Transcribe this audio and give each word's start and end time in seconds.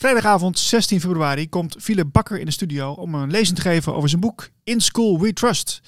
Vrijdagavond 0.00 0.58
16 0.58 1.00
februari 1.00 1.48
komt 1.48 1.76
Philip 1.78 2.12
Bakker 2.12 2.38
in 2.38 2.44
de 2.44 2.50
studio 2.50 2.92
om 2.92 3.14
een 3.14 3.30
lezing 3.30 3.56
te 3.56 3.62
geven 3.62 3.94
over 3.94 4.08
zijn 4.08 4.20
boek 4.20 4.48
In 4.64 4.80
School 4.80 5.20
We 5.20 5.32
Trust. 5.32 5.80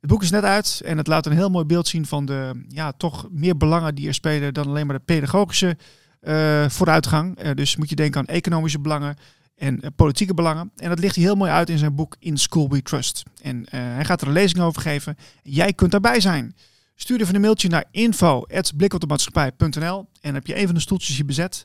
Het 0.00 0.10
boek 0.10 0.22
is 0.22 0.30
net 0.30 0.44
uit 0.44 0.80
en 0.84 0.96
het 0.96 1.06
laat 1.06 1.26
een 1.26 1.32
heel 1.32 1.50
mooi 1.50 1.64
beeld 1.64 1.88
zien 1.88 2.06
van 2.06 2.26
de 2.26 2.64
ja, 2.68 2.92
toch 2.92 3.28
meer 3.30 3.56
belangen 3.56 3.94
die 3.94 4.08
er 4.08 4.14
spelen 4.14 4.54
dan 4.54 4.66
alleen 4.66 4.86
maar 4.86 4.96
de 4.96 5.02
pedagogische 5.04 5.76
uh, 6.22 6.68
vooruitgang. 6.68 7.44
Uh, 7.44 7.50
dus 7.54 7.76
moet 7.76 7.88
je 7.88 7.94
denken 7.94 8.20
aan 8.20 8.26
economische 8.26 8.80
belangen 8.80 9.16
en 9.56 9.78
uh, 9.80 9.86
politieke 9.96 10.34
belangen. 10.34 10.72
En 10.76 10.88
dat 10.88 10.98
ligt 10.98 11.14
hij 11.14 11.24
heel 11.24 11.34
mooi 11.34 11.50
uit 11.50 11.68
in 11.68 11.78
zijn 11.78 11.94
boek 11.94 12.16
In 12.18 12.36
School 12.36 12.68
We 12.68 12.82
Trust. 12.82 13.22
En 13.42 13.66
hij 13.70 14.04
gaat 14.04 14.20
er 14.20 14.26
een 14.26 14.32
lezing 14.32 14.60
over 14.60 14.82
geven. 14.82 15.16
Jij 15.42 15.72
kunt 15.72 15.90
daarbij 15.90 16.20
zijn. 16.20 16.56
Stuur 16.94 17.20
even 17.20 17.34
een 17.34 17.40
mailtje 17.40 17.68
naar 17.68 17.84
info.blikopdemaatschappij.nl 17.90 20.08
en 20.20 20.34
heb 20.34 20.46
je 20.46 20.58
een 20.58 20.66
van 20.66 20.74
de 20.74 20.80
stoeltjes 20.80 21.16
hier 21.16 21.26
bezet. 21.26 21.64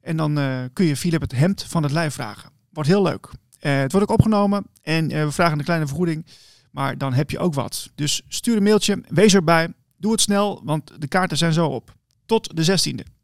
En 0.00 0.16
dan 0.16 0.34
kun 0.72 0.84
je 0.84 0.96
Philip 0.96 1.20
het 1.20 1.32
hemd 1.32 1.62
van 1.62 1.82
het 1.82 1.92
lijf 1.92 2.14
vragen. 2.14 2.50
Wordt 2.72 2.88
heel 2.88 3.02
leuk. 3.02 3.28
het 3.58 3.92
wordt 3.92 4.10
ook 4.10 4.18
opgenomen 4.18 4.66
en 4.82 5.08
we 5.08 5.32
vragen 5.32 5.58
een 5.58 5.64
kleine 5.64 5.86
vergoeding. 5.86 6.26
Maar 6.70 6.98
dan 6.98 7.12
heb 7.12 7.30
je 7.30 7.38
ook 7.38 7.54
wat. 7.54 7.90
Dus 7.94 8.22
stuur 8.28 8.56
een 8.56 8.62
mailtje, 8.62 9.04
wees 9.08 9.34
erbij. 9.34 9.72
Doe 9.96 10.12
het 10.12 10.20
snel, 10.20 10.60
want 10.64 10.92
de 10.98 11.08
kaarten 11.08 11.36
zijn 11.36 11.52
zo 11.52 11.66
op. 11.66 11.94
Tot 12.26 12.56
de 12.56 12.92
16e. 12.94 13.19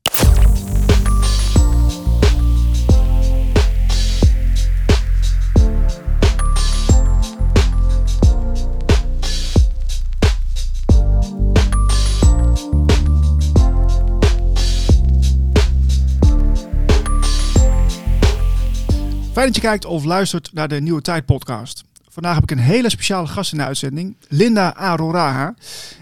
Fijn 19.37 19.49
dat 19.49 19.57
je 19.57 19.69
kijkt 19.69 19.85
of 19.85 20.05
luistert 20.05 20.51
naar 20.53 20.69
de 20.69 20.81
Nieuwe 20.81 21.03
Tijd 21.03 21.27
podcast. 21.27 21.85
Vandaag 22.09 22.35
heb 22.35 22.43
ik 22.43 22.51
een 22.51 22.59
hele 22.59 22.91
speciale 22.91 23.27
gast 23.27 23.53
in 23.53 23.59
de 23.59 23.65
uitzending, 23.65 24.17
Linda 24.29 24.75
Aroraha. 24.75 25.55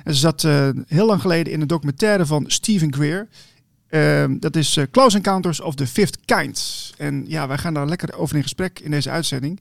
En 0.05 0.15
ze 0.15 0.21
zat 0.21 0.43
uh, 0.43 0.69
heel 0.87 1.07
lang 1.07 1.21
geleden 1.21 1.53
in 1.53 1.61
een 1.61 1.67
documentaire 1.67 2.27
van 2.27 2.45
Stephen 2.47 2.95
Greer. 2.95 3.29
Uh, 3.91 4.25
dat 4.29 4.57
is 4.57 4.77
uh, 4.77 4.85
Close 4.91 5.17
Encounters 5.17 5.61
of 5.61 5.75
the 5.75 5.87
Fifth 5.87 6.19
Kind. 6.25 6.93
En 6.97 7.25
ja, 7.27 7.49
wij 7.49 7.59
gaan 7.59 7.75
daar 7.75 7.87
lekker 7.87 8.17
over 8.17 8.37
in 8.37 8.43
gesprek 8.43 8.81
in 8.81 8.91
deze 8.91 9.11
uitzending. 9.11 9.61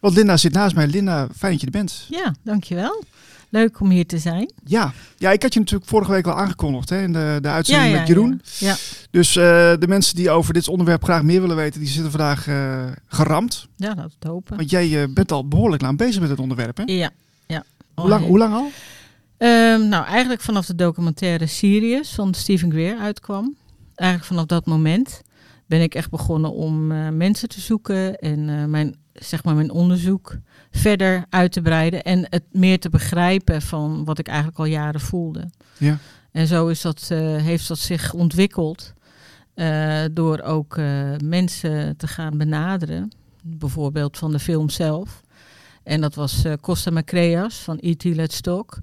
Want 0.00 0.14
Linda 0.14 0.36
zit 0.36 0.52
naast 0.52 0.74
mij. 0.74 0.86
Linda, 0.86 1.28
fijn 1.36 1.52
dat 1.52 1.60
je 1.60 1.66
er 1.66 1.72
bent. 1.72 2.06
Ja, 2.08 2.34
dankjewel. 2.42 3.04
Leuk 3.52 3.80
om 3.80 3.90
hier 3.90 4.06
te 4.06 4.18
zijn. 4.18 4.52
Ja, 4.64 4.92
ja 5.16 5.30
ik 5.30 5.42
had 5.42 5.52
je 5.52 5.58
natuurlijk 5.58 5.90
vorige 5.90 6.10
week 6.10 6.26
al 6.26 6.38
aangekondigd 6.38 6.88
hè, 6.88 7.02
in 7.02 7.12
de, 7.12 7.38
de 7.40 7.48
uitzending 7.48 7.88
ja, 7.88 7.92
ja, 7.92 7.98
met 7.98 8.08
Jeroen. 8.08 8.40
Ja. 8.58 8.76
Dus 9.10 9.36
uh, 9.36 9.42
de 9.78 9.86
mensen 9.88 10.16
die 10.16 10.30
over 10.30 10.54
dit 10.54 10.68
onderwerp 10.68 11.04
graag 11.04 11.22
meer 11.22 11.40
willen 11.40 11.56
weten, 11.56 11.80
die 11.80 11.88
zitten 11.88 12.10
vandaag 12.10 12.46
uh, 12.46 12.84
geramd. 13.06 13.68
Ja, 13.76 13.94
het 13.96 14.12
hopen. 14.26 14.56
Want 14.56 14.70
jij 14.70 14.88
uh, 14.88 15.04
bent 15.14 15.32
al 15.32 15.48
behoorlijk 15.48 15.82
lang 15.82 15.98
bezig 15.98 16.20
met 16.20 16.30
het 16.30 16.38
onderwerp, 16.38 16.76
hè? 16.76 16.82
Ja. 16.86 17.10
ja. 17.46 17.64
Hoe, 17.94 18.08
lang, 18.08 18.24
hoe 18.24 18.38
lang 18.38 18.54
al? 18.54 18.70
Um, 19.38 19.88
nou, 19.88 20.06
eigenlijk 20.06 20.40
vanaf 20.40 20.66
de 20.66 20.74
documentaire 20.74 21.46
Sirius 21.46 22.14
van 22.14 22.34
Stephen 22.34 22.70
Greer 22.70 22.98
uitkwam. 22.98 23.56
Eigenlijk 23.94 24.30
vanaf 24.30 24.46
dat 24.46 24.66
moment 24.66 25.22
ben 25.72 25.80
ik 25.82 25.94
echt 25.94 26.10
begonnen 26.10 26.52
om 26.52 26.86
mensen 27.16 27.48
te 27.48 27.60
zoeken 27.60 28.16
en 28.16 28.70
mijn, 28.70 28.96
zeg 29.12 29.44
maar 29.44 29.54
mijn 29.54 29.70
onderzoek 29.70 30.38
verder 30.70 31.24
uit 31.28 31.52
te 31.52 31.60
breiden 31.60 32.02
en 32.02 32.26
het 32.28 32.42
meer 32.50 32.80
te 32.80 32.88
begrijpen 32.88 33.62
van 33.62 34.04
wat 34.04 34.18
ik 34.18 34.26
eigenlijk 34.26 34.58
al 34.58 34.64
jaren 34.64 35.00
voelde. 35.00 35.50
Ja. 35.78 35.98
En 36.32 36.46
zo 36.46 36.68
is 36.68 36.80
dat, 36.80 37.08
uh, 37.12 37.18
heeft 37.36 37.68
dat 37.68 37.78
zich 37.78 38.12
ontwikkeld 38.12 38.92
uh, 39.54 40.02
door 40.12 40.40
ook 40.40 40.76
uh, 40.76 41.10
mensen 41.24 41.96
te 41.96 42.06
gaan 42.06 42.38
benaderen, 42.38 43.10
bijvoorbeeld 43.42 44.18
van 44.18 44.32
de 44.32 44.38
film 44.38 44.70
zelf. 44.70 45.20
En 45.82 46.00
dat 46.00 46.14
was 46.14 46.44
Costa 46.60 46.90
Macreas 46.90 47.54
van 47.54 47.78
E.T. 47.80 48.04
Let's 48.04 48.40
Talk. 48.40 48.80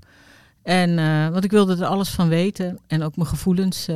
En 0.64 0.96
want 1.31 1.44
ik 1.44 1.52
wilde 1.52 1.75
er 1.75 1.86
alles 1.86 2.09
van 2.09 2.28
weten 2.28 2.80
en 2.88 3.03
ook 3.03 3.16
mijn 3.16 3.28
gevoelens 3.28 3.88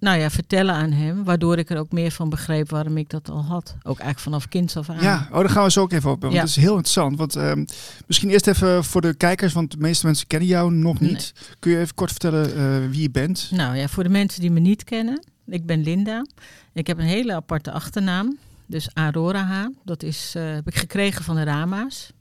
nou 0.00 0.18
ja, 0.18 0.30
vertellen 0.30 0.74
aan 0.74 0.92
hem. 0.92 1.24
Waardoor 1.24 1.58
ik 1.58 1.70
er 1.70 1.78
ook 1.78 1.92
meer 1.92 2.10
van 2.10 2.28
begreep 2.28 2.70
waarom 2.70 2.96
ik 2.96 3.10
dat 3.10 3.30
al 3.30 3.44
had. 3.44 3.76
Ook 3.78 3.98
eigenlijk 3.98 4.18
vanaf 4.18 4.48
kind 4.48 4.76
af 4.76 4.90
aan. 4.90 5.02
Ja, 5.02 5.28
oh, 5.30 5.38
daar 5.38 5.48
gaan 5.48 5.64
we 5.64 5.70
zo 5.70 5.80
ook 5.80 5.92
even 5.92 6.10
op. 6.10 6.20
Want 6.20 6.32
ja. 6.32 6.40
dat 6.40 6.48
is 6.48 6.56
heel 6.56 6.74
interessant. 6.74 7.18
Want 7.18 7.34
um, 7.34 7.64
misschien 8.06 8.30
eerst 8.30 8.46
even 8.46 8.84
voor 8.84 9.00
de 9.00 9.14
kijkers, 9.14 9.52
want 9.52 9.70
de 9.70 9.76
meeste 9.78 10.06
mensen 10.06 10.26
kennen 10.26 10.48
jou 10.48 10.72
nog 10.72 11.00
niet. 11.00 11.12
Nee. 11.12 11.56
Kun 11.58 11.70
je 11.70 11.78
even 11.78 11.94
kort 11.94 12.10
vertellen 12.10 12.56
uh, 12.56 12.90
wie 12.90 13.02
je 13.02 13.10
bent? 13.10 13.48
Nou 13.50 13.76
ja, 13.76 13.88
voor 13.88 14.02
de 14.02 14.08
mensen 14.08 14.40
die 14.40 14.50
me 14.50 14.60
niet 14.60 14.84
kennen. 14.84 15.24
Ik 15.46 15.66
ben 15.66 15.82
Linda. 15.82 16.26
Ik 16.72 16.86
heb 16.86 16.98
een 16.98 17.04
hele 17.04 17.34
aparte 17.34 17.70
achternaam. 17.72 18.38
Dus 18.66 18.94
Aroraha. 18.94 19.70
Dat 19.84 20.02
is, 20.02 20.34
uh, 20.36 20.54
heb 20.54 20.66
ik 20.66 20.76
gekregen 20.76 21.24
van 21.24 21.34
de 21.34 21.42
Rama's. 21.42 22.12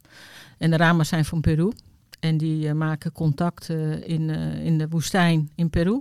En 0.57 0.69
de 0.69 0.77
Rama's 0.77 1.07
zijn 1.07 1.25
van 1.25 1.41
Peru. 1.41 1.71
En 2.19 2.37
die 2.37 2.65
uh, 2.65 2.71
maken 2.71 3.11
contact 3.11 3.69
in, 4.03 4.29
in 4.63 4.77
de 4.77 4.87
woestijn 4.89 5.49
in 5.55 5.69
Peru. 5.69 5.99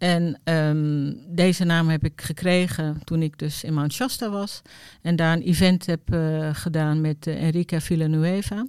En 0.00 0.40
um, 0.44 1.16
deze 1.28 1.64
naam 1.64 1.88
heb 1.88 2.04
ik 2.04 2.20
gekregen 2.20 3.00
toen 3.04 3.22
ik 3.22 3.38
dus 3.38 3.64
in 3.64 3.74
Mount 3.74 3.92
Shasta 3.92 4.30
was. 4.30 4.62
En 5.02 5.16
daar 5.16 5.32
een 5.32 5.42
event 5.42 5.86
heb 5.86 6.00
uh, 6.14 6.48
gedaan 6.52 7.00
met 7.00 7.26
uh, 7.26 7.42
Enrica 7.42 7.80
Villanueva. 7.80 8.66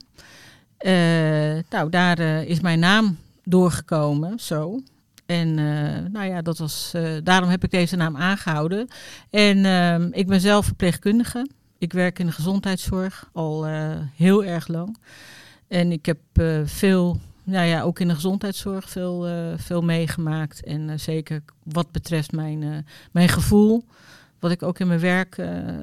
Uh, 0.80 1.64
nou, 1.70 1.90
daar 1.90 2.20
is 2.44 2.60
mijn 2.60 2.80
naam 2.80 3.18
doorgekomen, 3.44 4.40
zo. 4.40 4.82
En 5.26 5.54
nou 6.12 6.26
ja, 6.26 6.42
dat 6.42 6.58
was, 6.58 6.94
daarom 7.24 7.50
heb 7.50 7.64
ik 7.64 7.72
deze 7.72 7.96
naam 7.96 8.18
aangehouden. 8.18 8.88
En 9.30 9.66
ehm, 9.66 10.10
ik 10.12 10.28
ben 10.28 10.42
zelf 10.42 10.66
verpleegkundige. 10.66 11.50
Ik 11.78 11.94
werk 11.94 12.20
in 12.20 12.26
de 12.26 12.32
gezondheidszorg 12.32 13.30
al 13.34 13.66
heel 14.16 14.44
erg 14.44 14.68
lang. 14.68 14.98
En 15.68 15.92
ik 15.92 16.06
heb 16.06 16.20
veel 16.66 17.20
nou 17.52 17.68
ja, 17.68 17.82
ook 17.82 18.00
in 18.00 18.08
de 18.08 18.16
gezondheidszorg 18.16 18.90
veel, 18.90 19.30
uh, 19.30 19.54
veel 19.58 19.82
meegemaakt. 19.82 20.64
En 20.64 20.90
uh, 20.90 20.98
zeker 20.98 21.44
wat 21.64 21.92
betreft 21.92 22.32
mijn, 22.32 22.62
uh, 22.62 22.78
mijn 23.12 23.30
gevoel, 23.30 23.86
wat 24.40 24.52
ik 24.52 24.64
ook 24.64 24.80
in 24.80 24.88
mijn 24.88 25.00
werk 25.00 25.38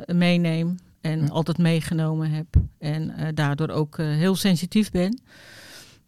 meeneem 0.06 0.76
en 1.00 1.20
ja. 1.20 1.26
altijd 1.26 1.58
meegenomen 1.58 2.30
heb. 2.30 2.46
En 2.78 3.34
daardoor 3.34 3.68
ook 3.68 3.96
heel 3.96 4.36
sensitief 4.36 4.90
ben. 4.90 5.20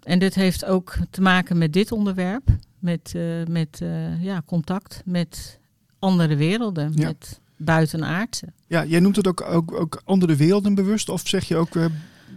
En 0.02 0.18
dit 0.18 0.34
heeft 0.34 0.64
ook 0.64 0.96
te 1.10 1.20
maken 1.20 1.58
met 1.58 1.72
dit 1.72 1.92
onderwerp, 1.92 2.48
met, 2.78 3.14
met 3.48 3.82
ja, 4.20 4.42
contact 4.46 5.02
met 5.04 5.58
andere 5.98 6.36
werelden, 6.36 6.92
ja. 6.94 7.06
met 7.06 7.40
buitenaardse. 7.56 8.46
Ja, 8.66 8.84
jij 8.84 9.00
noemt 9.00 9.16
het 9.16 9.26
ook, 9.26 9.40
ook, 9.40 9.72
ook 9.72 10.02
andere 10.04 10.36
werelden 10.36 10.74
bewust, 10.74 11.08
of 11.08 11.28
zeg 11.28 11.44
je 11.44 11.56
ook 11.56 11.76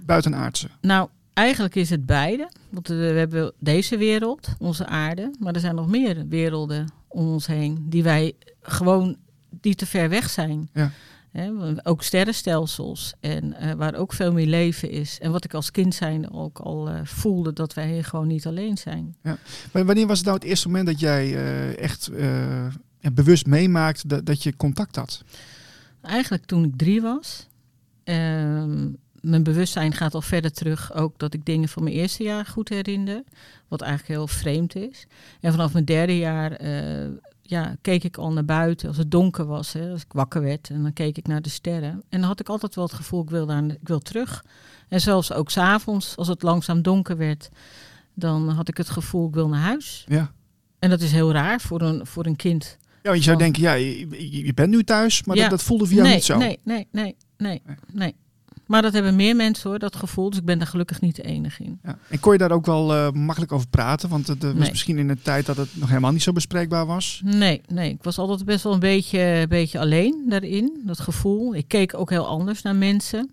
buitenaardse? 0.05 0.69
Nou, 0.81 1.09
Eigenlijk 1.33 1.75
is 1.75 1.89
het 1.89 2.05
beide. 2.05 2.49
Want 2.69 2.87
we 2.87 2.93
hebben 2.95 3.53
deze 3.59 3.97
wereld, 3.97 4.47
onze 4.59 4.85
aarde, 4.85 5.33
maar 5.39 5.53
er 5.53 5.59
zijn 5.59 5.75
nog 5.75 5.87
meer 5.87 6.27
werelden 6.27 6.91
om 7.07 7.27
ons 7.27 7.47
heen 7.47 7.85
die 7.89 8.03
wij 8.03 8.33
gewoon 8.61 9.17
die 9.49 9.75
te 9.75 9.85
ver 9.85 10.09
weg 10.09 10.29
zijn. 10.29 10.69
Ja. 10.73 10.91
He, 11.31 11.51
ook 11.83 12.03
sterrenstelsels 12.03 13.13
en 13.19 13.55
uh, 13.61 13.71
waar 13.71 13.95
ook 13.95 14.13
veel 14.13 14.33
meer 14.33 14.45
leven 14.45 14.89
is. 14.89 15.19
En 15.19 15.31
wat 15.31 15.45
ik 15.45 15.53
als 15.53 15.71
kind 15.71 15.95
zijn 15.95 16.31
ook 16.31 16.59
al 16.59 16.89
uh, 16.89 16.99
voelde, 17.03 17.53
dat 17.53 17.73
wij 17.73 17.91
hier 17.91 18.03
gewoon 18.03 18.27
niet 18.27 18.47
alleen 18.47 18.77
zijn. 18.77 19.15
Ja. 19.23 19.37
Maar 19.71 19.85
wanneer 19.85 20.07
was 20.07 20.17
het 20.17 20.25
nou 20.25 20.37
het 20.39 20.47
eerste 20.47 20.67
moment 20.67 20.87
dat 20.87 20.99
jij 20.99 21.27
uh, 21.31 21.77
echt 21.77 22.09
bewust 23.13 23.45
meemaakte 23.45 24.07
dat, 24.07 24.25
dat 24.25 24.43
je 24.43 24.55
contact 24.55 24.95
had? 24.95 25.23
Eigenlijk 26.01 26.45
toen 26.45 26.63
ik 26.63 26.77
drie 26.77 27.01
was. 27.01 27.47
Ehm, 28.03 28.87
mijn 29.23 29.43
bewustzijn 29.43 29.93
gaat 29.93 30.13
al 30.13 30.21
verder 30.21 30.51
terug. 30.51 30.93
Ook 30.93 31.19
dat 31.19 31.33
ik 31.33 31.45
dingen 31.45 31.69
van 31.69 31.83
mijn 31.83 31.95
eerste 31.95 32.23
jaar 32.23 32.45
goed 32.45 32.69
herinner. 32.69 33.23
Wat 33.67 33.81
eigenlijk 33.81 34.11
heel 34.11 34.27
vreemd 34.27 34.75
is. 34.75 35.07
En 35.39 35.51
vanaf 35.51 35.73
mijn 35.73 35.85
derde 35.85 36.17
jaar 36.17 36.61
uh, 36.61 37.09
ja, 37.41 37.75
keek 37.81 38.03
ik 38.03 38.17
al 38.17 38.31
naar 38.31 38.45
buiten 38.45 38.87
als 38.87 38.97
het 38.97 39.11
donker 39.11 39.45
was. 39.45 39.73
Hè, 39.73 39.91
als 39.91 40.01
ik 40.01 40.13
wakker 40.13 40.41
werd. 40.41 40.69
En 40.69 40.83
dan 40.83 40.93
keek 40.93 41.17
ik 41.17 41.27
naar 41.27 41.41
de 41.41 41.49
sterren. 41.49 42.03
En 42.09 42.19
dan 42.19 42.23
had 42.23 42.39
ik 42.39 42.49
altijd 42.49 42.75
wel 42.75 42.83
het 42.83 42.93
gevoel, 42.93 43.23
ik 43.23 43.29
wil, 43.29 43.45
daar, 43.45 43.63
ik 43.63 43.77
wil 43.87 43.99
terug. 43.99 44.45
En 44.87 45.01
zelfs 45.01 45.33
ook 45.33 45.51
s'avonds, 45.51 46.17
als 46.17 46.27
het 46.27 46.43
langzaam 46.43 46.81
donker 46.81 47.17
werd. 47.17 47.49
Dan 48.13 48.49
had 48.49 48.67
ik 48.67 48.77
het 48.77 48.89
gevoel, 48.89 49.27
ik 49.27 49.33
wil 49.33 49.47
naar 49.47 49.61
huis. 49.61 50.05
Ja. 50.07 50.31
En 50.79 50.89
dat 50.89 51.01
is 51.01 51.11
heel 51.11 51.31
raar 51.31 51.61
voor 51.61 51.81
een, 51.81 52.05
voor 52.05 52.25
een 52.25 52.35
kind. 52.35 52.77
Ja, 52.81 53.09
want 53.09 53.17
je 53.17 53.23
zou 53.23 53.37
denken, 53.37 53.61
ja, 53.61 53.73
je, 53.73 54.45
je 54.45 54.53
bent 54.53 54.69
nu 54.69 54.83
thuis, 54.83 55.23
maar 55.23 55.35
ja. 55.35 55.41
dat, 55.41 55.51
dat 55.51 55.63
voelde 55.63 55.85
voor 55.85 55.93
jou 55.93 56.07
nee, 56.07 56.15
niet 56.15 56.25
zo. 56.25 56.37
Nee, 56.37 56.59
nee, 56.63 56.87
nee, 56.91 57.15
nee, 57.37 57.61
nee. 57.91 58.15
Maar 58.65 58.81
dat 58.81 58.93
hebben 58.93 59.15
meer 59.15 59.35
mensen 59.35 59.69
hoor, 59.69 59.79
dat 59.79 59.95
gevoel. 59.95 60.29
Dus 60.29 60.39
ik 60.39 60.45
ben 60.45 60.57
daar 60.57 60.67
gelukkig 60.67 61.01
niet 61.01 61.15
de 61.15 61.23
enige 61.23 61.63
in. 61.63 61.79
Ja. 61.83 61.97
En 62.09 62.19
kon 62.19 62.31
je 62.31 62.37
daar 62.37 62.51
ook 62.51 62.65
wel 62.65 62.93
uh, 62.95 63.11
makkelijk 63.11 63.51
over 63.51 63.67
praten? 63.67 64.09
Want 64.09 64.27
het 64.27 64.43
uh, 64.43 64.49
was 64.49 64.59
Nee. 64.59 64.69
misschien 64.69 64.97
in 64.97 65.09
een 65.09 65.21
tijd 65.21 65.45
dat 65.45 65.57
het 65.57 65.69
nog 65.73 65.87
helemaal 65.89 66.11
niet 66.11 66.23
zo 66.23 66.31
bespreekbaar 66.31 66.85
was. 66.85 67.21
Nee, 67.25 67.61
nee. 67.67 67.91
Ik 67.91 68.03
was 68.03 68.17
altijd 68.17 68.45
best 68.45 68.63
wel 68.63 68.73
een 68.73 68.79
beetje, 68.79 69.45
beetje 69.49 69.79
alleen 69.79 70.25
daarin. 70.29 70.81
Dat 70.85 70.99
gevoel. 70.99 71.55
Ik 71.55 71.67
keek 71.67 71.93
ook 71.97 72.09
heel 72.09 72.27
anders 72.27 72.61
naar 72.61 72.75
mensen. 72.75 73.31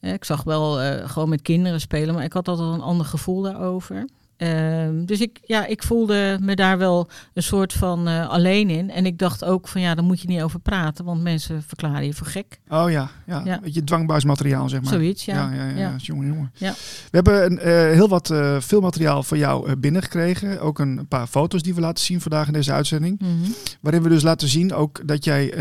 Eh, 0.00 0.12
Ik 0.12 0.24
zag 0.24 0.42
wel 0.42 0.80
eh, 0.80 1.08
gewoon 1.10 1.28
met 1.28 1.42
kinderen 1.42 1.80
spelen, 1.80 2.14
maar 2.14 2.24
ik 2.24 2.32
had 2.32 2.48
altijd 2.48 2.68
een 2.74 2.80
ander 2.80 3.06
gevoel 3.06 3.42
daarover. 3.42 4.08
Ehm, 4.36 5.04
dus 5.04 5.20
ik, 5.20 5.38
ja, 5.44 5.66
ik 5.66 5.82
voelde 5.82 6.38
me 6.40 6.54
daar 6.54 6.78
wel 6.78 7.08
een 7.34 7.42
soort 7.42 7.72
van 7.72 8.08
uh, 8.08 8.28
alleen 8.28 8.70
in. 8.70 8.90
En 8.90 9.06
ik 9.06 9.18
dacht 9.18 9.44
ook 9.44 9.68
van 9.68 9.80
ja, 9.80 9.94
daar 9.94 10.04
moet 10.04 10.20
je 10.20 10.28
niet 10.28 10.42
over 10.42 10.60
praten, 10.60 11.04
want 11.04 11.22
mensen 11.22 11.62
verklaren 11.62 12.06
je 12.06 12.12
voor 12.12 12.26
gek. 12.26 12.60
Oh 12.68 12.90
ja, 12.90 13.10
ja. 13.26 13.42
ja. 13.44 13.60
beetje 13.60 13.84
dwangbuismateriaal 13.84 14.68
zeg 14.68 14.82
maar. 14.82 14.92
Zoiets, 14.92 15.24
ja. 15.24 15.34
Ja, 15.34 15.54
ja, 15.54 15.68
ja, 15.68 15.76
ja. 15.76 15.96
jongen, 15.96 16.26
jongen. 16.26 16.52
Ja. 16.54 16.72
We 17.10 17.10
hebben 17.10 17.44
een, 17.44 17.58
uh, 17.58 17.64
heel 17.94 18.08
wat 18.08 18.30
uh, 18.30 18.60
filmmateriaal 18.60 19.22
van 19.22 19.38
jou 19.38 19.76
binnengekregen. 19.76 20.60
Ook 20.60 20.78
een 20.78 21.06
paar 21.08 21.26
foto's 21.26 21.62
die 21.62 21.74
we 21.74 21.80
laten 21.80 22.04
zien 22.04 22.20
vandaag 22.20 22.46
in 22.46 22.52
deze 22.52 22.72
uitzending. 22.72 23.20
Mhm. 23.20 23.50
Waarin 23.80 24.02
we 24.02 24.08
dus 24.08 24.22
laten 24.22 24.48
zien 24.48 24.74
ook 24.74 25.08
dat 25.08 25.24
jij 25.24 25.54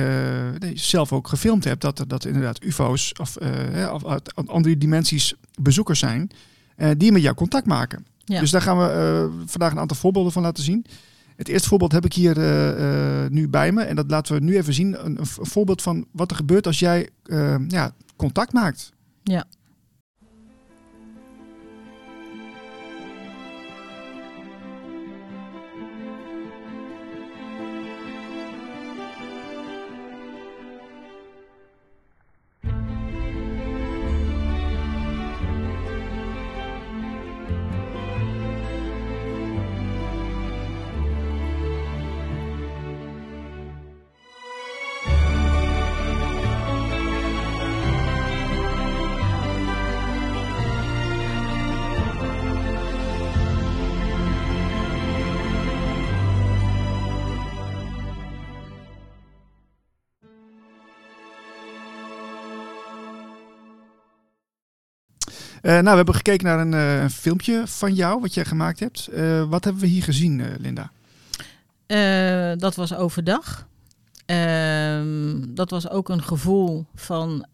nee, 0.60 0.78
zelf 0.78 1.14
ook 1.14 1.28
gefilmd 1.28 1.64
hebt. 1.64 1.82
Dat, 1.82 2.04
dat 2.08 2.26
inderdaad 2.26 2.64
ufo's 2.64 3.12
of, 3.20 3.38
of 3.92 4.06
uit 4.06 4.36
andere 4.46 4.78
dimensies 4.78 5.34
bezoekers 5.62 6.00
zijn. 6.00 6.30
die 6.98 7.12
met 7.12 7.22
jou 7.22 7.36
contact 7.36 7.66
maken. 7.66 8.06
Ja. 8.26 8.40
Dus 8.40 8.52
daar 8.52 8.62
gaan 8.62 8.78
we 8.78 8.84
uh, 8.94 9.44
vandaag 9.46 9.72
een 9.72 9.80
aantal 9.80 9.98
voorbeelden 9.98 10.32
van 10.32 10.42
laten 10.42 10.64
zien. 10.64 10.86
Het 11.36 11.48
eerste 11.48 11.68
voorbeeld 11.68 11.92
heb 11.92 12.06
ik 12.06 12.14
hier 12.14 12.38
uh, 12.38 12.80
uh, 12.80 13.30
nu 13.30 13.50
bij 13.50 13.72
me. 13.72 13.82
En 13.82 13.96
dat 13.96 14.10
laten 14.10 14.34
we 14.36 14.40
nu 14.40 14.58
even 14.58 14.74
zien. 14.74 15.06
Een, 15.06 15.20
een 15.20 15.26
voorbeeld 15.26 15.82
van 15.82 16.06
wat 16.12 16.30
er 16.30 16.36
gebeurt 16.36 16.68
als 16.68 16.80
jij 16.80 17.10
ja, 17.68 17.94
contact 18.16 18.54
maakt. 18.54 18.92
Ja. 19.24 19.46
Nou, 65.72 65.84
we 65.84 65.96
hebben 65.96 66.16
gekeken 66.16 66.46
naar 66.46 66.60
een, 66.60 66.72
uh, 66.72 67.02
een, 67.02 67.10
filmpje 67.10 67.64
van 67.66 67.94
jou, 67.94 68.22
wat 68.22 68.34
jij 68.34 68.46
gemaakt 68.46 68.80
hebt. 68.80 69.10
Uh, 69.14 69.44
wat 69.50 69.64
hebben 69.64 69.82
we 69.82 69.88
hier 69.88 70.04
gezien, 70.04 70.58
Linda? 70.60 70.92
dat 72.58 72.76
was 72.76 72.96
overdag. 72.96 73.68
Ehm, 74.26 75.36
dat 75.48 75.70
was 75.70 75.90
ook 75.90 76.10
een 76.10 76.24
gevoel 76.24 76.86
van 76.96 77.46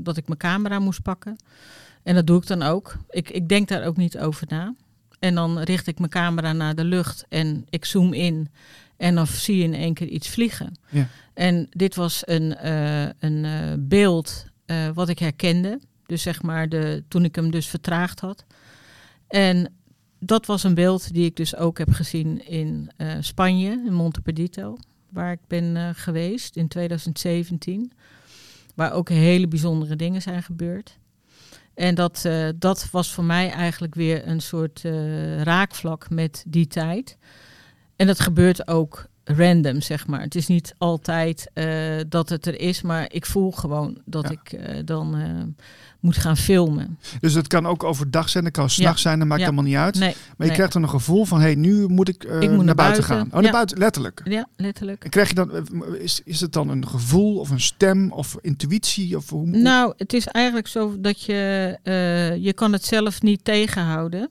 dat 0.00 0.16
ik 0.16 0.28
mijn 0.28 0.38
camera 0.38 0.78
moest 0.78 1.02
pakken. 1.02 1.36
En 2.02 2.14
dat 2.14 2.26
doe 2.26 2.40
ik 2.40 2.46
dan 2.46 2.62
ook. 2.62 2.96
Ik, 3.10 3.30
ik 3.30 3.48
denk 3.48 3.68
daar 3.68 3.84
ook 3.84 3.96
niet 3.96 4.18
over 4.18 4.46
na. 4.48 4.74
En 5.18 5.34
dan 5.34 5.58
richt 5.58 5.86
ik 5.86 5.98
mijn 5.98 6.10
camera 6.10 6.52
naar 6.52 6.74
de 6.74 6.84
lucht 6.84 7.24
en 7.28 7.66
ik 7.70 7.84
zoom 7.84 8.12
in. 8.12 8.48
En 8.96 9.14
dan 9.14 9.26
zie 9.26 9.56
je 9.56 9.64
in 9.64 9.74
één 9.74 9.94
keer 9.94 10.08
iets 10.08 10.28
vliegen. 10.28 10.72
Ja. 10.88 11.08
En 11.34 11.66
dit 11.70 11.94
was 11.94 12.22
een, 12.24 12.66
een 13.18 13.86
beeld 13.88 14.46
wat 14.94 15.08
ik 15.08 15.18
herkende. 15.18 15.78
Dus 16.08 16.22
zeg 16.22 16.42
maar 16.42 16.68
de, 16.68 17.04
toen 17.08 17.24
ik 17.24 17.34
hem 17.34 17.50
dus 17.50 17.66
vertraagd 17.66 18.20
had. 18.20 18.44
En 19.26 19.72
dat 20.20 20.46
was 20.46 20.62
een 20.62 20.74
beeld 20.74 21.12
die 21.12 21.24
ik 21.24 21.36
dus 21.36 21.56
ook 21.56 21.78
heb 21.78 21.90
gezien 21.92 22.46
in 22.46 22.90
uh, 22.96 23.12
Spanje, 23.20 23.70
in 23.86 23.92
Monteperdito, 23.92 24.76
waar 25.10 25.32
ik 25.32 25.40
ben 25.46 25.76
uh, 25.76 25.88
geweest 25.92 26.56
in 26.56 26.68
2017. 26.68 27.92
Waar 28.74 28.92
ook 28.92 29.08
hele 29.08 29.48
bijzondere 29.48 29.96
dingen 29.96 30.22
zijn 30.22 30.42
gebeurd. 30.42 30.98
En 31.74 31.94
dat, 31.94 32.22
uh, 32.26 32.48
dat 32.56 32.88
was 32.90 33.12
voor 33.12 33.24
mij 33.24 33.50
eigenlijk 33.50 33.94
weer 33.94 34.28
een 34.28 34.40
soort 34.40 34.82
raakvlak 35.42 36.10
met 36.10 36.44
die 36.46 36.66
tijd. 36.66 37.16
En 37.96 38.06
dat 38.06 38.20
gebeurt 38.20 38.68
ook 38.68 39.06
random, 39.24 39.80
zeg 39.80 40.06
maar. 40.06 40.20
Het 40.20 40.34
is 40.34 40.46
niet 40.46 40.74
altijd 40.78 41.50
dat 42.08 42.28
het 42.28 42.46
er 42.46 42.60
is, 42.60 42.82
maar 42.82 43.12
ik 43.12 43.26
voel 43.26 43.50
gewoon 43.52 44.00
dat 44.04 44.22
Ja. 44.22 44.30
ik 44.30 44.86
dan 44.86 45.16
moet 46.00 46.16
gaan 46.16 46.36
filmen. 46.36 46.98
Dus 47.20 47.34
het 47.34 47.46
kan 47.46 47.66
ook 47.66 47.84
overdag 47.84 48.28
zijn, 48.28 48.44
het 48.44 48.52
kan 48.52 48.70
s'nachts 48.70 49.02
zijn, 49.02 49.18
dat 49.18 49.28
maakt 49.28 49.40
Ja. 49.40 49.46
helemaal 49.46 49.68
niet 49.68 49.76
uit. 49.76 49.94
Nee, 49.94 50.08
maar 50.08 50.16
je 50.36 50.44
nee. 50.44 50.50
krijgt 50.50 50.72
dan 50.72 50.82
een 50.82 50.88
gevoel 50.88 51.24
van, 51.24 51.38
hé, 51.38 51.44
hey, 51.44 51.54
nu 51.54 51.86
moet 51.86 52.08
ik, 52.08 52.24
eh, 52.24 52.40
Ik 52.40 52.48
moet 52.48 52.56
naar, 52.56 52.64
naar 52.64 52.74
buiten, 52.74 52.74
buiten. 52.74 53.04
gaan. 53.04 53.26
Oh, 53.26 53.32
naar 53.32 53.42
Ja. 53.42 53.50
buiten, 53.50 53.78
letterlijk. 53.78 54.20
ja, 54.24 54.48
letterlijk. 54.56 55.04
En 55.04 55.10
krijg 55.10 55.28
je 55.28 55.34
dan, 55.34 55.52
eh, 55.54 55.62
is, 56.02 56.20
is 56.24 56.40
het 56.40 56.52
dan 56.52 56.68
een 56.68 56.88
gevoel 56.88 57.38
of 57.38 57.50
een 57.50 57.60
stem 57.60 58.12
of 58.12 58.36
intuïtie? 58.40 59.16
Of 59.16 59.30
hoe, 59.30 59.46
Nou, 59.46 59.92
het 59.96 60.12
is 60.12 60.26
eigenlijk 60.26 60.66
zo 60.68 60.96
dat 61.00 61.22
je, 61.22 61.78
eh, 61.82 62.36
je 62.36 62.52
kan 62.52 62.72
het 62.72 62.84
zelf 62.84 63.22
niet 63.22 63.44
tegenhouden. 63.44 64.28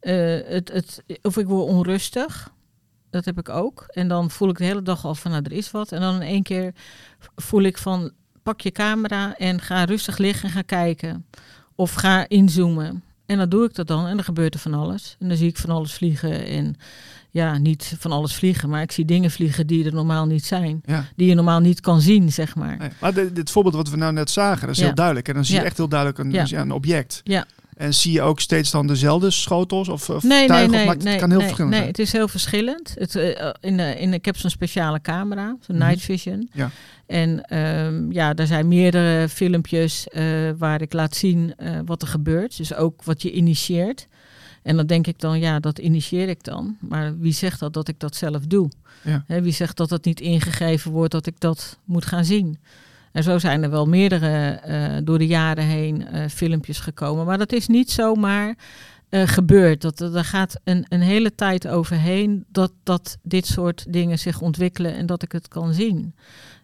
Het, 0.00 0.70
het, 0.72 1.02
of 1.22 1.36
ik 1.36 1.46
word 1.46 1.68
onrustig, 1.68 2.52
dat 3.10 3.24
heb 3.24 3.38
ik 3.38 3.48
ook. 3.48 3.84
En 3.86 4.08
dan 4.08 4.30
voel 4.30 4.48
ik 4.48 4.58
de 4.58 4.64
hele 4.64 4.82
dag 4.82 5.04
al 5.04 5.14
van, 5.14 5.30
nou, 5.30 5.42
er 5.44 5.52
is 5.52 5.70
wat. 5.70 5.92
En 5.92 6.00
dan 6.00 6.14
in 6.14 6.20
één 6.28 6.42
keer 6.42 6.72
voel 7.36 7.62
ik 7.62 7.78
van, 7.78 8.12
pak 8.44 8.60
je 8.60 8.70
camera 8.72 9.36
en 9.36 9.60
ga 9.60 9.84
rustig 9.84 10.18
liggen 10.18 10.48
en 10.48 10.54
ga 10.54 10.62
kijken. 10.62 11.26
Of 11.74 11.92
ga 11.92 12.28
inzoomen. 12.28 13.02
En 13.26 13.38
dan 13.38 13.48
doe 13.48 13.64
ik 13.64 13.74
dat 13.74 13.86
dan 13.86 14.06
en 14.06 14.14
dan 14.14 14.24
gebeurt 14.24 14.54
er 14.54 14.60
van 14.60 14.74
alles. 14.74 15.16
En 15.18 15.28
dan 15.28 15.36
zie 15.36 15.48
ik 15.48 15.56
van 15.58 15.70
alles 15.70 15.92
vliegen 15.92 16.46
en 16.46 16.76
ja, 17.30 17.58
niet 17.58 17.94
van 17.98 18.12
alles 18.12 18.34
vliegen, 18.34 18.68
maar 18.68 18.82
ik 18.82 18.92
zie 18.92 19.04
dingen 19.04 19.30
vliegen 19.30 19.66
die 19.66 19.84
er 19.84 19.94
normaal 19.94 20.26
niet 20.26 20.44
zijn. 20.44 20.80
ja. 20.84 21.04
Die 21.16 21.28
je 21.28 21.34
normaal 21.34 21.60
niet 21.60 21.80
kan 21.80 22.00
zien, 22.00 22.32
zeg 22.32 22.54
maar. 22.54 22.76
Nee. 22.78 22.88
Maar 23.00 23.14
dit, 23.14 23.36
dit 23.36 23.50
voorbeeld 23.50 23.74
wat 23.74 23.88
we 23.88 23.96
nou 23.96 24.12
net 24.12 24.30
zagen, 24.30 24.60
dat 24.60 24.70
is 24.70 24.78
Ja. 24.78 24.84
heel 24.84 24.94
duidelijk. 24.94 25.28
En 25.28 25.34
dan 25.34 25.44
zie 25.44 25.54
je 25.54 25.60
Ja. 25.60 25.66
echt 25.66 25.76
heel 25.76 25.88
duidelijk 25.88 26.18
een, 26.18 26.30
ja, 26.30 26.60
een 26.60 26.70
object. 26.72 27.20
Ja. 27.24 27.44
En 27.76 27.94
zie 27.94 28.12
je 28.12 28.22
ook 28.22 28.40
steeds 28.40 28.70
dan 28.70 28.86
dezelfde 28.86 29.30
schotels 29.30 29.88
of, 29.88 30.10
of 30.10 30.22
Nee, 30.22 30.46
tuigen? 30.46 30.70
nee. 30.70 30.80
of 30.80 30.86
maakt, 30.86 31.02
nee, 31.02 31.12
het 31.12 31.20
kan 31.20 31.30
heel 31.30 31.38
nee, 31.38 31.46
verschillend 31.46 31.76
nee, 31.78 31.86
het 31.86 31.98
is 31.98 32.12
heel 32.12 32.28
verschillend. 32.28 32.94
Het, 32.98 33.16
eh, 33.16 33.50
in 33.60 33.76
de, 33.76 33.98
in 33.98 34.12
ik 34.12 34.24
heb 34.24 34.36
zo'n 34.36 34.50
speciale 34.50 35.00
camera, 35.00 35.56
zo'n 35.60 35.76
Mhm. 35.76 35.86
night 35.86 36.02
vision. 36.02 36.48
Ja. 36.52 36.70
En 37.06 37.42
ehm, 37.42 38.12
ja, 38.12 38.34
er 38.34 38.46
zijn 38.46 38.68
meerdere 38.68 39.28
filmpjes 39.28 40.08
eh, 40.08 40.24
waar 40.58 40.82
ik 40.82 40.92
laat 40.92 41.16
zien 41.16 41.54
eh, 41.56 41.78
wat 41.84 42.02
er 42.02 42.08
gebeurt. 42.08 42.56
Dus 42.56 42.74
ook 42.74 43.02
wat 43.02 43.22
je 43.22 43.32
initieert. 43.32 44.06
En 44.62 44.76
dan 44.76 44.86
denk 44.86 45.06
ik 45.06 45.20
dan, 45.20 45.38
ja, 45.38 45.60
dat 45.60 45.78
initieer 45.78 46.28
ik 46.28 46.42
dan. 46.44 46.76
Maar 46.80 47.18
wie 47.18 47.32
zegt 47.32 47.60
dat 47.60 47.72
dat 47.72 47.88
ik 47.88 47.98
dat 48.00 48.16
zelf 48.16 48.46
doe? 48.46 48.68
Ja. 49.02 49.24
Wie 49.26 49.52
zegt 49.52 49.76
dat 49.76 49.90
het 49.90 50.04
niet 50.04 50.20
ingegeven 50.20 50.90
wordt 50.90 51.12
dat 51.12 51.26
ik 51.26 51.40
dat 51.40 51.78
moet 51.84 52.04
gaan 52.06 52.24
zien? 52.24 52.58
En 53.14 53.22
zo 53.22 53.38
zijn 53.38 53.62
er 53.62 53.70
wel 53.70 53.86
meerdere 53.86 54.48
eh, 54.50 54.96
door 55.04 55.18
de 55.18 55.26
jaren 55.26 55.64
heen 55.64 56.06
eh, 56.06 56.28
filmpjes 56.28 56.78
gekomen. 56.78 57.26
Maar 57.26 57.38
dat 57.38 57.52
is 57.52 57.66
niet 57.66 57.90
zomaar 57.90 58.54
eh, 59.08 59.28
gebeurd. 59.28 59.80
Dat, 59.80 59.98
dat, 59.98 60.12
daar 60.12 60.24
gaat 60.24 60.60
een, 60.64 60.86
een 60.88 61.00
hele 61.00 61.34
tijd 61.34 61.68
overheen 61.68 62.44
dat, 62.48 62.72
dat 62.82 63.16
dit 63.22 63.46
soort 63.46 63.84
dingen 63.88 64.18
zich 64.18 64.40
ontwikkelen 64.40 64.94
en 64.94 65.06
dat 65.06 65.22
ik 65.22 65.32
het 65.32 65.48
kan 65.48 65.74
zien. 65.74 66.14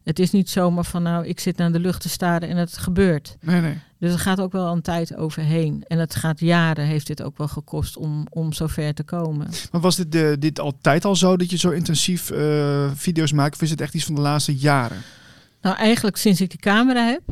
Het 0.04 0.18
is 0.18 0.30
niet 0.30 0.50
zomaar 0.50 0.84
van 0.84 1.02
nou, 1.02 1.26
ik 1.26 1.40
zit 1.40 1.56
naar 1.56 1.72
de 1.72 1.80
lucht 1.80 2.00
te 2.00 2.08
staren 2.08 2.48
en 2.48 2.56
het 2.56 2.78
gebeurt. 2.78 3.36
Nee, 3.40 3.60
nee. 3.60 3.78
Dus 3.98 4.12
er 4.12 4.18
gaat 4.18 4.40
ook 4.40 4.52
wel 4.52 4.72
een 4.72 4.82
tijd 4.82 5.16
overheen. 5.16 5.84
En 5.86 5.98
het 5.98 6.14
gaat 6.14 6.40
jaren, 6.40 6.84
heeft 6.84 7.06
dit 7.06 7.22
ook 7.22 7.38
wel 7.38 7.48
gekost 7.48 7.96
om, 7.96 8.26
om 8.30 8.52
zover 8.52 8.94
te 8.94 9.02
komen. 9.02 9.48
Maar 9.72 9.80
was 9.80 9.96
dit, 9.96 10.12
de, 10.12 10.36
dit 10.38 10.60
altijd 10.60 11.04
al 11.04 11.16
zo 11.16 11.36
dat 11.36 11.50
je 11.50 11.58
zo 11.58 11.70
intensief 11.70 12.30
video's 12.94 13.32
maakt? 13.32 13.54
Of 13.54 13.62
is 13.62 13.70
het 13.70 13.80
echt 13.80 13.94
iets 13.94 14.04
van 14.04 14.14
de 14.14 14.20
laatste 14.20 14.56
jaren? 14.56 15.02
Nou, 15.60 15.76
eigenlijk 15.76 16.16
sinds 16.16 16.40
ik 16.40 16.50
die 16.50 16.58
camera 16.58 17.06
heb. 17.06 17.22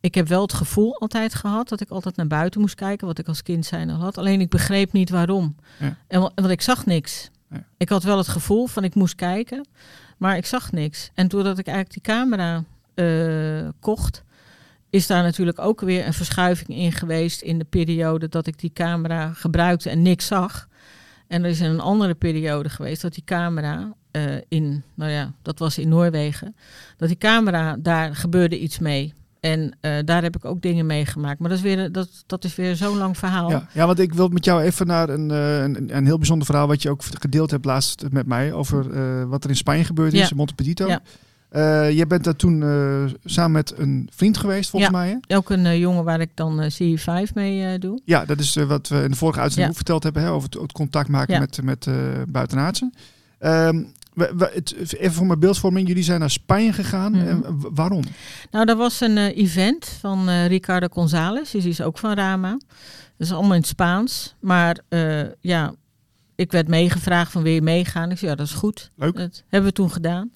Ik 0.00 0.14
heb 0.14 0.28
wel 0.28 0.42
het 0.42 0.52
gevoel 0.52 1.00
altijd 1.00 1.34
gehad 1.34 1.68
dat 1.68 1.80
ik 1.80 1.88
altijd 1.90 2.16
naar 2.16 2.26
buiten 2.26 2.60
moest 2.60 2.74
kijken, 2.74 3.06
wat 3.06 3.18
ik 3.18 3.28
als 3.28 3.42
kind 3.42 3.66
zijn 3.66 3.90
al 3.90 4.00
had. 4.00 4.18
Alleen 4.18 4.40
ik 4.40 4.48
begreep 4.48 4.92
niet 4.92 5.10
waarom. 5.10 5.56
Ja. 5.78 5.96
En, 6.08 6.20
wa- 6.20 6.32
want 6.34 6.50
ik 6.50 6.60
zag 6.60 6.86
niks. 6.86 7.30
Ja. 7.50 7.64
Ik 7.76 7.88
had 7.88 8.02
wel 8.02 8.16
het 8.16 8.28
gevoel 8.28 8.66
van 8.66 8.84
ik 8.84 8.94
moest 8.94 9.14
kijken, 9.14 9.66
maar 10.18 10.36
ik 10.36 10.46
zag 10.46 10.72
niks. 10.72 11.10
En 11.14 11.28
doordat 11.28 11.58
ik 11.58 11.66
eigenlijk 11.66 11.94
die 12.04 12.14
camera 12.14 12.64
eh, 12.94 13.68
kocht, 13.80 14.22
is 14.90 15.06
daar 15.06 15.22
natuurlijk 15.22 15.58
ook 15.58 15.80
weer 15.80 16.06
een 16.06 16.12
verschuiving 16.14 16.68
in 16.68 16.92
geweest 16.92 17.40
in 17.42 17.58
de 17.58 17.64
periode 17.64 18.28
dat 18.28 18.46
ik 18.46 18.58
die 18.58 18.72
camera 18.72 19.32
gebruikte 19.32 19.90
en 19.90 20.02
niks 20.02 20.26
zag. 20.26 20.68
En 21.28 21.44
er 21.44 21.50
is 21.50 21.60
een 21.60 21.80
andere 21.80 22.14
periode 22.14 22.68
geweest 22.68 23.02
dat 23.02 23.14
die 23.14 23.24
camera 23.24 23.92
eh, 24.12 24.22
in, 24.48 24.82
nou 24.94 25.10
ja, 25.10 25.32
dat 25.42 25.58
was 25.58 25.78
in 25.78 25.88
Noorwegen, 25.88 26.54
dat 26.96 27.08
die 27.08 27.18
camera, 27.18 27.76
daar 27.78 28.16
gebeurde 28.16 28.58
iets 28.60 28.78
mee. 28.78 29.14
En 29.40 29.76
eh, 29.80 29.92
daar 30.04 30.22
heb 30.22 30.36
ik 30.36 30.44
ook 30.44 30.62
dingen 30.62 30.86
meegemaakt. 30.86 31.38
Maar 31.40 31.48
dat 31.48 31.58
is 31.58 31.64
weer, 31.64 31.92
dat, 31.92 32.08
dat 32.26 32.44
is 32.44 32.54
weer 32.56 32.76
zo'n 32.76 32.96
lang 32.98 33.18
verhaal. 33.18 33.50
Ja, 33.50 33.68
ja, 33.72 33.86
want 33.86 33.98
ik 33.98 34.14
wil 34.14 34.28
met 34.28 34.44
jou 34.44 34.62
even 34.62 34.86
naar 34.86 35.08
een, 35.08 35.30
eh, 35.30 35.62
een, 35.62 35.96
een 35.96 36.06
heel 36.06 36.16
bijzonder 36.18 36.46
verhaal... 36.46 36.66
wat 36.66 36.82
je 36.82 36.90
ook 36.90 37.02
gedeeld 37.18 37.50
hebt 37.50 37.64
laatst 37.64 38.04
met 38.10 38.26
mij... 38.26 38.52
over 38.52 39.28
wat 39.28 39.44
er 39.44 39.50
in 39.50 39.56
Spanje 39.56 39.84
gebeurd 39.84 40.12
is, 40.12 40.18
Ja. 40.20 40.30
in 40.30 40.36
Montepedito. 40.36 40.86
Ja. 40.86 41.00
Uh, 41.52 41.90
je 41.90 42.06
bent 42.06 42.24
daar 42.24 42.36
toen 42.36 42.60
samen 43.24 43.52
met 43.52 43.74
een 43.78 44.08
vriend 44.12 44.36
geweest, 44.36 44.70
volgens 44.70 44.92
mij. 44.92 45.18
Hè? 45.20 45.36
Ook 45.36 45.50
een 45.50 45.78
jongen 45.78 46.04
waar 46.04 46.20
ik 46.20 46.30
dan 46.34 46.60
eh 46.60 46.70
CE5 46.70 47.32
mee 47.34 47.78
doe. 47.78 48.00
Ja, 48.04 48.24
dat 48.24 48.38
is 48.38 48.54
wat 48.54 48.88
we 48.88 49.02
in 49.02 49.10
de 49.10 49.16
vorige 49.16 49.40
uitzending 49.40 49.70
ook 49.70 49.76
verteld 49.76 50.02
hebben, 50.02 50.22
hè, 50.22 50.30
over 50.30 50.48
het, 50.50 50.60
het 50.60 50.72
contact 50.72 51.08
maken 51.08 51.38
met, 51.38 51.62
met 51.62 51.88
buitenaardsen. 52.28 52.92
Ehm, 53.38 53.76
we- 53.76 53.86
het, 53.86 54.01
even 54.14 55.12
voor 55.12 55.26
mijn 55.26 55.38
beeldvorming, 55.38 55.88
jullie 55.88 56.02
zijn 56.02 56.20
naar 56.20 56.30
Spanje 56.30 56.72
gegaan. 56.72 57.12
Mhm. 57.12 57.26
En 57.26 57.44
waarom? 57.74 58.02
Nou, 58.50 58.64
dat 58.64 58.76
was 58.76 59.00
een 59.00 59.16
eh, 59.16 59.36
event 59.36 59.96
van 60.00 60.28
eh, 60.28 60.46
Ricardo 60.46 60.86
González. 60.90 61.50
Die 61.50 61.68
is 61.68 61.80
ook 61.80 61.98
van 61.98 62.14
Rama. 62.14 62.50
Dat 62.50 63.26
is 63.26 63.32
allemaal 63.32 63.52
in 63.52 63.60
het 63.60 63.66
Spaans. 63.66 64.34
Maar 64.40 64.78
eh, 64.88 65.22
ja, 65.40 65.74
ik 66.34 66.52
werd 66.52 66.68
meegevraagd 66.68 67.32
van 67.32 67.42
wil 67.42 67.52
je 67.52 67.62
meegaan? 67.62 68.10
Ik 68.10 68.18
zei 68.18 68.30
ja, 68.30 68.36
dat 68.36 68.46
is 68.46 68.52
goed. 68.52 68.90
Leuk. 68.96 69.16
Dat 69.16 69.42
hebben 69.48 69.70
we 69.70 69.76
toen 69.76 69.90
gedaan. 69.90 70.32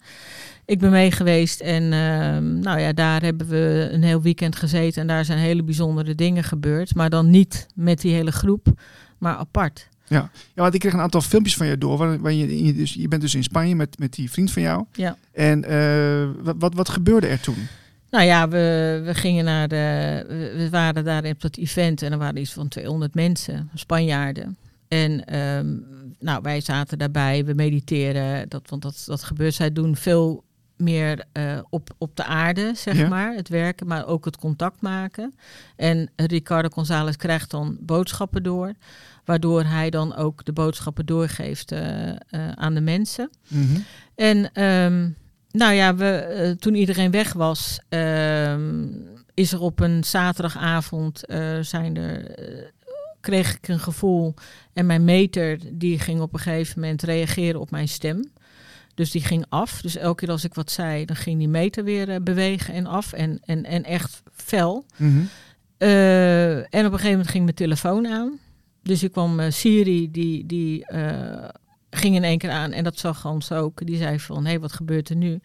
Ik 0.64 0.78
ben 0.78 0.90
mee 0.90 1.10
geweest 1.10 1.60
en 1.60 1.92
ehm, 1.92 2.58
nou 2.58 2.80
ja, 2.80 2.92
daar 2.92 3.22
hebben 3.22 3.46
we 3.48 3.88
een 3.92 4.02
heel 4.02 4.22
weekend 4.22 4.56
gezeten. 4.56 5.00
En 5.00 5.06
daar 5.06 5.24
zijn 5.24 5.38
hele 5.38 5.62
bijzondere 5.62 6.14
dingen 6.14 6.44
gebeurd. 6.44 6.94
Maar 6.94 7.10
dan 7.10 7.30
niet 7.30 7.66
met 7.74 8.00
die 8.00 8.14
hele 8.14 8.32
groep, 8.32 8.66
maar 9.18 9.36
apart. 9.36 9.88
Ja, 10.08 10.30
want 10.54 10.74
ik 10.74 10.80
kreeg 10.80 10.92
een 10.92 11.00
aantal 11.00 11.20
filmpjes 11.20 11.56
van 11.56 11.66
je 11.66 11.78
door. 11.78 11.98
Waar, 11.98 12.20
waar 12.20 12.32
je, 12.32 12.74
dus, 12.74 12.94
je 12.94 13.08
bent 13.08 13.22
dus 13.22 13.34
in 13.34 13.42
Spanje 13.42 13.74
met, 13.74 13.98
met 13.98 14.12
die 14.12 14.30
vriend 14.30 14.52
van 14.52 14.62
jou. 14.62 14.84
Ja. 14.92 15.16
En 15.32 15.64
eh, 15.64 16.28
wat, 16.42 16.54
wat, 16.58 16.74
wat 16.74 16.88
gebeurde 16.88 17.26
er 17.26 17.40
toen? 17.40 17.66
Nou 18.10 18.24
ja, 18.24 18.48
we, 18.48 19.00
we 19.04 19.14
gingen 19.14 19.44
naar 19.44 19.68
de. 19.68 20.24
We 20.56 20.70
waren 20.70 21.04
daar 21.04 21.24
op 21.24 21.40
dat 21.40 21.56
event 21.56 22.02
en 22.02 22.12
er 22.12 22.18
waren 22.18 22.40
iets 22.40 22.52
van 22.52 22.68
200 22.68 23.14
mensen, 23.14 23.70
Spanjaarden. 23.74 24.56
En 24.88 25.24
ehm, 25.24 25.66
nou, 26.18 26.42
wij 26.42 26.60
zaten 26.60 26.98
daarbij, 26.98 27.44
we 27.44 27.54
mediteren, 27.54 28.48
dat, 28.48 28.62
want 28.70 28.82
dat, 28.82 29.02
dat 29.06 29.22
gebeurt. 29.22 29.54
Zij 29.54 29.72
doen 29.72 29.96
veel 29.96 30.44
meer 30.76 31.24
eh, 31.32 31.58
op, 31.70 31.94
op 31.98 32.16
de 32.16 32.24
aarde, 32.24 32.72
zeg 32.74 32.96
Ja. 32.96 33.08
maar, 33.08 33.34
het 33.34 33.48
werken, 33.48 33.86
maar 33.86 34.06
ook 34.06 34.24
het 34.24 34.36
contact 34.36 34.80
maken. 34.80 35.34
En 35.76 36.10
Ricardo 36.16 36.68
González 36.68 37.16
krijgt 37.16 37.50
dan 37.50 37.76
boodschappen 37.80 38.42
door, 38.42 38.72
waardoor 39.26 39.64
hij 39.64 39.90
dan 39.90 40.16
ook 40.16 40.44
de 40.44 40.52
boodschappen 40.52 41.06
doorgeeft 41.06 41.72
eh, 41.72 42.08
eh, 42.08 42.16
aan 42.54 42.74
de 42.74 42.80
mensen. 42.80 43.30
Mhm. 43.48 43.80
En 44.14 44.52
ehm, 44.52 45.08
nou 45.50 45.72
ja, 45.72 45.94
we, 45.94 46.10
eh, 46.10 46.50
toen 46.50 46.74
iedereen 46.74 47.10
weg 47.10 47.32
was, 47.32 47.80
ehm, 47.88 48.86
is 49.34 49.52
er 49.52 49.60
op 49.60 49.80
een 49.80 50.04
zaterdagavond 50.04 51.22
zijn 51.60 51.96
er, 51.96 52.34
kreeg 53.20 53.56
ik 53.56 53.68
een 53.68 53.78
gevoel. 53.78 54.34
En 54.72 54.86
mijn 54.86 55.04
meter 55.04 55.58
die 55.72 55.98
ging 55.98 56.20
op 56.20 56.32
een 56.32 56.40
gegeven 56.40 56.80
moment 56.80 57.02
reageren 57.02 57.60
op 57.60 57.70
mijn 57.70 57.88
stem. 57.88 58.24
Dus 58.94 59.10
die 59.10 59.22
ging 59.22 59.44
af. 59.48 59.80
Dus 59.80 59.96
elke 59.96 60.24
keer 60.24 60.30
als 60.30 60.44
ik 60.44 60.54
wat 60.54 60.70
zei, 60.70 61.04
dan 61.04 61.16
ging 61.16 61.38
die 61.38 61.48
meter 61.48 61.84
weer 61.84 62.22
bewegen 62.22 62.74
en 62.74 62.86
af. 62.86 63.12
En, 63.12 63.40
en, 63.44 63.64
en 63.64 63.84
echt 63.84 64.22
fel. 64.32 64.84
Mhm. 64.96 65.22
En 65.78 66.86
op 66.86 66.92
een 66.92 66.98
gegeven 66.98 67.10
moment 67.10 67.28
ging 67.28 67.44
mijn 67.44 67.56
telefoon 67.56 68.06
aan. 68.06 68.38
Dus 68.86 69.02
ik 69.02 69.12
kwam 69.12 69.40
eh, 69.40 69.50
Siri, 69.50 70.10
die, 70.10 70.46
die 70.46 70.86
eh, 70.86 71.48
ging 71.90 72.14
in 72.16 72.24
één 72.24 72.38
keer 72.38 72.50
aan. 72.50 72.72
En 72.72 72.84
dat 72.84 72.98
zag 72.98 73.22
Hans 73.22 73.52
ook. 73.52 73.86
Die 73.86 73.96
zei 73.96 74.20
van, 74.20 74.44
hé, 74.44 74.50
hey, 74.50 74.60
wat 74.60 74.72
gebeurt 74.72 75.08
er 75.08 75.16
nu? 75.16 75.40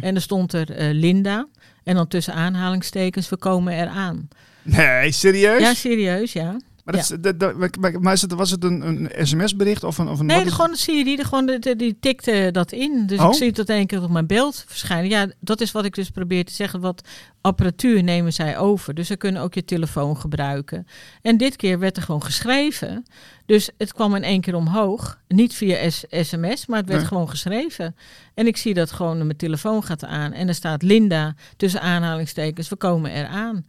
En 0.00 0.14
er 0.14 0.20
stond 0.20 0.52
er 0.52 0.70
eh, 0.70 0.92
Linda. 0.92 1.48
En 1.84 1.94
dan 1.94 2.08
tussen 2.08 2.34
aanhalingstekens, 2.34 3.28
we 3.28 3.36
komen 3.36 3.74
eraan. 3.74 4.28
Nee, 4.62 5.12
serieus? 5.12 5.60
Ja, 5.60 5.74
serieus, 5.74 6.32
ja. 6.32 6.56
Maar 6.86 6.94
dat, 7.08 7.16
dat, 7.38 7.40
dat- 7.40 7.76
maar- 7.76 8.12
is 8.12 8.22
het, 8.22 8.32
was 8.32 8.50
het 8.50 8.64
een, 8.64 8.86
een 8.88 9.26
sms-bericht 9.26 9.84
of 9.84 9.98
een... 9.98 10.08
Of 10.08 10.18
een 10.18 10.26
Nee, 10.26 10.44
wat 10.44 10.52
gewoon 10.52 10.76
gewoon 11.24 11.46
de, 11.46 11.58
de- 11.58 11.76
die 11.76 11.96
tikte 12.00 12.48
dat 12.52 12.72
in. 12.72 13.06
Dus 13.06 13.18
Oh. 13.20 13.28
ik 13.28 13.34
zie 13.34 13.50
het 13.54 13.68
één 13.68 13.86
keer 13.86 14.02
op 14.02 14.10
mijn 14.10 14.26
beeld 14.26 14.64
verschijnen. 14.66 15.10
Ja, 15.10 15.26
dat 15.40 15.60
is 15.60 15.72
wat 15.72 15.84
ik 15.84 15.94
dus 15.94 16.10
probeer 16.10 16.44
te 16.44 16.52
zeggen. 16.52 16.80
Wat 16.80 17.08
apparatuur 17.40 18.02
nemen 18.02 18.32
zij 18.32 18.58
over. 18.58 18.94
Dus 18.94 19.06
ze 19.06 19.16
kunnen 19.16 19.42
ook 19.42 19.54
je 19.54 19.64
telefoon 19.64 20.16
gebruiken. 20.16 20.86
En 21.22 21.36
dit 21.36 21.56
keer 21.56 21.78
werd 21.78 21.96
er 21.96 22.02
gewoon 22.02 22.22
geschreven. 22.22 23.04
Dus 23.46 23.70
het 23.78 23.92
kwam 23.92 24.14
in 24.14 24.22
één 24.22 24.40
keer 24.40 24.54
omhoog. 24.54 25.18
Niet 25.28 25.54
via 25.54 25.90
sms, 26.10 26.66
maar 26.66 26.78
het 26.78 26.88
werd 26.88 26.98
Nee. 27.00 27.08
gewoon 27.08 27.28
geschreven. 27.28 27.96
En 28.34 28.46
ik 28.46 28.56
zie 28.56 28.74
dat 28.74 28.92
gewoon 28.92 29.16
mijn 29.18 29.36
telefoon 29.36 29.82
gaat 29.84 30.04
aan. 30.04 30.32
En 30.32 30.48
er 30.48 30.54
staat 30.54 30.82
Linda 30.82 31.34
tussen 31.56 31.80
aanhalingstekens. 31.80 32.68
We 32.68 32.76
komen 32.76 33.10
eraan. 33.10 33.66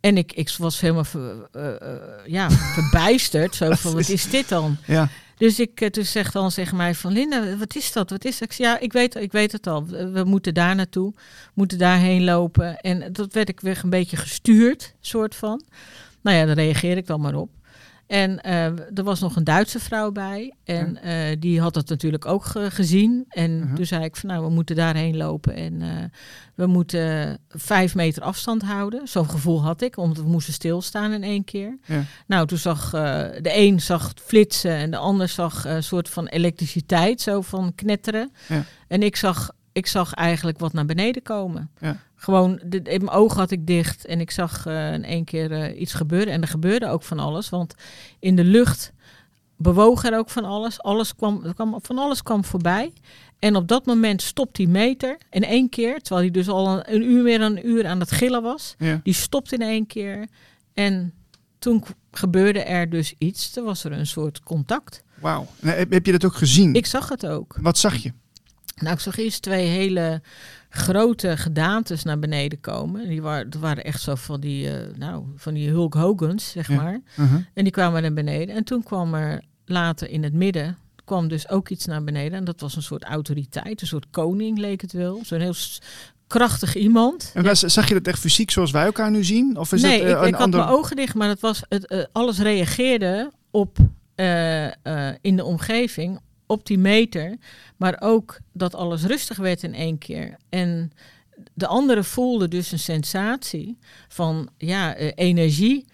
En 0.00 0.16
ik, 0.16 0.32
ik 0.32 0.54
was 0.58 0.80
helemaal 0.80 1.04
ver- 1.04 1.48
eh, 1.52 1.74
eh, 1.80 1.98
ja, 2.26 2.50
verbijsterd. 2.80 3.54
Zo 3.54 3.70
van, 3.70 3.92
wat 3.92 4.08
is 4.08 4.30
dit 4.30 4.48
dan? 4.48 4.76
Ja, 4.86 5.08
Dus 5.36 5.60
ik 5.60 5.80
eh, 5.80 5.88
toen 5.88 6.04
zegt 6.04 6.32
dan 6.32 6.50
tegen 6.50 6.76
mij 6.76 6.94
van 6.94 7.12
Linda, 7.12 7.56
wat 7.56 7.74
is 7.76 7.92
dat? 7.92 8.10
Wat 8.10 8.24
is 8.24 8.38
dat? 8.38 8.48
Ik 8.48 8.54
zeg, 8.54 8.66
ja, 8.66 8.78
ik 8.78 8.92
weet, 8.92 9.14
ik 9.14 9.32
weet 9.32 9.52
het 9.52 9.66
al. 9.66 9.86
We, 9.86 10.10
we 10.10 10.24
moeten 10.24 10.54
daar 10.54 10.74
naartoe, 10.74 11.14
moeten 11.54 11.78
daarheen 11.78 12.24
lopen. 12.24 12.76
En 12.80 13.12
dat 13.12 13.32
werd 13.32 13.48
ik 13.48 13.60
weer 13.60 13.80
een 13.82 13.90
beetje 13.90 14.16
gestuurd, 14.16 14.94
soort 15.00 15.34
van. 15.34 15.62
Nou 16.22 16.36
ja, 16.36 16.44
daar 16.44 16.54
reageer 16.54 16.96
ik 16.96 17.06
dan 17.06 17.20
maar 17.20 17.34
op. 17.34 17.50
En 18.08 18.40
eh, 18.42 18.64
er 18.64 19.02
was 19.04 19.20
nog 19.20 19.36
een 19.36 19.44
Duitse 19.44 19.78
vrouw 19.80 20.10
bij. 20.12 20.54
En 20.64 21.02
eh, 21.02 21.36
die 21.38 21.60
had 21.60 21.74
het 21.74 21.88
natuurlijk 21.88 22.26
ook 22.26 22.44
ge- 22.44 22.70
gezien. 22.70 23.24
En 23.28 23.58
Mhm. 23.58 23.74
toen 23.74 23.86
zei 23.86 24.04
ik 24.04 24.16
van 24.16 24.28
nou, 24.28 24.44
we 24.44 24.50
moeten 24.50 24.76
daarheen 24.76 25.16
lopen. 25.16 25.54
En 25.54 25.82
eh, 25.82 25.88
we 26.54 26.66
moeten 26.66 27.38
vijf 27.48 27.94
meter 27.94 28.22
afstand 28.22 28.62
houden. 28.62 29.08
Zo'n 29.08 29.30
gevoel 29.30 29.62
had 29.62 29.80
ik, 29.82 29.96
omdat 29.96 30.24
we 30.24 30.30
moesten 30.30 30.52
stilstaan 30.52 31.12
in 31.12 31.22
één 31.22 31.44
keer. 31.44 31.78
Ja. 31.86 32.02
Nou, 32.26 32.46
toen 32.46 32.58
zag 32.58 32.90
de 32.90 33.50
een 33.52 33.80
zag 33.80 34.12
flitsen 34.24 34.72
en 34.74 34.90
de 34.90 34.96
ander 34.96 35.28
zag 35.28 35.64
een 35.64 35.82
soort 35.82 36.08
van 36.08 36.26
elektriciteit, 36.26 37.20
zo 37.20 37.40
van 37.40 37.72
knetteren. 37.74 38.32
Ja. 38.48 38.64
En 38.88 39.02
ik 39.02 39.16
zag, 39.16 39.50
ik 39.72 39.86
zag 39.86 40.14
eigenlijk 40.14 40.58
wat 40.58 40.72
naar 40.72 40.86
beneden 40.86 41.22
komen. 41.22 41.70
Gewoon, 42.20 42.60
de, 42.64 42.82
in 42.82 43.04
mijn 43.04 43.16
ogen 43.16 43.38
had 43.38 43.50
ik 43.50 43.66
dicht 43.66 44.04
en 44.04 44.20
ik 44.20 44.30
zag 44.30 44.66
eh, 44.66 44.92
in 44.92 45.04
één 45.04 45.24
keer 45.24 45.52
eh, 45.52 45.80
iets 45.80 45.92
gebeuren. 45.92 46.32
En 46.32 46.42
er 46.42 46.48
gebeurde 46.48 46.88
ook 46.88 47.02
van 47.02 47.18
alles, 47.18 47.48
want 47.48 47.74
in 48.18 48.36
de 48.36 48.44
lucht 48.44 48.92
bewoog 49.56 50.04
er 50.04 50.18
ook 50.18 50.30
van 50.30 50.44
alles. 50.44 50.82
alles 50.82 51.14
kwam, 51.14 51.54
kwam, 51.54 51.78
van 51.82 51.98
alles 51.98 52.22
kwam 52.22 52.44
voorbij. 52.44 52.92
En 53.38 53.56
op 53.56 53.68
dat 53.68 53.86
moment 53.86 54.22
stopt 54.22 54.56
die 54.56 54.68
meter 54.68 55.16
in 55.30 55.44
één 55.44 55.68
keer, 55.68 56.00
terwijl 56.00 56.20
hij 56.20 56.30
dus 56.30 56.48
al 56.48 56.68
een, 56.68 56.94
een 56.94 57.02
uur 57.02 57.22
meer 57.22 57.38
dan 57.38 57.56
een 57.56 57.68
uur 57.68 57.86
aan 57.86 58.00
het 58.00 58.10
gillen 58.10 58.42
was. 58.42 58.74
ja. 58.78 59.00
Die 59.02 59.14
stopt 59.14 59.52
in 59.52 59.62
één 59.62 59.86
keer. 59.86 60.26
En 60.74 61.12
toen 61.58 61.84
gebeurde 62.10 62.62
er 62.62 62.90
dus 62.90 63.14
iets. 63.18 63.56
Er 63.56 63.62
was 63.62 63.84
er 63.84 63.92
een 63.92 64.06
soort 64.06 64.40
contact. 64.40 65.02
Wauw. 65.20 65.46
Heb 65.60 66.06
je 66.06 66.12
dat 66.12 66.24
ook 66.24 66.34
gezien? 66.34 66.74
Ik 66.74 66.86
zag 66.86 67.08
het 67.08 67.26
ook. 67.26 67.56
Wat 67.60 67.78
zag 67.78 67.96
je? 67.96 68.12
Nou, 68.80 68.94
ik 68.94 69.00
zag 69.00 69.18
eerst 69.18 69.42
twee 69.42 69.66
hele 69.66 70.22
grote 70.68 71.36
gedaantes 71.36 72.02
naar 72.02 72.18
beneden 72.18 72.60
komen. 72.60 73.08
Die 73.08 73.22
waren, 73.22 73.50
dat 73.50 73.60
waren 73.60 73.84
echt 73.84 74.00
zo 74.00 74.14
van 74.14 74.40
die, 74.40 74.70
eh, 74.70 74.96
nou, 74.96 75.24
van 75.36 75.54
die 75.54 75.68
Hulk 75.68 75.94
Hogans, 75.94 76.50
zeg 76.50 76.68
Ja. 76.68 76.74
maar. 76.74 77.00
Mhm. 77.16 77.40
En 77.54 77.62
die 77.64 77.72
kwamen 77.72 78.02
naar 78.02 78.12
beneden. 78.12 78.54
En 78.54 78.64
toen 78.64 78.82
kwam 78.82 79.14
er 79.14 79.42
later 79.64 80.10
in 80.10 80.22
het 80.22 80.32
midden 80.32 80.76
kwam 81.04 81.28
dus 81.28 81.48
ook 81.48 81.68
iets 81.68 81.86
naar 81.86 82.04
beneden. 82.04 82.38
En 82.38 82.44
dat 82.44 82.60
was 82.60 82.76
een 82.76 82.82
soort 82.82 83.04
autoriteit, 83.04 83.80
een 83.80 83.86
soort 83.86 84.06
koning 84.10 84.58
leek 84.58 84.80
het 84.80 84.92
wel. 84.92 85.20
Zo'n 85.24 85.40
heel 85.40 85.54
krachtig 86.26 86.74
iemand. 86.76 87.30
En 87.34 87.56
zag 87.56 87.88
je 87.88 87.94
dat 87.94 88.06
echt 88.06 88.18
fysiek 88.18 88.50
zoals 88.50 88.70
wij 88.70 88.84
elkaar 88.84 89.10
nu 89.10 89.24
zien? 89.24 89.56
Of 89.56 89.72
is 89.72 89.82
nee, 89.82 89.92
het 89.92 90.02
eh, 90.02 90.10
ik, 90.10 90.16
een 90.20 90.26
ik 90.26 90.34
had 90.34 90.42
ander... 90.42 90.60
mijn 90.60 90.72
ogen 90.72 90.96
dicht, 90.96 91.14
maar 91.14 91.28
het 91.28 91.40
was 91.40 91.62
het, 91.68 91.86
eh, 91.86 92.04
alles 92.12 92.38
reageerde 92.38 93.32
op 93.50 93.78
eh, 94.14 94.66
eh, 94.66 95.14
in 95.20 95.36
de 95.36 95.44
omgeving, 95.44 96.20
op 96.48 96.66
die 96.66 96.78
meter. 96.78 97.36
Maar 97.76 97.96
ook 98.00 98.38
dat 98.52 98.74
alles 98.74 99.02
rustig 99.04 99.36
werd 99.36 99.62
in 99.62 99.74
één 99.74 99.98
keer. 99.98 100.36
En 100.48 100.92
de 101.54 101.66
anderen 101.66 102.04
voelden 102.04 102.50
dus 102.50 102.72
een 102.72 102.78
sensatie 102.78 103.78
van 104.08 104.48
ja, 104.56 104.94
eh, 104.94 105.12
energie. 105.14 105.84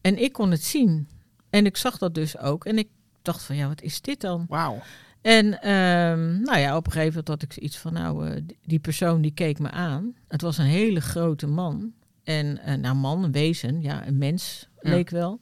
En 0.00 0.22
ik 0.22 0.32
kon 0.32 0.50
het 0.50 0.64
zien. 0.64 1.08
En 1.50 1.66
ik 1.66 1.76
zag 1.76 1.98
dat 1.98 2.14
dus 2.14 2.38
ook. 2.38 2.64
En 2.64 2.78
ik 2.78 2.88
dacht 3.22 3.42
van 3.42 3.56
ja, 3.56 3.68
wat 3.68 3.82
is 3.82 4.00
dit 4.00 4.20
dan? 4.20 4.46
Wauw. 4.48 4.82
En 5.22 5.60
ehm, 5.62 6.40
nou 6.42 6.58
ja, 6.58 6.76
op 6.76 6.86
een 6.86 6.92
gegeven 6.92 7.08
moment 7.14 7.28
had 7.28 7.42
ik 7.42 7.52
zoiets 7.52 7.76
van, 7.78 7.92
nou, 7.92 8.28
eh, 8.28 8.42
die- 8.64 8.78
persoon 8.78 9.20
die 9.22 9.30
keek 9.34 9.58
me 9.58 9.70
aan. 9.70 10.14
Het 10.28 10.40
was 10.42 10.58
een 10.58 10.64
hele 10.64 11.00
grote 11.00 11.46
man. 11.46 11.92
En 12.24 12.58
eh, 12.58 12.74
nou, 12.74 12.94
man, 12.96 13.24
een 13.24 13.32
wezen, 13.32 13.82
ja, 13.82 14.06
een 14.06 14.18
mens 14.18 14.68
Ja. 14.82 14.90
leek 14.90 15.10
wel. 15.10 15.40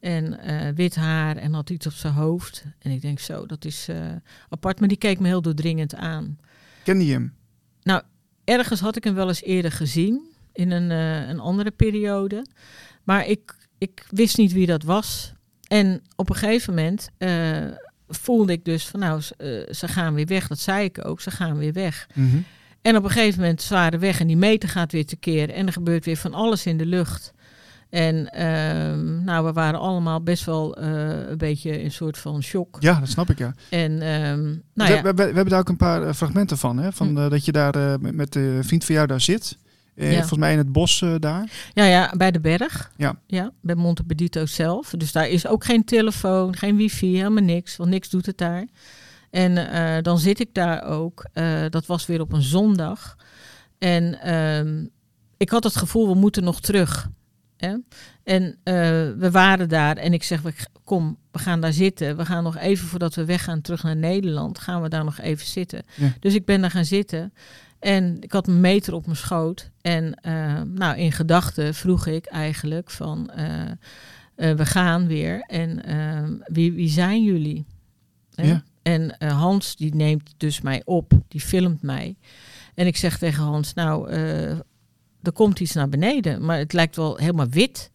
En 0.00 0.40
eh, 0.40 0.68
wit 0.74 0.94
haar 0.94 1.36
en 1.36 1.52
had 1.52 1.70
iets 1.70 1.86
op 1.86 1.92
zijn 1.92 2.12
hoofd. 2.12 2.64
En 2.78 2.90
ik 2.90 3.00
denk 3.00 3.18
zo, 3.18 3.46
dat 3.46 3.64
is 3.64 3.88
eh, 3.88 4.06
apart. 4.48 4.78
Maar 4.78 4.88
die 4.88 4.98
keek 4.98 5.18
me 5.18 5.26
heel 5.26 5.42
doordringend 5.42 5.94
aan. 5.94 6.38
Kende 6.82 7.06
je 7.06 7.12
hem? 7.12 7.38
Ergens 8.44 8.80
had 8.80 8.96
ik 8.96 9.04
hem 9.04 9.14
wel 9.14 9.28
eens 9.28 9.42
eerder 9.42 9.72
gezien, 9.72 10.20
in 10.52 10.70
een, 10.70 10.90
eh, 10.90 11.28
een 11.28 11.40
andere 11.40 11.70
periode. 11.70 12.46
Maar 13.04 13.26
ik, 13.26 13.68
ik 13.78 14.06
wist 14.08 14.36
niet 14.36 14.52
wie 14.52 14.66
dat 14.66 14.82
was. 14.82 15.32
En 15.66 16.02
op 16.16 16.28
een 16.28 16.36
gegeven 16.36 16.74
moment 16.74 17.10
voelde 18.08 18.52
ik 18.52 18.64
dus 18.64 18.86
van 18.86 19.00
nou, 19.00 19.20
ze, 19.20 19.68
ze 19.70 19.88
gaan 19.88 20.14
weer 20.14 20.26
weg. 20.26 20.48
Dat 20.48 20.58
zei 20.58 20.84
ik 20.84 21.06
ook, 21.06 21.20
ze 21.20 21.30
gaan 21.30 21.56
weer 21.56 21.72
weg. 21.72 22.06
Mhm. 22.14 22.38
En 22.82 22.96
op 22.96 23.04
een 23.04 23.10
gegeven 23.10 23.40
moment 23.40 23.62
ze 23.62 23.74
waren 23.74 24.00
weg 24.00 24.20
en 24.20 24.26
die 24.26 24.36
meter 24.36 24.68
gaat 24.68 24.92
weer 24.92 25.06
tekeer. 25.06 25.50
En 25.50 25.66
er 25.66 25.72
gebeurt 25.72 26.04
weer 26.04 26.16
van 26.16 26.34
alles 26.34 26.66
in 26.66 26.76
de 26.76 26.86
lucht. 26.86 27.32
En 27.90 28.32
ehm, 28.32 29.24
nou, 29.24 29.44
we 29.44 29.52
waren 29.52 29.80
allemaal 29.80 30.22
best 30.22 30.44
wel 30.44 30.76
eh, 30.76 31.28
een 31.28 31.38
beetje 31.38 31.78
in 31.78 31.84
een 31.84 31.92
soort 31.92 32.18
van 32.18 32.42
shock. 32.42 32.76
Ja, 32.80 33.00
dat 33.00 33.08
snap 33.08 33.30
ik, 33.30 33.38
ja. 33.38 33.54
En 33.70 34.02
ehm, 34.02 34.42
nou 34.74 34.90
we, 34.90 34.94
ja, 34.94 35.02
we, 35.02 35.14
we 35.14 35.22
hebben 35.22 35.48
daar 35.48 35.58
ook 35.58 35.68
een 35.68 35.76
paar 35.76 36.02
eh, 36.02 36.12
fragmenten 36.14 36.58
van, 36.58 36.78
hè? 36.78 36.92
Van 36.92 37.08
Hm. 37.08 37.18
eh, 37.18 37.30
dat 37.30 37.44
je 37.44 37.52
daar 37.52 38.00
met, 38.00 38.14
met 38.14 38.32
de 38.32 38.58
vriend 38.62 38.84
van 38.84 38.94
jou 38.94 39.06
daar 39.06 39.20
zit. 39.20 39.58
Ja. 39.94 40.10
Volgens 40.12 40.38
mij 40.38 40.52
in 40.52 40.58
het 40.58 40.72
bos 40.72 41.04
daar. 41.18 41.50
ja, 41.72 41.84
ja, 41.84 42.12
bij 42.16 42.30
de 42.30 42.40
berg. 42.40 42.90
Ja. 42.96 43.16
ja, 43.26 43.50
bij 43.60 43.74
Montebedito 43.74 44.46
zelf. 44.46 44.90
Dus 44.96 45.12
daar 45.12 45.28
is 45.28 45.46
ook 45.46 45.64
geen 45.64 45.84
telefoon, 45.84 46.56
geen 46.56 46.76
wifi, 46.76 47.16
helemaal 47.16 47.44
niks. 47.44 47.76
Want 47.76 47.90
niks 47.90 48.10
doet 48.10 48.26
het 48.26 48.38
daar. 48.38 48.66
En 49.30 50.02
dan 50.02 50.18
zit 50.18 50.40
ik 50.40 50.54
daar 50.54 50.82
ook. 50.84 51.26
dat 51.70 51.86
was 51.86 52.06
weer 52.06 52.20
op 52.20 52.32
een 52.32 52.42
zondag. 52.42 53.16
En 53.78 54.20
ehm, 54.20 54.84
ik 55.36 55.50
had 55.50 55.64
het 55.64 55.76
gevoel, 55.76 56.08
we 56.08 56.14
moeten 56.14 56.44
nog 56.44 56.60
terug. 56.60 57.08
Hè? 57.60 57.76
En 58.24 58.56
eh, 58.62 58.74
we 59.18 59.28
waren 59.30 59.68
daar 59.68 59.96
en 59.96 60.12
ik 60.12 60.22
zeg, 60.22 60.42
we- 60.42 60.52
kom, 60.84 61.16
we 61.30 61.38
gaan 61.38 61.60
daar 61.60 61.72
zitten. 61.72 62.16
We 62.16 62.24
gaan 62.24 62.42
nog 62.42 62.56
even 62.56 62.86
voordat 62.88 63.14
we 63.14 63.24
weggaan 63.24 63.60
terug 63.60 63.82
naar 63.82 63.96
Nederland, 63.96 64.58
gaan 64.58 64.82
we 64.82 64.88
daar 64.88 65.04
nog 65.04 65.18
even 65.20 65.46
zitten. 65.46 65.82
Ja. 65.96 66.12
Dus 66.20 66.34
ik 66.34 66.44
ben 66.44 66.60
daar 66.60 66.70
gaan 66.70 66.84
zitten. 66.84 67.32
En 67.78 68.16
ik 68.20 68.32
had 68.32 68.46
een 68.46 68.60
meter 68.60 68.94
op 68.94 69.04
mijn 69.04 69.16
schoot. 69.16 69.70
En 69.80 70.14
eh, 70.14 70.60
nou, 70.62 70.96
in 70.98 71.12
gedachten 71.12 71.74
vroeg 71.74 72.06
ik 72.06 72.26
eigenlijk 72.26 72.90
van, 72.90 73.30
eh, 73.30 73.70
we 74.34 74.66
gaan 74.66 75.06
weer. 75.06 75.40
En 75.40 75.82
wie, 76.44 76.72
wie 76.72 76.88
zijn 76.88 77.24
jullie? 77.24 77.66
Hè? 78.34 78.46
Ja. 78.48 78.62
En 78.82 79.16
Hans 79.28 79.76
die 79.76 79.94
neemt 79.94 80.34
dus 80.36 80.60
mij 80.60 80.82
op, 80.84 81.12
die 81.28 81.40
filmt 81.40 81.82
mij. 81.82 82.16
En 82.74 82.86
ik 82.86 82.96
zeg 82.96 83.18
tegen 83.18 83.42
Hans, 83.42 83.74
nou, 83.74 84.10
er 85.22 85.32
komt 85.32 85.60
iets 85.60 85.72
naar 85.72 85.88
beneden, 85.88 86.44
maar 86.44 86.58
het 86.58 86.72
lijkt 86.72 86.96
wel 86.96 87.16
helemaal 87.16 87.48
wit. 87.48 87.90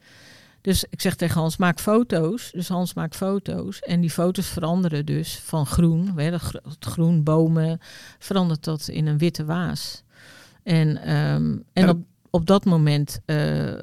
Dus 0.62 0.86
ik 0.90 1.02
zeg 1.02 1.16
tegen 1.16 1.40
Hans, 1.40 1.58
maak 1.58 1.80
foto's. 1.80 2.52
Dus 2.52 2.68
Hans 2.68 2.94
maakt 2.94 3.16
foto's. 3.16 3.80
En 3.80 4.02
die 4.02 4.10
foto's 4.10 4.48
veranderen 4.48 5.06
dus 5.06 5.40
van 5.44 5.66
groen, 5.66 6.16
dat 6.16 6.42
het 6.64 6.86
groen 6.86 7.24
bomen, 7.24 7.80
verandert 8.20 8.64
dat 8.64 8.88
in 8.88 9.08
een 9.08 9.18
witte 9.18 9.46
waas. 9.46 10.04
En, 10.64 10.98
ehm, 10.98 11.58
en 11.74 11.90
op, 11.90 11.98
op 12.30 12.46
dat 12.46 12.66
moment 12.66 13.20
eh, 13.26 13.74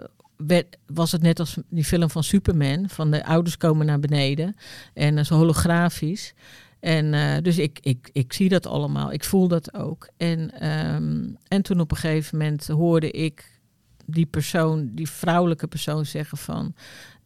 was 0.87 1.13
het 1.13 1.23
net 1.23 1.41
als 1.41 1.57
die 1.69 1.85
film 1.85 2.11
van 2.11 2.25
Superman, 2.25 2.89
van 2.89 3.11
de 3.11 3.25
ouders 3.25 3.57
komen 3.57 3.87
naar 3.87 4.01
beneden. 4.01 4.57
En 4.95 5.17
uh, 5.17 5.25
zo 5.25 5.35
holografisch. 5.35 6.35
En 6.83 7.13
uh, 7.13 7.37
dus 7.43 7.59
ik, 7.59 7.79
ik, 7.83 8.11
ik 8.13 8.33
zie 8.33 8.49
dat 8.49 8.67
allemaal, 8.67 9.13
ik 9.13 9.25
voel 9.25 9.49
dat 9.49 9.75
ook. 9.75 10.09
En, 10.17 10.69
um, 10.69 11.37
en 11.49 11.63
toen 11.63 11.81
op 11.81 11.91
een 11.91 11.97
gegeven 11.97 12.39
moment 12.39 12.67
hoorde 12.67 13.11
ik 13.11 13.61
die 14.07 14.27
persoon, 14.27 14.91
die 14.95 15.11
vrouwelijke 15.11 15.67
persoon 15.67 16.07
zeggen 16.07 16.39
van... 16.39 16.75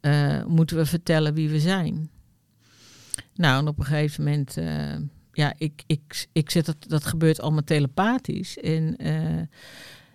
Uh, 0.01 0.45
moeten 0.45 0.77
we 0.77 0.87
vertellen 0.87 1.35
wie 1.35 1.49
we 1.49 1.61
zijn? 1.61 2.11
Nou, 3.35 3.61
en 3.61 3.69
op 3.69 3.79
een 3.79 3.85
gegeven 3.85 4.25
moment... 4.25 4.57
Uh, 4.57 4.95
ja, 5.33 5.55
ik, 5.59 5.83
ik, 5.87 6.27
ik 6.33 6.51
zit 6.51 6.67
dat, 6.67 6.77
dat 6.79 7.05
gebeurt 7.05 7.41
allemaal 7.41 7.65
telepathisch. 7.65 8.59
En, 8.59 8.97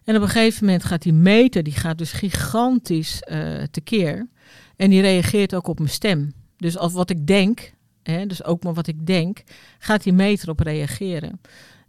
en 0.03 0.15
op 0.15 0.21
een 0.21 0.29
gegeven 0.29 0.65
moment 0.65 0.83
gaat 0.83 1.01
die 1.01 1.13
meter, 1.13 1.63
die 1.63 1.73
gaat 1.73 1.97
dus 1.97 2.11
gigantisch 2.11 3.23
tekeer. 3.71 4.27
En 4.75 4.89
die 4.89 5.01
reageert 5.01 5.55
ook 5.55 5.67
op 5.67 5.79
mijn 5.79 5.91
stem. 5.91 6.33
Dus 6.57 6.77
als 6.77 6.93
wat 6.93 7.09
ik 7.09 7.27
denk, 7.27 7.73
hè, 8.03 8.25
dus 8.25 8.43
ook 8.43 8.63
maar 8.63 8.73
wat 8.73 8.87
ik 8.87 9.05
denk, 9.05 9.43
gaat 9.79 10.03
die 10.03 10.13
meter 10.13 10.49
op 10.49 10.59
reageren. 10.59 11.41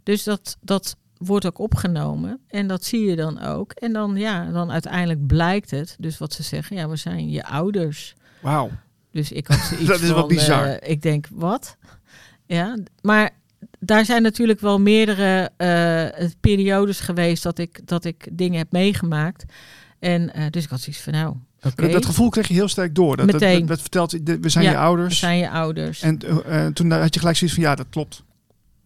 Dus 0.03 0.23
dat, 0.23 0.57
dat 0.61 0.95
wordt 1.17 1.45
ook 1.45 1.59
opgenomen 1.59 2.39
en 2.47 2.67
dat 2.67 2.83
zie 2.83 3.05
je 3.09 3.15
dan 3.15 3.41
ook. 3.41 3.71
En 3.71 3.93
dan, 3.93 4.15
ja, 4.15 4.51
dan 4.51 4.71
uiteindelijk 4.71 5.27
blijkt 5.27 5.71
het, 5.71 5.95
dus 5.99 6.17
wat 6.17 6.33
ze 6.33 6.43
zeggen, 6.43 6.75
ja, 6.75 6.89
we 6.89 6.95
zijn 6.95 7.29
je 7.29 7.45
ouders. 7.45 8.15
Wauw. 8.41 8.69
Dus 9.11 9.31
ik 9.31 9.47
had 9.47 9.59
zoiets 9.69 9.87
dat 9.87 9.99
is 9.99 10.07
van, 10.07 10.15
wel 10.15 10.27
bizar. 10.27 10.67
Uh, 10.67 10.75
ik 10.79 11.01
denk, 11.01 11.27
wat? 11.31 11.77
Ja, 12.45 12.77
maar 13.01 13.29
daar 13.79 14.05
zijn 14.05 14.21
natuurlijk 14.21 14.59
wel 14.59 14.79
meerdere 14.79 15.49
uh, 15.57 16.29
periodes 16.39 16.99
geweest 16.99 17.43
dat 17.43 17.57
ik, 17.57 17.87
dat 17.87 18.05
ik 18.05 18.27
dingen 18.31 18.57
heb 18.57 18.71
meegemaakt. 18.71 19.45
En 19.99 20.31
uh, 20.35 20.45
dus 20.49 20.63
ik 20.63 20.69
had 20.69 20.81
zoiets 20.81 21.01
van, 21.01 21.13
nou, 21.13 21.35
Okay. 21.65 21.91
Dat 21.91 22.05
gevoel 22.05 22.29
kreeg 22.29 22.47
je 22.47 22.53
heel 22.53 22.67
sterk 22.67 22.95
door. 22.95 23.17
Dat, 23.17 23.25
Meteen. 23.25 23.59
Dat, 23.59 23.67
werd 23.67 23.81
verteld, 23.81 24.11
we 24.11 24.49
zijn 24.49 24.63
ja, 24.63 24.71
je 24.71 24.77
ouders. 24.77 25.09
We 25.09 25.25
zijn 25.25 25.37
je 25.37 25.49
ouders. 25.49 26.01
En 26.01 26.19
uh, 26.47 26.65
toen 26.65 26.91
had 26.91 27.13
je 27.13 27.19
gelijk 27.19 27.37
zoiets 27.37 27.55
van, 27.55 27.65
ja, 27.65 27.75
dat 27.75 27.85
klopt. 27.89 28.23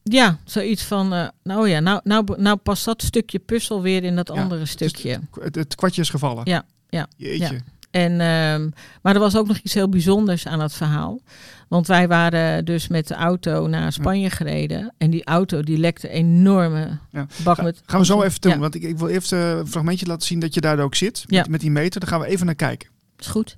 Ja, 0.04 0.40
zoiets 0.46 0.84
van, 0.84 1.14
uh, 1.14 1.28
nou 1.44 1.70
ja, 1.70 1.80
nou, 1.80 2.02
nou, 2.04 2.26
nou 2.38 2.58
past 2.58 2.86
dat 2.86 3.02
stukje 3.02 3.40
puzzel 3.40 3.82
weer 3.82 4.04
in 4.04 4.16
dat 4.16 4.32
ja, 4.34 4.42
andere 4.42 4.66
stukje. 4.66 5.20
Het, 5.40 5.56
het, 5.56 5.76
kwartje 5.76 6.02
is 6.02 6.10
gevallen. 6.10 6.42
Ja, 6.46 6.66
ja. 6.90 7.08
Jeetje. 7.18 7.54
Ja. 7.54 7.60
En, 7.98 8.12
uh, 8.12 8.72
maar 9.02 9.14
er 9.14 9.20
was 9.20 9.36
ook 9.36 9.48
nog 9.48 9.58
iets 9.58 9.74
heel 9.74 9.90
bijzonders 9.90 10.48
aan 10.48 10.60
het 10.60 10.74
verhaal. 10.74 11.22
Want 11.68 11.88
wij 11.88 12.08
waren 12.08 12.66
dus 12.66 12.88
met 12.88 13.08
de 13.08 13.14
auto 13.14 13.68
naar 13.68 13.94
Spanje 13.94 14.22
ja. 14.22 14.30
gereden. 14.30 14.94
En 14.98 15.10
die 15.10 15.26
auto 15.26 15.62
die 15.62 15.78
lekte 15.78 16.10
enorme 16.10 16.98
ja. 17.12 17.28
bak 17.44 17.62
met... 17.62 17.82
Gaan 17.86 18.00
we 18.00 18.06
zo 18.06 18.22
even 18.22 18.42
doen. 18.42 18.60
Want 18.60 18.76
ik, 18.76 18.84
ik, 18.84 18.98
wil 18.98 19.08
even 19.08 19.38
een 19.38 19.68
fragmentje 19.68 20.06
laten 20.06 20.28
zien 20.28 20.40
dat 20.40 20.54
je 20.54 20.62
daar 20.62 20.80
ook 20.80 20.96
zit. 20.96 21.24
Met, 21.28 21.50
met 21.50 21.60
die 21.60 21.72
meter. 21.72 22.00
Daar 22.00 22.10
gaan 22.10 22.20
we 22.20 22.28
even 22.28 22.46
naar 22.46 22.56
kijken. 22.56 22.90
Is 23.18 23.28
goed. 23.28 23.58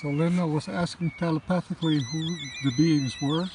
So 0.00 0.10
Linda 0.10 0.46
was 0.46 0.68
asking 0.68 1.10
telepathically 1.18 2.00
who 2.00 2.36
the 2.62 2.70
beings 2.76 3.16
were. 3.20 3.46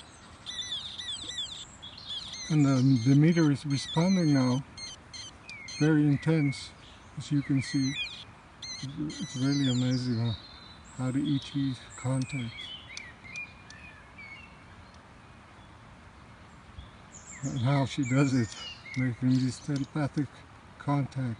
And 2.49 2.65
the, 2.65 3.09
the 3.09 3.15
meter 3.15 3.49
is 3.49 3.65
responding 3.65 4.33
now. 4.33 4.61
Very 5.79 6.01
intense, 6.01 6.71
as 7.17 7.31
you 7.31 7.41
can 7.43 7.61
see. 7.61 7.93
It's 8.81 9.37
really 9.37 9.71
amazing 9.71 10.35
how 10.97 11.11
the 11.11 11.19
ET 11.19 11.77
contact. 11.95 12.53
And 17.43 17.59
how 17.59 17.85
she 17.85 18.03
does 18.03 18.33
it, 18.33 18.49
making 18.97 19.45
this 19.45 19.59
telepathic 19.59 20.27
contact. 20.77 21.39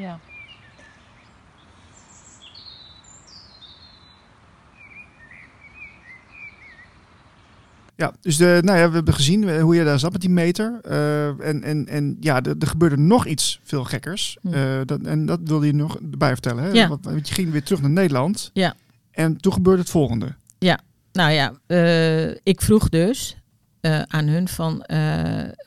Ja. 0.00 0.18
Ja, 7.96 8.12
dus 8.20 8.36
de, 8.36 8.58
nou 8.64 8.78
ja, 8.78 8.88
we 8.88 8.94
hebben 8.94 9.14
gezien 9.14 9.60
hoe 9.60 9.74
je 9.74 9.84
daar 9.84 9.98
zat 9.98 10.12
met 10.12 10.20
die 10.20 10.30
meter. 10.30 10.80
Uh, 10.88 11.26
en, 11.26 11.62
en, 11.62 11.86
en 11.86 12.16
ja, 12.20 12.42
er, 12.42 12.66
gebeurde 12.66 12.96
nog 12.96 13.26
iets 13.26 13.60
veel 13.62 13.84
gekkers. 13.84 14.36
Uh, 14.42 14.80
dat, 14.84 15.00
en 15.00 15.26
dat 15.26 15.40
wilde 15.44 15.66
je 15.66 15.74
nog 15.74 15.98
erbij 16.10 16.32
vertellen. 16.32 16.64
Hè? 16.64 16.70
Ja. 16.70 16.88
Want, 16.88 17.04
want 17.04 17.28
je 17.28 17.34
ging 17.34 17.50
weer 17.50 17.62
terug 17.62 17.80
naar 17.80 17.90
Nederland. 17.90 18.50
Ja. 18.52 18.74
En 19.10 19.36
toen 19.36 19.52
gebeurde 19.52 19.80
het 19.80 19.90
volgende. 19.90 20.34
Ja, 20.58 20.80
nou 21.12 21.30
ja, 21.30 21.52
uh, 21.66 22.28
ik 22.42 22.60
vroeg 22.60 22.88
dus 22.88 23.36
uh, 23.80 24.02
aan 24.06 24.26
hun 24.26 24.48
van, 24.48 24.72
uh, 24.72 24.96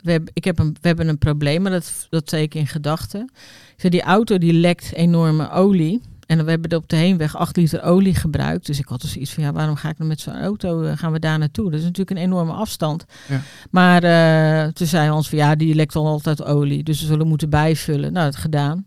we, 0.02 0.12
heb, 0.12 0.30
ik 0.34 0.44
heb 0.44 0.60
een, 0.60 0.76
we 0.82 0.88
hebben 0.88 1.08
een 1.08 1.18
probleem, 1.18 1.62
maar 1.62 1.72
dat, 1.72 2.08
dat 2.10 2.30
zei 2.30 2.44
ik 2.44 2.56
in 2.56 2.68
gedachten. 2.68 3.32
Die 3.76 4.02
auto 4.02 4.38
die 4.38 4.54
lekt 4.54 4.94
enorme 4.94 5.52
olie 5.52 6.02
En 6.28 6.46
we 6.46 6.50
hebben 6.50 6.78
op 6.78 6.90
de 6.90 6.96
heenweg 6.96 7.38
8 7.38 7.58
liter 7.58 7.84
olie 7.84 8.16
gebruikt. 8.16 8.66
Dus 8.66 8.80
ik 8.80 8.88
had 8.88 9.02
dus 9.02 9.16
iets 9.16 9.32
van, 9.32 9.44
ja, 9.44 9.52
waarom 9.52 9.76
ga 9.76 9.90
ik 9.90 9.98
nou 9.98 10.10
met 10.10 10.22
zo'n 10.22 10.42
auto, 10.42 10.84
uh, 10.84 10.92
gaan 10.98 11.12
we 11.12 11.20
daar 11.20 11.40
naartoe? 11.40 11.66
Dat 11.66 11.80
is 11.80 11.86
natuurlijk 11.86 12.18
een 12.18 12.24
enorme 12.24 12.52
afstand. 12.52 13.06
Ja. 13.28 13.42
Maar 13.72 14.04
uh, 14.04 14.72
toen 14.72 14.88
zei 14.88 15.10
Hans 15.10 15.30
van, 15.30 15.38
ja, 15.38 15.56
die 15.56 15.76
lekt 15.76 15.96
al 15.96 16.08
altijd 16.08 16.44
olie. 16.44 16.84
Dus 16.84 17.00
we 17.00 17.06
zullen 17.06 17.28
moeten 17.28 17.50
bijvullen. 17.50 18.14
Nou, 18.14 18.26
dat 18.26 18.36
gedaan. 18.36 18.86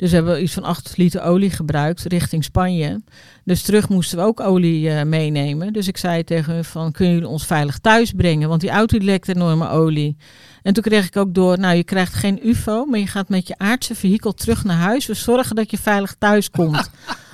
Dus 0.00 0.10
we 0.10 0.16
hebben 0.16 0.42
iets 0.42 0.52
van 0.52 0.64
8 0.64 0.96
liter 0.96 1.22
olie 1.22 1.50
gebruikt 1.50 2.02
richting 2.02 2.44
Spanje. 2.44 3.00
Dus 3.44 3.62
terug 3.62 3.88
moesten 3.88 4.18
we 4.18 4.24
ook 4.24 4.40
olie 4.40 4.88
uh, 4.88 5.02
meenemen. 5.02 5.72
Dus 5.72 5.88
ik 5.88 5.96
zei 5.96 6.24
tegen 6.24 6.54
hun 6.54 6.64
van, 6.64 6.92
kunnen 6.92 7.14
jullie 7.14 7.28
ons 7.28 7.46
veilig 7.46 7.78
thuis 7.78 8.12
brengen? 8.12 8.48
Want 8.48 8.60
die 8.60 8.70
auto 8.70 8.98
lekt 8.98 9.28
enorme 9.28 9.68
olie. 9.68 10.16
En 10.62 10.74
toen 10.74 10.82
kreeg 10.82 11.06
ik 11.06 11.16
ook 11.16 11.34
door, 11.34 11.58
nou 11.58 11.76
je 11.76 11.84
krijgt 11.84 12.14
geen 12.14 12.48
ufo, 12.48 12.84
maar 12.84 12.98
je 12.98 13.06
gaat 13.06 13.28
met 13.28 13.46
je 13.48 13.58
aardse 13.58 13.94
vehikel 13.94 14.32
terug 14.32 14.64
naar 14.64 14.76
huis. 14.76 15.06
We 15.06 15.14
zorgen 15.14 15.56
dat 15.56 15.70
je 15.70 15.78
veilig 15.78 16.14
thuis 16.18 16.50
komt. 16.50 16.90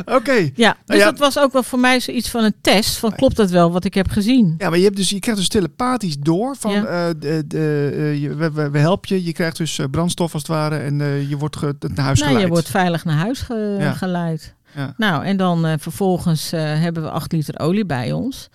Oké. 0.00 0.14
Okay. 0.14 0.52
Ja, 0.54 0.76
dus 0.84 0.98
ja. 0.98 1.04
dat 1.04 1.18
was 1.18 1.38
ook 1.38 1.52
wel 1.52 1.62
voor 1.62 1.78
mij 1.78 2.00
zoiets 2.00 2.28
van 2.28 2.44
een 2.44 2.54
test. 2.60 2.96
Van 2.96 3.14
klopt 3.14 3.36
dat 3.36 3.50
wel 3.50 3.72
wat 3.72 3.84
ik 3.84 3.94
heb 3.94 4.08
gezien? 4.08 4.54
Ja, 4.58 4.68
maar 4.68 4.78
je, 4.78 4.84
hebt 4.84 4.96
dus, 4.96 5.10
je 5.10 5.18
krijgt 5.18 5.40
dus 5.40 5.48
telepathisch 5.48 6.18
door 6.18 6.56
van 6.56 6.72
ja. 6.72 7.08
uh, 7.08 7.14
de, 7.18 7.44
de, 7.46 7.92
uh, 7.94 8.22
je, 8.22 8.34
we, 8.34 8.70
we, 8.70 8.78
helpen 8.78 9.16
je. 9.16 9.24
Je 9.24 9.32
krijgt 9.32 9.56
dus 9.56 9.80
brandstof 9.90 10.32
als 10.32 10.42
het 10.42 10.50
ware 10.50 10.76
en 10.76 11.00
uh, 11.00 11.28
je 11.28 11.36
wordt 11.36 11.56
ge, 11.56 11.74
naar 11.80 12.04
huis 12.04 12.18
nou, 12.18 12.30
geleid. 12.30 12.46
Je 12.46 12.52
wordt 12.52 12.68
veilig 12.68 13.04
naar 13.04 13.16
huis 13.16 13.40
ge, 13.40 13.76
ja. 13.78 13.92
geleid. 13.92 14.54
Ja. 14.74 14.94
Nou, 14.96 15.24
en 15.24 15.36
dan 15.36 15.78
vervolgens 15.78 16.50
hebben 16.50 17.02
we 17.02 17.10
acht 17.10 17.32
liter 17.32 17.58
olie 17.58 17.86
bij 17.86 18.12
ons. 18.12 18.48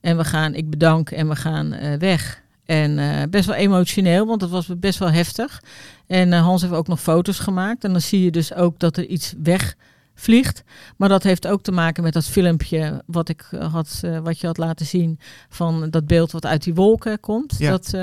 En 0.00 0.16
we 0.16 0.24
gaan, 0.24 0.54
ik 0.54 0.70
bedank 0.70 1.10
en 1.10 1.28
we 1.28 1.36
gaan 1.36 1.98
weg. 1.98 2.44
En 2.66 2.98
uh, 2.98 3.22
best 3.30 3.46
wel 3.46 3.56
emotioneel, 3.56 4.26
want 4.26 4.40
het 4.40 4.50
was 4.50 4.68
best 4.78 4.98
wel 4.98 5.10
heftig. 5.10 5.62
En 6.06 6.32
uh, 6.32 6.40
Hans 6.40 6.62
heeft 6.62 6.74
ook 6.74 6.88
nog 6.88 7.00
foto's 7.00 7.38
gemaakt. 7.38 7.84
En 7.84 7.92
dan 7.92 8.00
zie 8.00 8.24
je 8.24 8.30
dus 8.30 8.54
ook 8.54 8.78
dat 8.78 8.96
er 8.96 9.06
iets 9.06 9.34
wegvliegt. 10.16 10.62
Maar 10.96 11.08
dat 11.08 11.22
heeft 11.22 11.46
ook 11.46 11.62
te 11.62 11.72
maken 11.72 12.02
met 12.02 12.12
dat 12.12 12.26
filmpje 12.26 13.02
wat, 13.06 13.28
ik 13.28 13.48
had, 13.58 14.00
uh, 14.04 14.18
wat 14.18 14.40
je 14.40 14.46
had 14.46 14.58
laten 14.58 14.86
zien. 14.86 15.18
Van 15.48 15.90
dat 15.90 16.06
beeld 16.06 16.32
wat 16.32 16.46
uit 16.46 16.62
die 16.62 16.74
wolken 16.74 17.20
komt. 17.20 17.54
Ja. 17.58 17.70
Dat, 17.70 17.96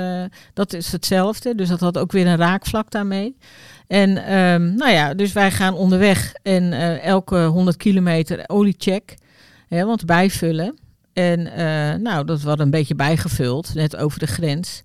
dat 0.52 0.72
is 0.72 0.92
hetzelfde. 0.92 1.54
Dus 1.54 1.68
dat 1.68 1.80
had 1.80 1.98
ook 1.98 2.12
weer 2.12 2.26
een 2.26 2.36
raakvlak 2.36 2.90
daarmee. 2.90 3.36
En 3.86 4.34
um, 4.34 4.74
nou 4.74 4.92
ja, 4.92 5.14
dus 5.14 5.32
wij 5.32 5.50
gaan 5.50 5.74
onderweg. 5.74 6.34
En 6.42 6.72
elke 7.00 7.44
100 7.44 7.76
kilometer 7.76 8.44
oliecheck. 8.46 9.14
Hè, 9.68 9.84
want 9.84 10.04
bijvullen. 10.04 10.78
En 11.12 11.42
nou, 12.02 12.24
dat 12.24 12.42
wordt 12.42 12.60
een 12.60 12.70
beetje 12.70 12.94
bijgevuld, 12.94 13.74
net 13.74 13.96
over 13.96 14.18
de 14.18 14.26
grens. 14.26 14.82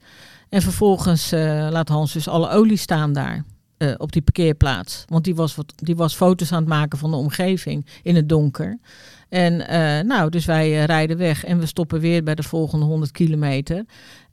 En 0.50 0.62
vervolgens 0.62 1.32
laat 1.70 1.90
Hans 1.90 2.14
dus 2.14 2.28
alle 2.28 2.50
olie 2.50 2.78
staan 2.78 3.14
daar. 3.14 3.44
Uh, 3.80 3.94
op 3.98 4.12
die 4.12 4.22
parkeerplaats. 4.22 5.06
Want 5.08 5.24
die 5.24 5.36
was, 5.36 5.56
wat, 5.56 5.74
die 5.76 5.96
was 5.96 6.16
foto's 6.16 6.52
aan 6.52 6.60
het 6.60 6.68
maken 6.68 7.00
van 7.00 7.12
de 7.12 7.18
omgeving 7.18 7.86
in 8.04 8.16
het 8.16 8.30
donker. 8.30 8.80
En 9.30 9.58
nou, 10.08 10.30
dus 10.30 10.46
wij 10.46 10.86
rijden 10.86 11.18
weg 11.18 11.46
en 11.46 11.60
we 11.60 11.66
stoppen 11.66 12.00
weer 12.00 12.24
bij 12.24 12.36
de 12.36 12.44
volgende 12.44 12.86
100 12.86 13.12
kilometer. 13.12 13.86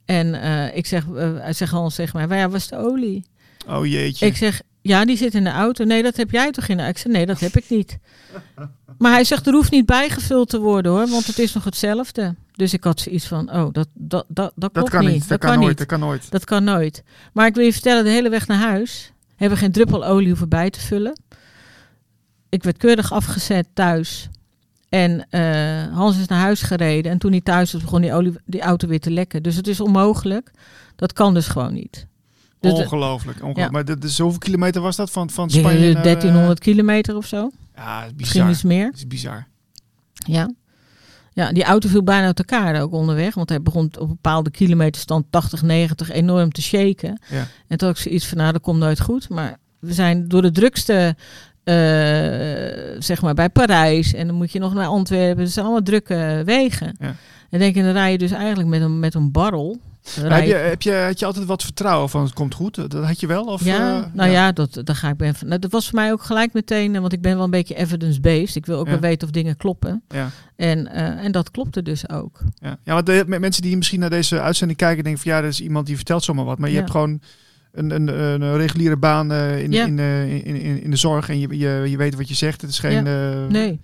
En 0.05 0.33
ik 0.75 0.85
zeg, 0.85 1.05
zeg 1.49 1.69
Hans, 1.69 1.95
zeg 1.95 2.13
maar, 2.13 2.27
waar 2.27 2.49
was 2.49 2.67
de 2.67 2.77
olie? 2.77 3.25
Oh 3.67 3.85
jeetje. 3.85 4.25
Ik 4.25 4.35
zeg, 4.35 4.61
ja, 4.81 5.05
die 5.05 5.17
zit 5.17 5.33
in 5.33 5.43
de 5.43 5.49
auto. 5.49 5.83
Nee, 5.83 6.03
dat 6.03 6.17
heb 6.17 6.31
jij 6.31 6.51
toch 6.51 6.67
in 6.67 6.77
de 6.77 6.83
auto? 6.83 6.97
Ik 6.97 7.03
zeg, 7.03 7.13
nee, 7.13 7.25
dat 7.25 7.39
heb 7.39 7.57
ik 7.57 7.69
niet. 7.69 7.97
Maar 8.97 9.11
hij 9.11 9.23
zegt, 9.23 9.47
er 9.47 9.53
hoeft 9.53 9.71
niet 9.71 9.85
bijgevuld 9.85 10.49
te 10.49 10.59
worden 10.59 10.91
hoor, 10.91 11.07
want 11.07 11.27
het 11.27 11.39
is 11.39 11.53
nog 11.53 11.63
hetzelfde. 11.63 12.35
Dus 12.55 12.73
ik 12.73 12.83
had 12.83 12.99
zoiets 12.99 13.27
van, 13.27 13.53
oh, 13.53 13.73
dat, 13.73 13.87
dat, 13.93 14.25
dat, 14.27 14.51
dat 14.55 14.71
klopt 14.71 14.89
kan 14.89 15.03
niet. 15.03 15.13
niet. 15.13 15.29
Dat, 15.29 15.39
kan, 15.39 15.49
kan 15.49 15.59
nooit. 15.59 15.69
niet. 15.69 15.77
Dat 15.77 15.87
kan 15.87 15.99
nooit. 15.99 16.31
Dat 16.31 16.43
kan 16.43 16.63
nooit. 16.63 17.03
Maar 17.33 17.47
ik 17.47 17.55
wil 17.55 17.65
je 17.65 17.71
vertellen, 17.73 18.03
de 18.03 18.09
hele 18.09 18.29
weg 18.29 18.47
naar 18.47 18.57
huis 18.57 19.11
hebben 19.37 19.57
geen 19.57 19.71
druppel 19.71 20.05
olie 20.05 20.27
hoeven 20.27 20.49
bij 20.49 20.69
te 20.69 20.79
vullen. 20.79 21.19
Ik 22.49 22.63
werd 22.63 22.77
keurig 22.77 23.11
afgezet 23.11 23.67
thuis. 23.73 24.29
En 24.89 25.27
uh, 25.31 25.95
Hans 25.95 26.19
is 26.19 26.27
naar 26.27 26.39
huis 26.39 26.61
gereden. 26.61 27.11
En 27.11 27.17
toen 27.17 27.31
hij 27.31 27.41
thuis 27.41 27.71
was, 27.71 27.81
begon 27.81 28.01
die, 28.01 28.13
olie, 28.13 28.33
die 28.45 28.61
auto 28.61 28.87
weer 28.87 28.99
te 28.99 29.11
lekken. 29.11 29.43
Dus 29.43 29.55
het 29.55 29.67
is 29.67 29.79
onmogelijk. 29.79 30.51
Dat 30.95 31.13
kan 31.13 31.33
dus 31.33 31.47
gewoon 31.47 31.73
niet. 31.73 32.07
Dus 32.59 32.71
ongelooflijk. 32.71 33.37
ongelooflijk. 33.37 33.57
Ja. 33.57 33.69
Maar 33.69 33.85
de, 33.85 33.97
de, 33.97 34.09
zoveel 34.09 34.39
kilometer 34.39 34.81
was 34.81 34.95
dat 34.95 35.11
van, 35.11 35.29
van 35.29 35.49
Spanje 35.49 35.93
naar... 35.93 36.03
1300 36.03 36.59
kilometer 36.59 37.15
of 37.15 37.25
zo. 37.25 37.51
Ja, 37.75 38.03
is 38.03 38.11
Misschien 38.17 38.41
bizar. 38.41 38.49
iets 38.49 38.63
meer. 38.63 38.85
Dat 38.85 38.95
is 38.95 39.07
bizar. 39.07 39.47
Ja. 40.13 40.53
Ja, 41.37 41.51
die 41.51 41.63
auto 41.63 41.89
viel 41.89 42.03
bijna 42.03 42.25
uit 42.25 42.37
elkaar 42.37 42.81
ook 42.81 42.93
onderweg. 42.93 43.33
Want 43.33 43.49
hij 43.49 43.61
begon 43.61 43.91
op 43.99 44.07
bepaalde 44.07 44.49
kilometerstand 44.49 45.25
80, 45.29 45.61
90 45.61 46.11
enorm 46.11 46.51
te 46.51 46.61
shaken. 46.61 47.21
Ja. 47.29 47.47
En 47.67 47.77
toen 47.77 47.87
had 47.87 47.97
ik 47.97 48.03
zoiets 48.03 48.25
van, 48.25 48.37
nou, 48.37 48.51
dat 48.51 48.61
komt 48.61 48.79
nooit 48.79 49.01
goed. 49.01 49.29
Maar 49.29 49.57
we 49.79 49.93
zijn 49.93 50.27
door 50.27 50.41
de 50.41 50.51
drukste, 50.51 51.15
uh, 51.63 51.75
zeg 52.99 53.21
maar, 53.21 53.33
bij 53.33 53.49
Parijs. 53.49 54.13
En 54.13 54.27
dan 54.27 54.35
moet 54.35 54.51
je 54.51 54.59
nog 54.59 54.73
naar 54.73 54.87
Antwerpen. 54.87 55.43
Het 55.43 55.51
zijn 55.51 55.65
allemaal 55.65 55.83
drukke 55.83 56.41
wegen. 56.45 56.95
Ja. 56.99 57.15
En 57.49 57.59
denk 57.59 57.75
je, 57.75 57.83
dan 57.83 57.91
rij 57.91 58.11
je 58.11 58.17
dus 58.17 58.31
eigenlijk 58.31 58.69
met 58.69 58.81
een, 58.81 58.99
met 58.99 59.13
een 59.13 59.31
barrel. 59.31 59.79
Heb, 60.15 60.45
je- 60.45 60.53
heb, 60.53 60.81
je, 60.81 60.93
had 60.93 61.19
je 61.19 61.25
altijd 61.25 61.45
wat 61.45 61.63
vertrouwen 61.63 62.09
van 62.09 62.23
het 62.23 62.33
komt 62.33 62.53
goed? 62.53 62.75
Dat 62.75 62.93
had 63.05 63.19
je 63.19 63.27
wel? 63.27 63.43
Of, 63.43 63.63
ja, 63.65 63.97
eh, 64.03 64.05
nou 64.13 64.29
ja, 64.31 64.51
dat, 64.51 64.81
daar 64.83 64.95
ga 64.95 65.09
ik 65.09 65.17
ben 65.17 65.35
van. 65.35 65.47
nou, 65.47 65.59
Dat 65.59 65.71
was 65.71 65.85
voor 65.85 65.95
mij 65.95 66.11
ook 66.11 66.21
gelijk 66.23 66.53
meteen, 66.53 66.95
eh, 66.95 67.01
want 67.01 67.13
ik 67.13 67.21
ben 67.21 67.35
wel 67.35 67.43
een 67.43 67.49
beetje 67.49 67.75
evidence-based. 67.75 68.55
Ik 68.55 68.65
wil 68.65 68.77
ook 68.79 68.85
Ja. 68.85 68.91
wel 68.91 69.01
weten 69.01 69.27
of 69.27 69.33
dingen 69.33 69.57
kloppen. 69.57 70.01
Ja. 70.07 70.29
En, 70.55 70.87
eh, 70.87 71.25
en 71.25 71.31
dat 71.31 71.51
klopte 71.51 71.81
dus 71.81 72.09
ook. 72.09 72.39
Ja, 72.55 72.77
ja 72.83 72.93
want 72.93 73.05
de, 73.05 73.23
met 73.27 73.39
mensen 73.39 73.61
die 73.61 73.77
misschien 73.77 73.99
naar 73.99 74.09
deze 74.09 74.41
uitzending 74.41 74.79
kijken, 74.79 75.03
denken 75.03 75.21
van 75.21 75.31
ja, 75.31 75.41
dat 75.41 75.51
is 75.51 75.61
iemand 75.61 75.85
die 75.85 75.95
vertelt 75.95 76.23
zomaar 76.23 76.45
wat. 76.45 76.57
Maar 76.57 76.67
je 76.69 76.73
Ja. 76.75 76.79
hebt 76.79 76.91
gewoon 76.91 77.21
een, 77.71 77.91
een, 77.91 78.07
een 78.41 78.57
reguliere 78.57 78.97
baan 78.97 79.33
in, 79.33 79.71
Ja. 79.71 79.85
in, 79.85 79.99
in, 79.99 80.45
in, 80.61 80.83
in 80.83 80.89
de 80.91 80.97
zorg 80.97 81.29
en 81.29 81.39
je, 81.39 81.57
je, 81.57 81.83
je 81.89 81.97
weet 81.97 82.15
wat 82.15 82.27
je 82.27 82.33
zegt. 82.35 82.61
Het 82.61 82.69
is 82.69 82.79
geen, 82.79 83.03
Nee, 83.49 83.79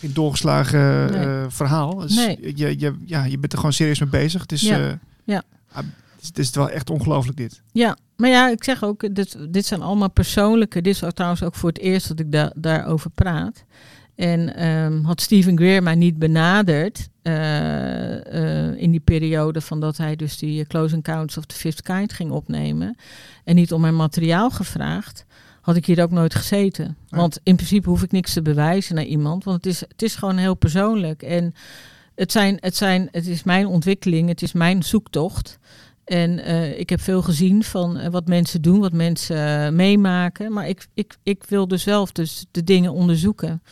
geen 0.00 0.12
doorgeslagen 0.12 1.10
Nee. 1.10 1.48
verhaal. 1.48 1.94
Dus 1.96 2.14
Nee. 2.16 2.38
je, 2.54 2.78
je, 2.78 2.94
ja, 3.06 3.24
je 3.24 3.38
bent 3.38 3.52
er 3.52 3.58
gewoon 3.58 3.72
serieus 3.72 4.00
mee 4.00 4.08
bezig. 4.08 4.40
Het 4.40 4.52
is, 4.52 4.60
Ja. 4.62 4.98
Ja. 5.32 5.42
ah, 5.72 5.76
het, 5.76 6.20
is, 6.20 6.26
het 6.26 6.38
is 6.38 6.50
wel 6.50 6.70
echt 6.70 6.90
ongelooflijk 6.90 7.36
dit. 7.36 7.62
ja. 7.72 7.96
Maar 8.16 8.30
ja, 8.30 8.48
ik 8.48 8.64
zeg 8.64 8.84
ook, 8.84 9.14
dit, 9.14 9.36
dit 9.50 9.66
zijn 9.66 9.82
allemaal 9.82 10.10
persoonlijke. 10.10 10.80
Dit 10.80 11.02
is 11.02 11.12
trouwens 11.14 11.42
ook 11.42 11.54
voor 11.54 11.68
het 11.68 11.78
eerst 11.78 12.08
dat 12.08 12.20
ik 12.20 12.32
da 12.32 12.52
daarover 12.56 13.10
praat. 13.10 13.64
En 14.14 14.54
ehm, 14.54 15.02
had 15.02 15.20
Stephen 15.20 15.56
Greer 15.56 15.82
mij 15.82 15.94
niet 15.94 16.18
benaderd 16.18 17.08
eh, 17.22 18.68
eh, 18.70 18.80
in 18.80 18.90
die 18.90 19.00
periode 19.00 19.60
van 19.60 19.80
dat 19.80 19.96
hij 19.96 20.16
dus 20.16 20.38
die 20.38 20.66
Close 20.66 20.94
Encounters 20.94 21.36
of 21.36 21.44
the 21.44 21.54
Fifth 21.54 21.82
Kind 21.82 22.12
ging 22.12 22.30
opnemen 22.30 22.96
en 23.44 23.54
niet 23.54 23.72
om 23.72 23.80
mijn 23.80 23.96
materiaal 23.96 24.50
gevraagd, 24.50 25.24
had 25.60 25.76
ik 25.76 25.86
hier 25.86 26.02
ook 26.02 26.10
nooit 26.10 26.34
gezeten. 26.34 26.96
Want 27.08 27.40
in 27.42 27.56
principe 27.56 27.88
hoef 27.88 28.02
ik 28.02 28.12
niks 28.12 28.32
te 28.32 28.42
bewijzen 28.42 28.94
naar 28.94 29.04
iemand, 29.04 29.44
want 29.44 29.56
het 29.56 29.74
is, 29.74 29.80
het 29.80 30.02
is 30.02 30.16
gewoon 30.16 30.36
heel 30.36 30.54
persoonlijk. 30.54 31.22
En 31.22 31.54
het, 32.18 32.32
zijn, 32.32 32.56
het, 32.60 32.76
zijn, 32.76 33.08
het 33.10 33.26
is 33.26 33.42
mijn 33.42 33.66
ontwikkeling, 33.66 34.28
het 34.28 34.42
is 34.42 34.52
mijn 34.52 34.82
zoektocht. 34.82 35.58
En 36.04 36.38
eh, 36.44 36.78
ik 36.78 36.90
heb 36.90 37.00
veel 37.00 37.22
gezien 37.22 37.62
van 37.62 37.96
eh, 37.96 38.10
wat 38.10 38.26
mensen 38.28 38.62
doen, 38.62 38.80
wat 38.80 38.92
mensen 38.92 39.64
eh, 39.66 39.72
meemaken. 39.72 40.52
Maar 40.52 40.68
ik, 40.68 40.86
ik, 40.94 41.16
ik 41.22 41.44
wil 41.48 41.68
dus 41.68 41.82
zelf 41.82 42.12
dus 42.12 42.46
de 42.50 42.64
dingen 42.64 42.92
onderzoeken. 42.92 43.62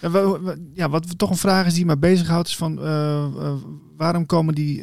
Ja, 0.00 0.10
wa- 0.10 0.56
ja, 0.74 0.88
wat 0.88 1.18
toch 1.18 1.30
een 1.30 1.36
vraag 1.36 1.66
is 1.66 1.74
die 1.74 1.84
mij 1.84 1.98
bezighoudt, 1.98 2.48
is 2.48 2.56
van 2.56 2.78
waarom 3.96 4.26
komen 4.26 4.54
die 4.54 4.82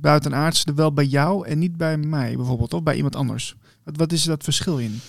buitenaardsen 0.00 0.66
er 0.68 0.74
wel 0.74 0.92
bij 0.92 1.04
jou 1.04 1.46
en 1.46 1.58
niet 1.58 1.76
bij 1.76 1.96
mij 1.96 2.36
bijvoorbeeld, 2.36 2.74
of 2.74 2.82
bij 2.82 2.96
iemand 2.96 3.16
anders? 3.16 3.54
Wat, 3.84 3.96
wat 3.96 4.12
is 4.12 4.22
dat 4.24 4.44
verschil 4.44 4.78
in? 4.78 5.00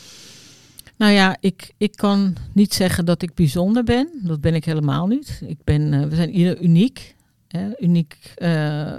Nou 0.97 1.11
ja, 1.13 1.37
ik, 1.39 1.73
ik 1.77 1.95
kan 1.95 2.35
niet 2.53 2.73
zeggen 2.73 3.05
dat 3.05 3.21
ik 3.21 3.33
bijzonder 3.33 3.83
ben. 3.83 4.09
Dat 4.23 4.41
ben 4.41 4.55
ik 4.55 4.65
helemaal 4.65 5.07
niet. 5.07 5.41
Ik 5.45 5.57
ben, 5.63 6.09
we 6.09 6.15
zijn 6.15 6.29
ieder 6.29 6.61
uniek. 6.61 7.15
Hè? 7.51 7.69
Uniek 7.79 8.33
eh, 8.35 8.91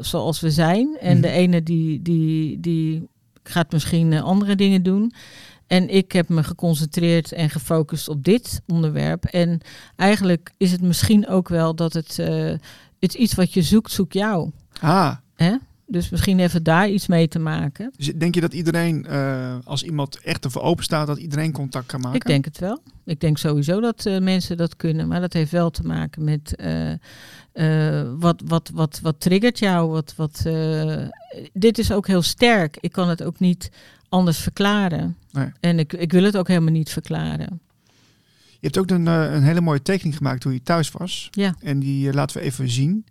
zoals 0.00 0.40
we 0.40 0.50
zijn. 0.50 0.96
En 1.00 1.12
Mhm. 1.12 1.20
de 1.20 1.28
ene 1.30 1.62
die, 1.62 2.02
die, 2.02 2.60
die 2.60 3.08
gaat 3.42 3.72
misschien 3.72 4.12
eh, 4.12 4.22
andere 4.22 4.54
dingen 4.56 4.82
doen. 4.82 5.12
En 5.66 5.88
ik 5.94 6.12
heb 6.12 6.28
me 6.28 6.42
geconcentreerd 6.44 7.32
en 7.32 7.50
gefocust 7.50 8.08
op 8.08 8.24
dit 8.24 8.60
onderwerp. 8.66 9.24
En 9.24 9.60
eigenlijk 9.96 10.52
is 10.56 10.72
het 10.72 10.80
misschien 10.82 11.28
ook 11.28 11.48
wel 11.48 11.74
dat 11.74 11.92
het, 11.92 12.18
eh, 12.18 12.52
het 13.00 13.14
iets 13.14 13.34
wat 13.34 13.52
je 13.52 13.62
zoekt, 13.62 13.90
zoekt 13.90 14.14
jou. 14.14 14.50
Ah, 14.80 15.16
Hè? 15.34 15.54
Dus 15.86 16.10
misschien 16.10 16.38
even 16.38 16.62
daar 16.62 16.88
iets 16.88 17.06
mee 17.06 17.28
te 17.28 17.38
maken. 17.38 17.92
dus 17.96 18.12
denk 18.14 18.34
je 18.34 18.40
dat 18.40 18.52
iedereen, 18.52 19.06
eh, 19.06 19.56
als 19.64 19.82
iemand 19.82 20.20
echt 20.20 20.44
ervoor 20.44 20.62
open 20.62 20.84
staat, 20.84 21.06
dat 21.06 21.18
iedereen 21.18 21.52
contact 21.52 21.86
kan 21.86 22.00
maken? 22.00 22.16
Ik 22.16 22.26
denk 22.26 22.44
het 22.44 22.58
wel. 22.58 22.82
Ik 23.04 23.20
denk 23.20 23.38
sowieso 23.38 23.80
dat 23.80 24.06
eh, 24.06 24.20
mensen 24.20 24.56
dat 24.56 24.76
kunnen. 24.76 25.08
Maar 25.08 25.20
dat 25.20 25.32
heeft 25.32 25.50
wel 25.50 25.70
te 25.70 25.82
maken 25.82 26.24
met 26.24 26.56
eh, 26.56 28.02
wat, 28.18 28.42
wat, 28.44 28.70
wat, 28.74 29.00
wat 29.02 29.20
triggert 29.20 29.58
jou. 29.58 29.90
Wat, 29.90 30.14
wat, 30.16 30.42
dit 31.52 31.78
is 31.78 31.92
ook 31.92 32.06
heel 32.06 32.22
sterk. 32.22 32.76
Ik 32.80 32.92
kan 32.92 33.08
het 33.08 33.22
ook 33.22 33.38
niet 33.38 33.70
anders 34.08 34.38
verklaren. 34.38 35.16
Nee. 35.30 35.52
En 35.60 35.78
ik, 35.78 35.92
ik 35.92 36.12
wil 36.12 36.22
het 36.22 36.36
ook 36.36 36.48
helemaal 36.48 36.72
niet 36.72 36.90
verklaren. 36.90 37.60
Je 38.50 38.70
hebt 38.70 38.78
ook 38.78 38.90
een, 38.90 39.06
een 39.06 39.42
hele 39.42 39.60
mooie 39.60 39.82
tekening 39.82 40.16
gemaakt 40.16 40.40
toen 40.40 40.52
je 40.52 40.62
thuis 40.62 40.90
was. 40.90 41.28
Ja. 41.30 41.54
En 41.60 41.78
die 41.78 42.12
laten 42.12 42.36
we 42.36 42.42
even 42.42 42.70
zien. 42.70 43.04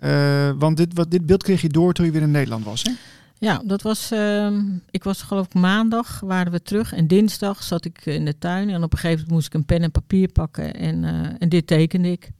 Eh, 0.00 0.50
want 0.58 0.76
dit, 0.76 0.94
wat, 0.94 1.10
dit 1.10 1.26
beeld 1.26 1.42
kreeg 1.42 1.60
je 1.60 1.68
door 1.68 1.92
toen 1.92 2.04
je 2.04 2.12
weer 2.12 2.22
in 2.22 2.30
Nederland 2.30 2.64
was, 2.64 2.82
hè? 2.82 2.92
Ja, 3.38 3.62
dat 3.64 3.82
was, 3.82 4.10
ehm, 4.10 4.62
ik 4.90 5.04
was 5.04 5.22
geloof 5.22 5.46
ik 5.46 5.54
maandag 5.54 6.20
waren 6.20 6.52
we 6.52 6.62
terug 6.62 6.92
en 6.92 7.06
dinsdag 7.06 7.62
zat 7.62 7.84
ik 7.84 8.06
in 8.06 8.24
de 8.24 8.38
tuin 8.38 8.70
en 8.70 8.82
op 8.82 8.92
een 8.92 8.98
gegeven 8.98 9.18
moment 9.18 9.30
moest 9.30 9.46
ik 9.46 9.54
een 9.54 9.64
pen 9.64 9.82
en 9.82 9.90
papier 9.90 10.28
pakken 10.32 10.74
en, 10.74 11.04
eh, 11.04 11.36
en 11.38 11.48
dit 11.48 11.66
tekende 11.66 12.10
ik. 12.10 12.30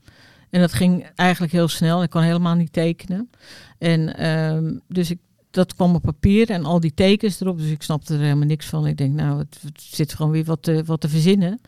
En 0.49 0.59
dat 0.59 0.73
ging 0.73 1.09
eigenlijk 1.15 1.53
heel 1.53 1.67
snel, 1.67 2.03
ik 2.03 2.09
kon 2.09 2.21
helemaal 2.21 2.55
niet 2.55 2.73
tekenen. 2.73 3.29
En 3.77 4.17
ehm, 4.17 4.73
dus 4.87 5.11
ik, 5.11 5.19
dat 5.51 5.75
kwam 5.75 5.95
op 5.95 6.01
papier 6.01 6.49
en 6.49 6.65
al 6.65 6.79
die 6.79 6.93
tekens 6.93 7.41
erop, 7.41 7.57
dus 7.57 7.69
ik 7.69 7.81
snapte 7.83 8.13
er 8.13 8.19
helemaal 8.19 8.47
niks 8.47 8.65
van. 8.65 8.87
Ik 8.87 8.97
denk 8.97 9.13
nou, 9.13 9.37
het, 9.37 9.57
het 9.65 9.81
zit 9.81 10.13
gewoon 10.13 10.31
weer 10.31 10.45
wat 10.45 10.63
te, 10.63 10.83
wat 10.85 11.01
te 11.01 11.09
verzinnen, 11.09 11.61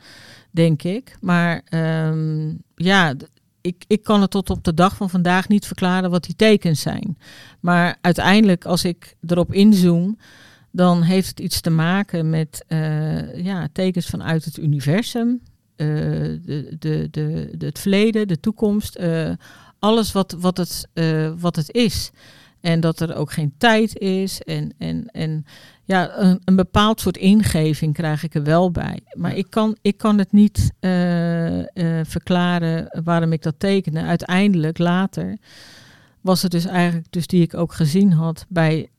denk 0.51 0.83
ik. 0.83 1.15
Maar 1.21 1.61
ehm, 1.65 2.53
ja, 2.75 3.13
ik, 3.63 3.83
ik 3.87 4.03
kan 4.03 4.21
het 4.21 4.31
tot 4.31 4.49
op 4.49 4.63
de 4.63 4.73
dag 4.73 4.95
van 4.95 5.09
vandaag 5.09 5.47
niet 5.47 5.65
verklaren 5.65 6.09
wat 6.09 6.23
die 6.23 6.35
tekens 6.35 6.81
zijn. 6.81 7.17
Maar 7.59 7.97
uiteindelijk, 8.01 8.65
als 8.65 8.83
ik 8.83 9.15
erop 9.27 9.53
inzoom, 9.53 10.17
dan 10.71 11.01
heeft 11.01 11.27
het 11.27 11.39
iets 11.39 11.61
te 11.61 11.69
maken 11.69 12.29
met 12.29 12.63
eh, 12.67 13.43
ja, 13.43 13.67
tekens 13.73 14.05
vanuit 14.05 14.45
het 14.45 14.57
universum, 14.57 15.41
eh, 15.75 15.87
de, 15.87 16.75
de, 16.79 17.07
de, 17.11 17.49
het 17.57 17.79
verleden, 17.79 18.27
de 18.27 18.39
toekomst, 18.39 18.95
eh, 18.95 19.31
alles 19.79 20.11
wat, 20.11 20.35
wat, 20.39 20.57
het, 20.57 20.87
wat 21.39 21.55
het 21.55 21.71
is. 21.71 22.11
En 22.61 22.79
dat 22.79 22.99
er 22.99 23.15
ook 23.15 23.31
geen 23.31 23.53
tijd 23.57 23.97
is. 23.97 24.41
En, 24.41 24.73
en, 24.77 25.07
en 25.11 25.45
ja, 25.85 26.17
een, 26.17 26.41
een 26.45 26.55
bepaald 26.55 26.99
soort 26.99 27.17
ingeving 27.17 27.93
krijg 27.93 28.23
ik 28.23 28.35
er 28.35 28.43
wel 28.43 28.71
bij. 28.71 28.99
Maar 29.13 29.31
Ja. 29.31 29.37
ik, 29.37 29.49
kan, 29.49 29.77
ik 29.81 29.97
kan 29.97 30.17
het 30.17 30.31
niet 30.31 30.71
eh, 30.79 31.59
eh, 31.59 32.05
verklaren 32.05 33.01
waarom 33.03 33.31
ik 33.31 33.41
dat 33.41 33.55
tekende. 33.57 34.01
Uiteindelijk, 34.01 34.77
later, 34.77 35.37
was 36.21 36.41
het 36.41 36.51
dus 36.51 36.65
eigenlijk, 36.65 37.07
dus 37.09 37.27
die 37.27 37.41
ik 37.41 37.53
ook 37.53 37.73
gezien 37.73 38.11
had 38.11 38.45
bij, 38.49 38.89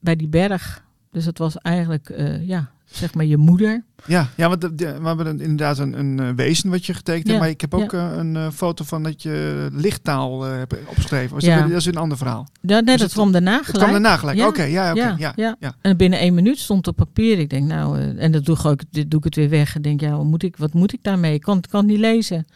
bij 0.00 0.16
die 0.16 0.28
berg. 0.28 0.84
Dus 1.10 1.24
het 1.24 1.38
was 1.38 1.56
eigenlijk, 1.58 2.08
eh, 2.10 2.46
ja, 2.48 2.70
zeg 2.90 3.14
maar 3.14 3.24
je 3.24 3.36
moeder. 3.36 3.84
Ja, 4.06 4.28
ja 4.36 4.48
want 4.48 4.60
de- 4.60 4.74
de- 4.74 5.00
we 5.00 5.06
hebben 5.06 5.40
inderdaad 5.40 5.78
een, 5.78 5.98
een 5.98 6.20
eh, 6.20 6.28
wezen 6.36 6.70
wat 6.70 6.86
je 6.86 6.94
getekend 6.94 7.22
hebt. 7.26 7.36
Ja, 7.36 7.42
Maar 7.42 7.48
ik 7.52 7.60
heb 7.60 7.74
ook 7.74 7.92
eh, 7.92 8.10
een 8.16 8.36
eh, 8.36 8.50
foto 8.50 8.84
van 8.84 9.02
dat 9.02 9.22
je 9.22 9.68
lichttaal 9.72 10.46
eh, 10.46 10.52
hebt 10.56 10.74
opgeschreven. 10.88 11.34
Was 11.34 11.44
Ja. 11.44 11.60
dat, 11.60 11.70
is 11.70 11.86
een 11.86 11.96
ander 11.96 12.18
verhaal. 12.18 12.48
Ja, 12.60 12.74
nee, 12.80 12.82
Dus 12.84 13.00
dat 13.00 13.12
kwam 13.12 13.32
daarna 13.32 13.56
gelijk. 13.62 13.78
kwam 13.78 13.90
daarna 13.90 14.16
gelijk. 14.16 14.40
Oké, 14.46 14.62
ja, 14.62 14.94
ja, 14.94 15.14
ja, 15.18 15.32
ja. 15.36 15.56
ja. 15.60 15.74
En 15.80 15.96
binnen 15.96 16.18
één 16.18 16.34
minuut 16.34 16.58
stond 16.58 16.86
op 16.86 16.96
papier. 16.96 17.38
Ik 17.38 17.50
denk, 17.50 17.66
nou, 17.68 17.98
eh, 17.98 18.22
en 18.24 18.32
dat 18.32 18.44
doe 18.44 18.56
ik, 18.58 18.64
ook, 18.64 18.80
dit 18.90 19.10
doe 19.10 19.18
ik 19.18 19.24
het 19.24 19.34
weer 19.34 19.48
weg. 19.48 19.76
Ik 19.76 19.82
denk, 19.82 20.00
ja, 20.00 20.16
wat 20.16 20.24
moet 20.24 20.42
ik, 20.42 20.56
wat 20.56 20.72
moet 20.72 20.92
ik 20.92 21.02
daarmee? 21.02 21.34
Ik 21.34 21.40
kan, 21.42 21.60
kan 21.70 21.80
het 21.80 21.90
niet 21.90 21.98
lezen. 22.00 22.46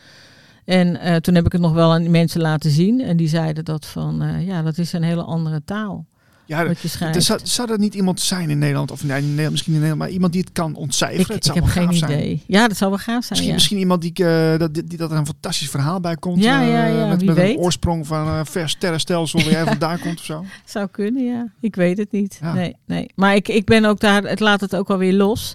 En 0.64 1.00
eh, 1.00 1.16
toen 1.16 1.34
heb 1.34 1.46
ik 1.46 1.52
het 1.52 1.60
nog 1.60 1.72
wel 1.72 1.92
aan 1.92 2.10
mensen 2.10 2.40
laten 2.40 2.70
zien. 2.70 3.00
En 3.00 3.16
die 3.16 3.28
zeiden 3.28 3.64
dat 3.64 3.86
van, 3.86 4.22
eh, 4.22 4.46
ja, 4.46 4.62
dat 4.62 4.78
is 4.78 4.92
een 4.92 5.02
hele 5.02 5.22
andere 5.22 5.62
taal. 5.64 6.06
Ja, 6.46 6.66
Wat 6.66 6.80
je 6.80 6.88
schrijft. 6.88 7.16
er 7.16 7.22
zou, 7.22 7.40
zou 7.42 7.72
er 7.72 7.78
niet 7.78 7.94
iemand 7.94 8.20
zijn 8.20 8.50
in 8.50 8.58
Nederland, 8.58 8.90
of 8.90 9.04
nee, 9.04 9.50
misschien 9.50 9.72
in 9.74 9.80
Nederland, 9.80 9.98
maar 9.98 10.10
iemand 10.10 10.32
die 10.32 10.42
het 10.42 10.52
kan 10.52 10.74
ontcijferen? 10.74 11.20
ik 11.20 11.26
het 11.26 11.36
ik 11.36 11.52
zou 11.52 11.58
heb 11.58 11.68
geen 11.68 11.86
gaaf 11.86 11.96
zijn. 11.96 12.10
idee. 12.10 12.42
Ja, 12.46 12.68
dat 12.68 12.76
zou 12.76 12.90
wel 12.90 12.98
gaaf 12.98 13.24
zijn. 13.24 13.28
Misschien, 13.28 13.48
ja. 13.48 13.54
misschien 13.54 13.78
iemand 13.78 14.02
die, 14.02 14.12
eh, 14.12 14.58
dat, 14.58 14.74
die, 14.74 14.96
dat 14.96 15.10
er 15.10 15.16
een 15.16 15.26
fantastisch 15.26 15.70
verhaal 15.70 16.00
bij 16.00 16.16
komt. 16.16 16.42
Ja, 16.42 16.62
eh, 16.62 16.98
ja, 16.98 17.06
met 17.06 17.22
een 17.38 17.56
oorsprong 17.56 18.06
van 18.06 18.28
een 18.28 18.46
vers 18.46 18.72
sterrenstelsel 18.72 19.40
waar 19.42 19.50
jij 19.50 19.64
vandaan 19.74 19.98
komt 19.98 20.18
of 20.18 20.24
zo. 20.24 20.44
Zou 20.64 20.88
kunnen, 20.90 21.24
ja. 21.24 21.52
Ik 21.60 21.74
weet 21.74 21.98
het 21.98 22.12
niet. 22.12 22.40
Nee, 22.54 22.76
nee. 22.86 23.10
Maar 23.14 23.34
ik, 23.34 23.48
ik 23.48 23.64
ben 23.64 23.84
ook 23.84 24.00
daar, 24.00 24.22
het 24.22 24.40
laat 24.40 24.60
het 24.60 24.76
ook 24.76 24.90
alweer 24.90 25.12
los. 25.12 25.54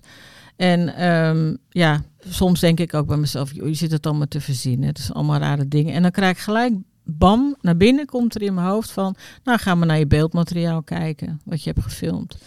En 0.55 0.95
ehm, 0.95 1.55
ja, 1.69 2.01
soms 2.29 2.59
denk 2.59 2.79
ik 2.79 2.93
ook 2.93 3.07
bij 3.07 3.17
mezelf, 3.17 3.53
joh, 3.53 3.67
je 3.67 3.73
zit 3.73 3.91
het 3.91 4.05
allemaal 4.05 4.27
te 4.27 4.41
verzinnen. 4.41 4.87
Het 4.87 4.97
is 4.97 5.13
allemaal 5.13 5.39
rare 5.39 5.67
dingen. 5.67 5.93
En 5.93 6.01
dan 6.01 6.11
krijg 6.11 6.31
ik 6.31 6.37
gelijk, 6.37 6.73
bam, 7.07 7.55
naar 7.61 7.77
binnen 7.77 8.05
komt 8.05 8.35
er 8.35 8.41
in 8.41 8.53
mijn 8.53 8.67
hoofd 8.67 8.91
van, 8.91 9.15
nou 9.43 9.59
gaan 9.59 9.79
we 9.79 9.85
naar 9.85 9.99
je 9.99 10.07
beeldmateriaal 10.07 10.83
kijken, 10.83 11.41
wat 11.45 11.63
je 11.63 11.69
hebt 11.69 11.83
gefilmd. 11.83 12.37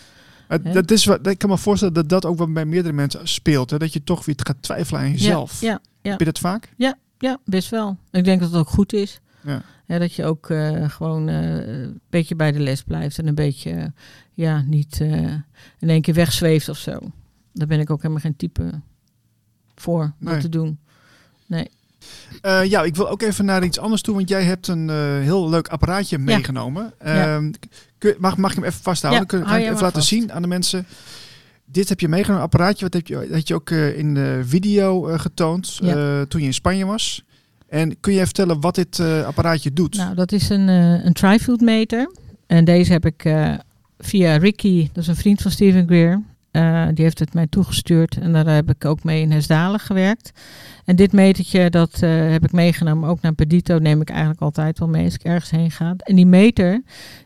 Dat 0.72 0.90
is 0.90 1.04
wat, 1.04 1.26
ik 1.26 1.38
kan 1.38 1.48
me 1.50 1.58
voorstellen 1.58 1.94
dat 1.94 2.08
dat 2.08 2.24
ook 2.24 2.38
wel 2.38 2.52
bij 2.52 2.64
meerdere 2.64 2.94
mensen 2.94 3.28
speelt. 3.28 3.70
Hè? 3.70 3.78
Dat 3.78 3.92
je 3.92 4.04
toch 4.04 4.24
weer 4.24 4.34
gaat 4.38 4.62
twijfelen 4.62 5.00
aan 5.00 5.10
jezelf. 5.10 5.60
Ja, 5.60 5.80
ja, 6.02 6.10
Heb 6.10 6.18
je 6.18 6.24
dat 6.24 6.38
vaak? 6.38 6.72
ja, 7.18 7.38
best 7.44 7.68
wel. 7.68 7.96
Ik 8.10 8.24
denk 8.24 8.40
dat 8.40 8.50
het 8.50 8.60
ook 8.60 8.68
goed 8.68 8.92
is. 8.92 9.20
Ja. 9.42 9.62
Hè, 9.86 9.98
dat 9.98 10.12
je 10.12 10.24
ook 10.24 10.50
eh, 10.50 10.90
gewoon 10.90 11.28
eh, 11.28 11.66
een 11.68 12.00
beetje 12.10 12.36
bij 12.36 12.52
de 12.52 12.60
les 12.60 12.82
blijft 12.82 13.18
en 13.18 13.26
een 13.26 13.34
beetje, 13.34 13.92
ja, 14.34 14.62
niet 14.62 15.00
eh, 15.00 15.32
in 15.78 15.88
één 15.88 16.02
keer 16.02 16.14
wegzweeft 16.14 16.68
of 16.68 16.78
zo. 16.78 16.98
Daar 17.52 17.66
ben 17.66 17.80
ik 17.80 17.90
ook 17.90 18.02
helemaal 18.02 18.22
geen 18.22 18.36
type 18.36 18.80
voor 19.74 20.12
Nee. 20.18 20.32
dat 20.32 20.42
te 20.42 20.48
doen. 20.48 20.78
Eh, 22.40 22.64
ja, 22.64 22.82
ik 22.82 22.96
wil 22.96 23.08
ook 23.08 23.22
even 23.22 23.44
naar 23.44 23.64
iets 23.64 23.78
anders 23.78 24.02
toe, 24.02 24.14
want 24.14 24.28
jij 24.28 24.42
hebt 24.44 24.68
een 24.68 24.90
eh, 24.90 24.96
heel 25.20 25.48
leuk 25.48 25.68
apparaatje 25.68 26.18
meegenomen. 26.18 26.92
Ja. 27.04 27.36
Ehm, 27.36 27.50
kun- 27.98 28.14
mag, 28.18 28.36
mag 28.36 28.50
je 28.54 28.56
hem 28.60 28.68
even 28.68 28.82
vasthouden? 28.82 29.20
Ja, 29.22 29.26
Kun, 29.28 29.38
hou 29.42 29.50
kan 29.50 29.60
even 29.68 29.74
laten 29.82 29.92
vast. 29.92 30.08
zien 30.08 30.32
aan 30.32 30.42
de 30.42 30.48
mensen? 30.48 30.86
Dit 31.64 31.88
heb 31.88 32.00
je 32.00 32.08
meegenomen, 32.08 32.42
een 32.42 32.50
apparaatje. 32.50 32.84
Wat 32.84 32.94
heb 32.94 33.06
je, 33.06 33.28
dat 33.30 33.48
je 33.48 33.54
ook 33.54 33.70
eh, 33.70 33.98
in 33.98 34.14
de 34.14 34.40
video 34.44 35.02
getoond 35.02 35.76
toen 36.28 36.40
je 36.40 36.46
in 36.46 36.54
Spanje 36.54 36.86
was. 36.86 37.24
En 37.68 38.00
kun 38.00 38.12
je 38.12 38.18
even 38.20 38.34
vertellen 38.34 38.60
wat 38.60 38.74
dit 38.74 39.00
apparaatje 39.00 39.72
doet? 39.72 39.96
Nou, 39.96 40.14
dat 40.14 40.32
is 40.32 40.48
een, 40.48 40.68
een 40.68 41.12
tri-field 41.12 41.60
meter. 41.60 42.12
En 42.46 42.64
deze 42.64 42.92
heb 42.92 43.06
ik 43.06 43.34
via 43.98 44.36
Ricky, 44.36 44.88
dat 44.92 45.02
is 45.02 45.08
een 45.08 45.16
vriend 45.16 45.42
van 45.42 45.50
Steven 45.50 45.86
Greer. 45.86 46.22
Eh, 46.50 46.86
die 46.94 47.04
heeft 47.04 47.18
het 47.18 47.34
mij 47.34 47.46
toegestuurd 47.46 48.18
en 48.18 48.32
daar 48.32 48.46
heb 48.46 48.70
ik 48.70 48.84
ook 48.84 49.04
mee 49.04 49.20
in 49.20 49.30
Hesdalen 49.30 49.80
gewerkt. 49.80 50.32
En 50.84 50.96
dit 50.96 51.12
metertje, 51.12 51.70
dat 51.70 52.02
eh, 52.02 52.30
heb 52.30 52.44
ik 52.44 52.52
meegenomen. 52.52 53.08
Ook 53.08 53.20
naar 53.20 53.32
Pedito 53.32 53.78
neem 53.78 54.00
ik 54.00 54.10
eigenlijk 54.10 54.40
altijd 54.40 54.78
wel 54.78 54.88
mee 54.88 55.04
als 55.04 55.14
ik 55.14 55.22
ergens 55.22 55.50
heen 55.50 55.70
ga. 55.70 55.94
En 55.96 56.16
die 56.16 56.26
meter, 56.26 56.82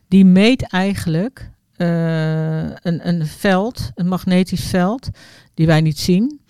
die 0.08 0.24
meet 0.24 0.62
eigenlijk 0.62 1.50
eh, 1.76 2.62
een, 2.62 3.08
een 3.08 3.26
veld, 3.26 3.90
een 3.94 4.08
magnetisch 4.08 4.66
veld, 4.66 5.08
die 5.54 5.66
wij 5.66 5.80
niet 5.80 5.98
zien. 5.98 6.40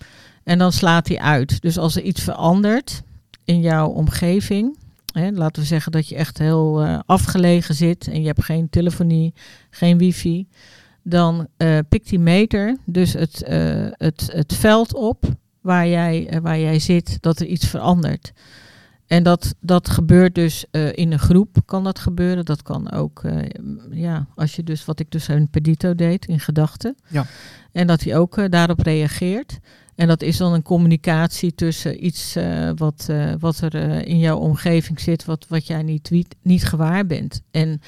En 0.43 0.57
dan 0.57 0.71
slaat 0.71 1.07
hij 1.07 1.19
uit. 1.19 1.61
Dus 1.61 1.77
als 1.77 1.95
er 1.95 2.01
iets 2.01 2.21
verandert 2.21 3.03
in 3.43 3.61
jouw 3.61 3.87
omgeving, 3.87 4.77
laten 5.13 5.61
we 5.61 5.67
zeggen 5.67 5.91
dat 5.91 6.07
je 6.07 6.15
echt 6.15 6.37
heel 6.37 6.85
afgelegen 7.05 7.75
zit 7.75 8.07
en 8.07 8.21
je 8.21 8.27
hebt 8.27 8.43
geen 8.43 8.69
telefonie, 8.69 9.33
geen 9.69 9.97
wifi. 9.97 10.47
Dan 11.07 11.47
eh, 11.57 11.77
pikt 11.89 12.09
die 12.09 12.19
meter 12.19 12.77
dus 12.85 13.13
het, 13.13 13.43
eh, 13.43 13.87
het, 13.91 14.29
het 14.31 14.53
veld 14.53 14.93
op 14.93 15.25
waar 15.61 15.87
jij, 15.87 16.27
eh, 16.27 16.39
waar 16.39 16.59
jij 16.59 16.79
zit, 16.79 17.17
dat 17.21 17.39
er 17.39 17.45
iets 17.45 17.67
verandert. 17.67 18.33
En 19.07 19.23
dat, 19.23 19.55
dat 19.59 19.89
gebeurt 19.89 20.35
dus 20.35 20.65
in 20.71 21.11
een 21.11 21.19
groep, 21.19 21.57
kan 21.65 21.83
dat 21.83 21.99
gebeuren. 21.99 22.45
Dat 22.45 22.61
kan 22.61 22.91
ook, 22.91 23.21
ja, 23.91 24.27
als 24.35 24.55
je 24.55 24.63
dus, 24.63 24.85
wat 24.85 24.99
ik 24.99 25.11
dus 25.11 25.29
in 25.29 25.49
Pedito 25.49 25.95
deed, 25.95 26.25
in 26.25 26.39
gedachten. 26.39 26.95
Ja. 27.07 27.25
En 27.71 27.87
dat 27.87 28.03
hij 28.03 28.17
ook 28.17 28.51
daarop 28.51 28.79
reageert. 28.79 29.59
En 29.95 30.07
dat 30.07 30.21
is 30.21 30.37
dan 30.37 30.53
een 30.53 30.61
communicatie 30.61 31.55
tussen 31.55 32.05
iets 32.05 32.37
wat, 32.75 33.09
wat 33.39 33.59
er 33.59 34.05
in 34.07 34.19
jouw 34.19 34.37
omgeving 34.37 34.99
zit, 34.99 35.25
wat, 35.25 35.45
wat 35.47 35.67
jij 35.67 35.83
niet, 35.83 36.09
niet, 36.09 36.35
niet 36.41 36.63
gewaar 36.63 37.05
bent. 37.05 37.41
En 37.51 37.81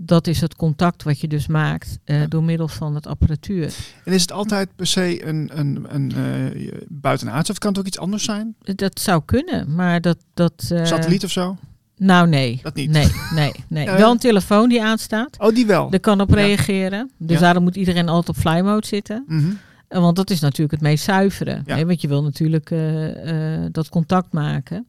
dat 0.00 0.26
is 0.26 0.40
het 0.40 0.56
contact 0.56 1.02
wat 1.02 1.20
je 1.20 1.28
dus 1.28 1.46
maakt 1.46 1.98
eh, 2.04 2.20
Ja. 2.20 2.26
door 2.26 2.42
middel 2.44 2.68
van 2.68 2.94
het 2.94 3.06
apparatuur. 3.06 3.74
En 4.04 4.12
is 4.12 4.20
het 4.22 4.32
altijd 4.32 4.68
per 4.76 4.86
se 4.86 5.26
een, 5.26 5.50
een, 5.54 5.86
een 5.88 6.12
eh, 6.12 6.72
buitenaards 6.88 7.50
of 7.50 7.58
kan 7.58 7.70
het 7.70 7.78
ook 7.78 7.86
iets 7.86 7.98
anders 7.98 8.24
zijn? 8.24 8.54
Dat 8.58 9.00
zou 9.00 9.22
kunnen, 9.24 9.74
maar 9.74 10.00
dat... 10.00 10.18
dat 10.34 10.68
eh, 10.72 10.84
Satelliet 10.84 11.24
of 11.24 11.30
zo? 11.30 11.56
Nou, 11.96 12.28
nee. 12.28 12.60
Dat 12.62 12.74
niet? 12.74 12.90
Nee, 12.90 13.06
nee, 13.34 13.52
nee. 13.68 13.86
Wel 13.96 14.10
een 14.10 14.18
telefoon 14.18 14.68
die 14.68 14.82
aanstaat. 14.82 15.38
Oh, 15.38 15.54
die 15.54 15.66
wel. 15.66 15.90
Daar 15.90 16.00
kan 16.00 16.20
op 16.20 16.28
Ja. 16.28 16.34
reageren. 16.34 17.10
Dus 17.16 17.36
Ja. 17.36 17.40
daarom 17.42 17.62
moet 17.62 17.76
iedereen 17.76 18.08
altijd 18.08 18.36
op 18.36 18.42
fly 18.42 18.60
mode 18.60 18.86
zitten. 18.86 19.24
Mhm. 19.26 19.50
Want 19.88 20.16
dat 20.16 20.30
is 20.30 20.40
natuurlijk 20.40 20.70
het 20.70 20.80
meest 20.80 21.04
zuivere. 21.04 21.62
Ja. 21.66 21.76
Hè? 21.76 21.86
Want 21.86 22.00
je 22.00 22.08
wil 22.08 22.22
natuurlijk 22.22 22.74
dat 23.72 23.88
contact 23.88 24.32
maken. 24.32 24.86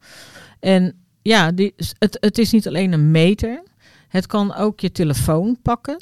En 0.60 0.94
ja, 1.22 1.52
die, 1.52 1.74
het, 2.00 2.18
het 2.20 2.38
is 2.38 2.52
niet 2.52 2.68
alleen 2.68 2.92
een 2.94 3.12
meter. 3.12 3.64
Het 4.10 4.28
kan 4.28 4.56
ook 4.56 4.80
je 4.80 4.92
telefoon 4.92 5.58
pakken. 5.62 5.98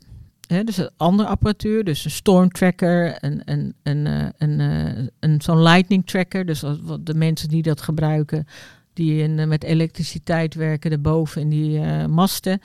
Dus 0.47 0.77
een 0.77 0.89
andere 0.97 1.29
apparatuur. 1.29 1.83
Dus 1.83 2.05
een 2.05 2.11
storm 2.11 2.51
tracker. 2.51 3.17
Een, 3.19 3.41
een, 3.45 3.73
een, 3.83 4.07
eh, 4.07 4.27
een, 4.37 4.59
eh, 4.59 5.05
een, 5.19 5.41
zo'n 5.41 5.61
lightning 5.61 6.05
tracker. 6.05 6.45
Dus 6.45 6.61
wat 6.81 7.05
de 7.05 7.13
mensen 7.13 7.49
die 7.49 7.61
dat 7.61 7.81
gebruiken. 7.81 8.47
Die 8.93 9.21
in, 9.21 9.39
eh, 9.39 9.47
met 9.47 9.63
elektriciteit 9.63 10.53
werken 10.55 10.91
erboven 10.91 11.41
in 11.41 11.49
die 11.49 11.79
masten. 12.07 12.61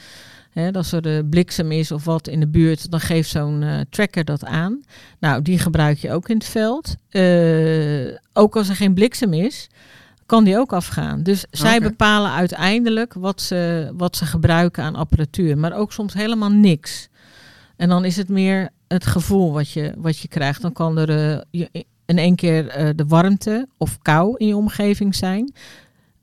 Hè, 0.50 0.72
als 0.72 0.92
er 0.92 1.02
de 1.02 1.26
bliksem 1.30 1.72
is 1.72 1.92
of 1.92 2.04
wat 2.04 2.28
in 2.28 2.40
de 2.40 2.48
buurt, 2.48 2.90
dan 2.90 3.00
geeft 3.00 3.30
zo'n 3.30 3.86
tracker 3.90 4.24
dat 4.24 4.44
aan. 4.44 4.82
Nou, 5.18 5.42
die 5.42 5.58
gebruik 5.58 5.98
je 5.98 6.12
ook 6.12 6.28
in 6.28 6.36
het 6.36 6.46
veld. 6.46 6.96
Ook 8.32 8.56
als 8.56 8.68
er 8.68 8.76
geen 8.76 8.94
bliksem 8.94 9.32
is, 9.32 9.68
kan 10.32 10.44
die 10.44 10.58
ook 10.58 10.72
afgaan. 10.72 11.22
Dus 11.22 11.44
zij 11.50 11.80
bepalen 11.80 12.30
uiteindelijk 12.30 13.14
wat 13.14 13.40
ze, 13.40 13.90
wat 13.96 14.16
ze 14.16 14.24
gebruiken 14.26 14.82
aan 14.84 14.94
apparatuur. 14.94 15.58
Maar 15.58 15.72
ook 15.76 15.92
soms 15.92 16.14
helemaal 16.14 16.50
niks. 16.50 17.08
En 17.76 17.88
dan 17.88 18.04
is 18.04 18.16
het 18.16 18.28
meer 18.28 18.68
het 18.88 19.06
gevoel 19.06 19.52
wat 19.52 19.70
je, 19.70 19.92
wat 19.96 20.18
je 20.18 20.28
krijgt. 20.28 20.62
Dan 20.62 20.72
kan 20.72 20.98
er 20.98 21.10
eh, 21.32 21.40
je- 21.50 21.84
in 22.06 22.18
één 22.18 22.34
keer 22.36 22.68
eh, 22.68 22.88
de 22.96 23.04
warmte 23.06 23.68
of 23.78 23.98
kou 24.02 24.34
in 24.36 24.46
je 24.46 24.56
omgeving 24.56 25.14
zijn. 25.14 25.52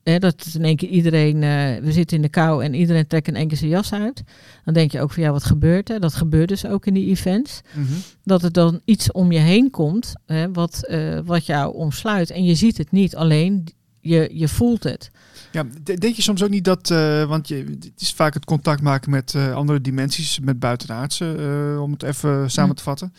Hè, 0.03 0.19
dat 0.19 0.43
het 0.45 0.55
in 0.55 0.63
één 0.63 0.75
keer 0.75 0.89
iedereen, 0.89 1.35
eh, 1.43 1.83
we 1.83 1.91
zitten 1.91 2.15
in 2.17 2.21
de 2.23 2.29
kou 2.29 2.63
en 2.63 2.73
iedereen 2.73 3.07
trekt 3.07 3.27
in 3.27 3.35
één 3.35 3.47
keer 3.47 3.57
zijn 3.57 3.69
jas 3.69 3.93
uit. 3.93 4.23
Dan 4.65 4.73
denk 4.73 4.91
je 4.91 5.01
ook 5.01 5.11
van 5.11 5.23
ja, 5.23 5.31
wat 5.31 5.43
gebeurt 5.43 5.89
er? 5.89 5.99
Dat 5.99 6.13
gebeurt 6.13 6.49
dus 6.49 6.65
ook 6.65 6.85
in 6.85 6.93
die 6.93 7.07
events. 7.09 7.61
Mhm. 7.73 7.93
Dat 8.23 8.43
er 8.43 8.51
dan 8.51 8.81
iets 8.85 9.11
om 9.11 9.31
je 9.31 9.39
heen 9.39 9.69
komt 9.69 10.13
hè, 10.25 10.51
wat, 10.51 10.85
eh, 10.87 11.19
wat 11.25 11.45
jou 11.45 11.73
omsluit. 11.75 12.29
En 12.29 12.43
je 12.45 12.55
ziet 12.55 12.77
het 12.77 12.91
niet, 12.91 13.15
alleen 13.15 13.67
je, 14.01 14.29
je 14.33 14.47
voelt 14.47 14.83
het. 14.83 15.11
Ja, 15.51 15.63
denk 15.83 16.15
je 16.15 16.21
soms 16.21 16.43
ook 16.43 16.49
niet 16.49 16.63
dat, 16.63 16.91
eh, 16.91 17.23
want 17.23 17.47
je, 17.47 17.55
het 17.79 18.01
is 18.01 18.13
vaak 18.13 18.33
het 18.33 18.45
contact 18.45 18.81
maken 18.81 19.09
met 19.09 19.33
eh, 19.35 19.53
andere 19.53 19.81
dimensies, 19.81 20.39
met 20.39 20.59
buitenaardse, 20.59 21.35
eh, 21.35 21.81
om 21.81 21.91
het 21.91 22.03
even 22.03 22.51
samen 22.51 22.75
te 22.75 22.83
vatten. 22.83 23.13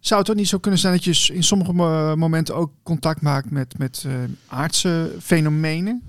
Zou 0.00 0.20
het 0.20 0.30
ook 0.30 0.36
niet 0.36 0.48
zo 0.48 0.58
kunnen 0.58 0.80
zijn 0.80 0.92
dat 0.92 1.04
je 1.04 1.32
in 1.32 1.42
sommige 1.42 1.72
mo- 1.72 2.16
momenten 2.16 2.54
ook 2.54 2.72
contact 2.82 3.20
maakt 3.20 3.50
met, 3.50 3.78
met 3.78 4.06
aardse 4.46 5.10
fenomenen? 5.20 6.02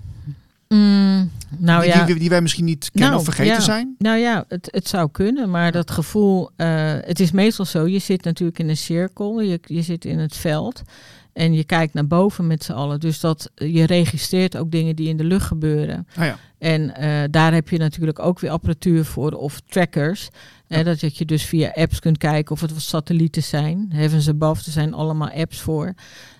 Mm, 0.68 1.32
nou 1.58 1.82
die, 1.82 1.92
ja. 1.92 2.06
die, 2.06 2.16
die 2.16 2.30
wij 2.30 2.42
misschien 2.42 2.66
niet 2.66 2.92
kennen 2.92 3.10
Nou, 3.10 3.20
of 3.20 3.26
vergeten 3.26 3.54
ja. 3.54 3.60
zijn? 3.60 3.96
Nou 3.98 4.18
ja, 4.18 4.46
het, 4.48 4.68
het 4.72 4.88
zou 4.88 5.10
kunnen, 5.12 5.50
maar 5.50 5.72
dat 5.72 5.92
gevoel, 5.92 6.50
het 6.56 7.20
is 7.20 7.32
meestal 7.32 7.66
zo. 7.66 7.88
Je 7.88 8.00
zit 8.00 8.24
natuurlijk 8.24 8.60
in 8.60 8.70
een 8.70 8.78
cirkel, 8.78 9.42
je, 9.42 9.60
je 9.62 9.82
zit 9.82 10.06
in 10.06 10.20
het 10.20 10.36
veld 10.36 10.82
en 11.36 11.54
je 11.54 11.64
kijkt 11.64 11.94
naar 11.94 12.08
boven 12.08 12.48
met 12.48 12.64
z'n 12.64 12.72
allen. 12.72 13.00
Dus 13.00 13.20
dat 13.20 13.52
je 13.56 13.86
registreert 13.86 14.58
ook 14.58 14.72
dingen 14.72 14.96
die 14.96 15.08
in 15.08 15.18
de 15.18 15.24
lucht 15.24 15.46
gebeuren. 15.48 16.08
Ah 16.16 16.26
ja. 16.26 16.38
En 16.58 16.96
eh, 16.96 17.24
daar 17.32 17.54
heb 17.54 17.70
je 17.70 17.78
natuurlijk 17.78 18.20
ook 18.20 18.40
weer 18.40 18.52
apparatuur 18.52 19.06
voor 19.06 19.32
of 19.32 19.60
trackers. 19.70 20.30
Ja. 20.68 20.76
Hè, 20.78 20.84
dat 20.84 21.00
je- 21.00 21.12
je 21.14 21.26
dus 21.26 21.44
via 21.44 21.72
apps 21.74 22.00
kunt 22.00 22.18
kijken 22.18 22.52
of 22.52 22.62
het 22.62 22.74
wat 22.74 22.82
satellieten 22.82 23.44
zijn. 23.44 23.86
Heavens 23.94 24.30
Above, 24.30 24.64
er 24.66 24.72
zijn 24.72 24.94
allemaal 24.94 25.30
apps 25.32 25.60
voor. 25.62 25.94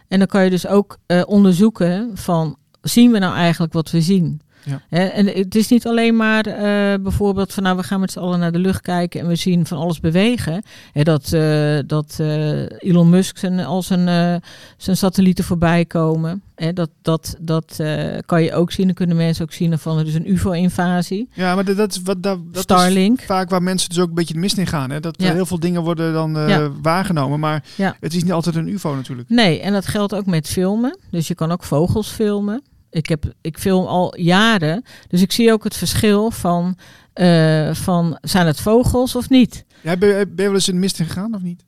En 0.08 0.18
dan 0.20 0.28
kan 0.28 0.44
je 0.44 0.50
dus 0.50 0.68
ook 0.68 0.98
eh, 1.06 1.22
onderzoeken 1.26 2.12
van, 2.18 2.58
zien 2.82 3.12
we 3.12 3.20
nou 3.20 3.36
eigenlijk 3.36 3.74
wat 3.74 3.92
we 3.92 4.02
zien? 4.02 4.42
Ja. 4.66 4.82
En 4.90 5.26
het 5.28 5.56
is 5.56 5.68
niet 5.68 5.88
alleen 5.88 6.16
maar 6.16 6.46
eh, 6.46 7.00
bijvoorbeeld 7.02 7.54
van 7.54 7.64
nou 7.64 7.78
we 7.78 7.84
gaan 7.84 8.00
met 8.00 8.12
z'n 8.12 8.20
allen 8.20 8.40
naar 8.40 8.52
de 8.52 8.60
lucht 8.60 8.82
kijken 8.82 9.20
en 9.20 9.28
we 9.28 9.36
zien 9.36 9.66
van 9.66 9.78
alles 9.78 10.00
bewegen. 10.00 10.64
Hè, 10.92 11.04
dat 11.04 11.34
eh, 11.34 11.78
dat 11.88 12.16
eh, 12.20 12.62
Elon 12.80 13.10
Musk 13.10 13.38
zijn, 13.38 13.60
al 13.60 13.82
zijn, 13.82 14.42
zijn 14.78 14.98
satellieten 14.98 15.44
voorbij 15.44 15.86
komen. 15.86 16.42
Hè, 16.56 16.74
dat 16.74 16.90
dat, 17.02 17.36
dat 17.42 17.80
kan 18.26 18.44
je 18.44 18.54
ook 18.54 18.72
zien. 18.72 18.86
Dan 18.86 18.96
kunnen 18.96 19.16
mensen 19.16 19.44
ook 19.44 19.54
zien 19.54 19.80
van 19.80 19.98
er 20.00 20.08
is 20.08 20.16
een 20.16 20.32
UFO-invasie. 20.32 21.30
Ja, 21.34 21.56
maar 21.56 21.66
dat, 21.66 21.78
dat, 21.78 21.92
is 21.92 22.02
wat, 22.02 22.24
dat, 22.24 22.40
dat 22.52 22.88
is 22.88 23.10
vaak 23.26 23.50
waar 23.50 23.64
mensen 23.64 23.90
dus 23.90 24.00
ook 24.00 24.08
een 24.08 24.14
beetje 24.14 24.34
de 24.34 24.40
mist 24.40 24.58
in 24.58 24.68
gaan. 24.68 24.90
Hè? 24.90 25.00
Dat 25.00 25.22
Ja. 25.22 25.34
heel 25.34 25.46
veel 25.46 25.60
dingen 25.60 25.82
worden 25.84 26.14
dan 26.14 26.32
Ja. 26.48 26.70
waargenomen, 26.82 27.40
maar 27.40 27.64
het 28.00 28.14
is 28.16 28.24
niet 28.24 28.32
altijd 28.32 28.56
een 28.56 28.68
ufo 28.68 28.96
natuurlijk. 28.96 29.30
Nee, 29.30 29.62
en 29.62 29.74
dat 29.74 29.86
geldt 29.88 30.16
ook 30.16 30.26
met 30.26 30.48
filmen. 30.48 30.98
Dus 31.12 31.28
je 31.28 31.36
kan 31.36 31.52
ook 31.52 31.64
vogels 31.64 32.08
filmen. 32.10 32.62
Ik, 32.96 33.06
heb, 33.10 33.34
ik 33.42 33.58
film 33.58 33.86
al 33.86 34.18
jaren. 34.20 34.84
Dus 35.08 35.22
ik 35.22 35.32
zie 35.32 35.52
ook 35.52 35.64
het 35.64 35.76
verschil 35.76 36.32
van, 36.32 36.78
eh, 37.14 37.74
van 37.74 38.18
zijn 38.22 38.48
het 38.48 38.60
vogels 38.60 39.16
of 39.16 39.30
niet. 39.30 39.66
Ja, 39.82 39.98
ben, 39.98 40.10
je- 40.10 40.16
ben 40.28 40.36
je 40.36 40.44
wel 40.44 40.54
eens 40.54 40.68
in 40.68 40.74
de 40.74 40.80
mist 40.80 40.96
gegaan 40.98 41.36
of 41.36 41.42
niet? 41.42 41.64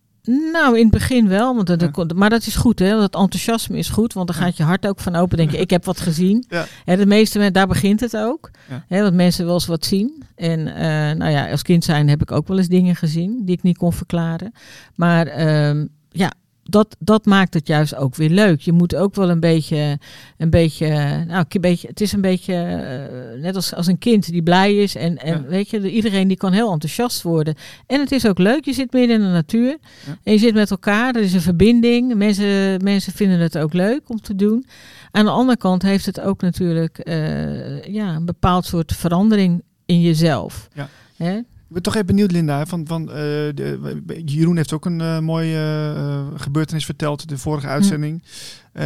Nou, 0.51 0.75
in 0.77 0.81
het 0.81 0.91
begin 0.91 1.27
wel, 1.27 1.55
want 1.55 1.67
dat, 1.67 1.81
Ja. 1.81 1.87
dat- 1.87 2.13
maar 2.13 2.29
dat 2.29 2.45
is 2.45 2.55
goed, 2.55 2.79
hè? 2.79 3.01
Het 3.01 3.15
enthousiasme 3.15 3.77
is 3.77 3.89
goed, 3.89 4.13
want 4.13 4.27
dan 4.27 4.35
gaat 4.35 4.57
je 4.57 4.63
hart 4.63 4.87
ook 4.87 4.99
van 4.99 5.15
open. 5.15 5.37
Denk 5.37 5.51
je, 5.51 5.57
ik 5.67 5.69
heb 5.69 5.85
wat 5.85 5.99
gezien. 5.99 6.45
Ja. 6.49 6.65
Hè, 6.85 6.95
de 6.97 7.05
meeste 7.05 7.37
mensen, 7.37 7.53
daar 7.53 7.67
begint 7.67 7.99
het 7.99 8.17
ook. 8.17 8.51
Ja. 8.69 8.83
Hè, 8.87 9.01
dat 9.01 9.13
mensen 9.13 9.45
wel 9.45 9.53
eens 9.53 9.65
wat 9.65 9.85
zien. 9.85 10.23
En 10.35 10.67
eh, 10.75 11.17
nou 11.17 11.31
ja, 11.31 11.51
als 11.51 11.61
kind 11.61 11.83
zijn 11.83 12.09
heb 12.09 12.21
ik 12.21 12.31
ook 12.31 12.47
wel 12.47 12.57
eens 12.57 12.67
dingen 12.67 12.95
gezien 12.95 13.41
die 13.45 13.55
ik 13.55 13.63
niet 13.63 13.77
kon 13.77 13.93
verklaren. 13.93 14.51
Maar 14.95 15.27
ehm, 15.27 15.85
ja, 16.09 16.31
dat, 16.69 16.95
dat 16.99 17.25
maakt 17.25 17.53
het 17.53 17.67
juist 17.67 17.95
ook 17.95 18.15
weer 18.15 18.29
leuk. 18.29 18.59
Je 18.61 18.71
moet 18.71 18.95
ook 18.95 19.15
wel 19.15 19.29
een 19.29 19.39
beetje, 19.39 19.99
een 20.37 20.49
beetje, 20.49 20.87
nou, 21.27 21.45
een 21.49 21.61
beetje 21.61 21.87
het 21.87 22.01
is 22.01 22.11
een 22.11 22.21
beetje 22.21 22.53
eh, 22.53 23.41
net 23.41 23.55
als, 23.55 23.73
als 23.73 23.87
een 23.87 23.97
kind 23.97 24.31
die 24.31 24.43
blij 24.43 24.75
is. 24.75 24.95
En, 24.95 25.17
en 25.17 25.41
Ja. 25.41 25.47
weet 25.47 25.69
je, 25.69 25.79
de- 25.79 25.91
iedereen 25.91 26.27
die 26.27 26.37
kan 26.37 26.51
heel 26.51 26.71
enthousiast 26.71 27.21
worden. 27.21 27.55
En 27.87 27.99
het 27.99 28.11
is 28.11 28.27
ook 28.27 28.37
leuk, 28.37 28.65
je 28.65 28.73
zit 28.73 28.93
midden 28.93 29.15
in 29.15 29.21
de 29.25 29.31
natuur. 29.31 29.77
Ja. 30.05 30.17
En 30.23 30.33
je 30.33 30.39
zit 30.39 30.53
met 30.53 30.71
elkaar, 30.71 31.15
er 31.15 31.21
is 31.21 31.33
een 31.33 31.41
verbinding. 31.41 32.15
Mensen, 32.15 32.83
mensen 32.83 33.13
vinden 33.13 33.39
het 33.39 33.57
ook 33.57 33.73
leuk 33.73 34.09
om 34.09 34.21
te 34.21 34.35
doen. 34.35 34.65
Aan 35.11 35.25
de 35.25 35.31
andere 35.31 35.57
kant 35.57 35.81
heeft 35.81 36.05
het 36.05 36.19
ook 36.19 36.41
natuurlijk 36.41 36.97
eh, 36.99 37.83
ja, 37.83 38.15
een 38.15 38.25
bepaald 38.25 38.65
soort 38.65 38.93
verandering 38.93 39.63
in 39.85 40.01
jezelf. 40.01 40.67
Ja. 40.73 40.89
Hè? 41.17 41.39
Ik 41.67 41.73
ben 41.73 41.81
toch 41.81 41.93
even 41.93 42.05
benieuwd, 42.05 42.31
Linda. 42.31 42.65
Van, 42.65 42.87
van, 42.87 43.09
eh, 43.09 43.15
de, 43.15 44.21
Jeroen 44.25 44.55
heeft 44.55 44.73
ook 44.73 44.85
een 44.85 45.01
eh, 45.01 45.19
mooie 45.19 45.93
eh, 45.95 46.39
gebeurtenis 46.41 46.85
verteld, 46.85 47.29
de 47.29 47.37
vorige 47.37 47.67
uitzending. 47.67 48.23
Eh, 48.71 48.85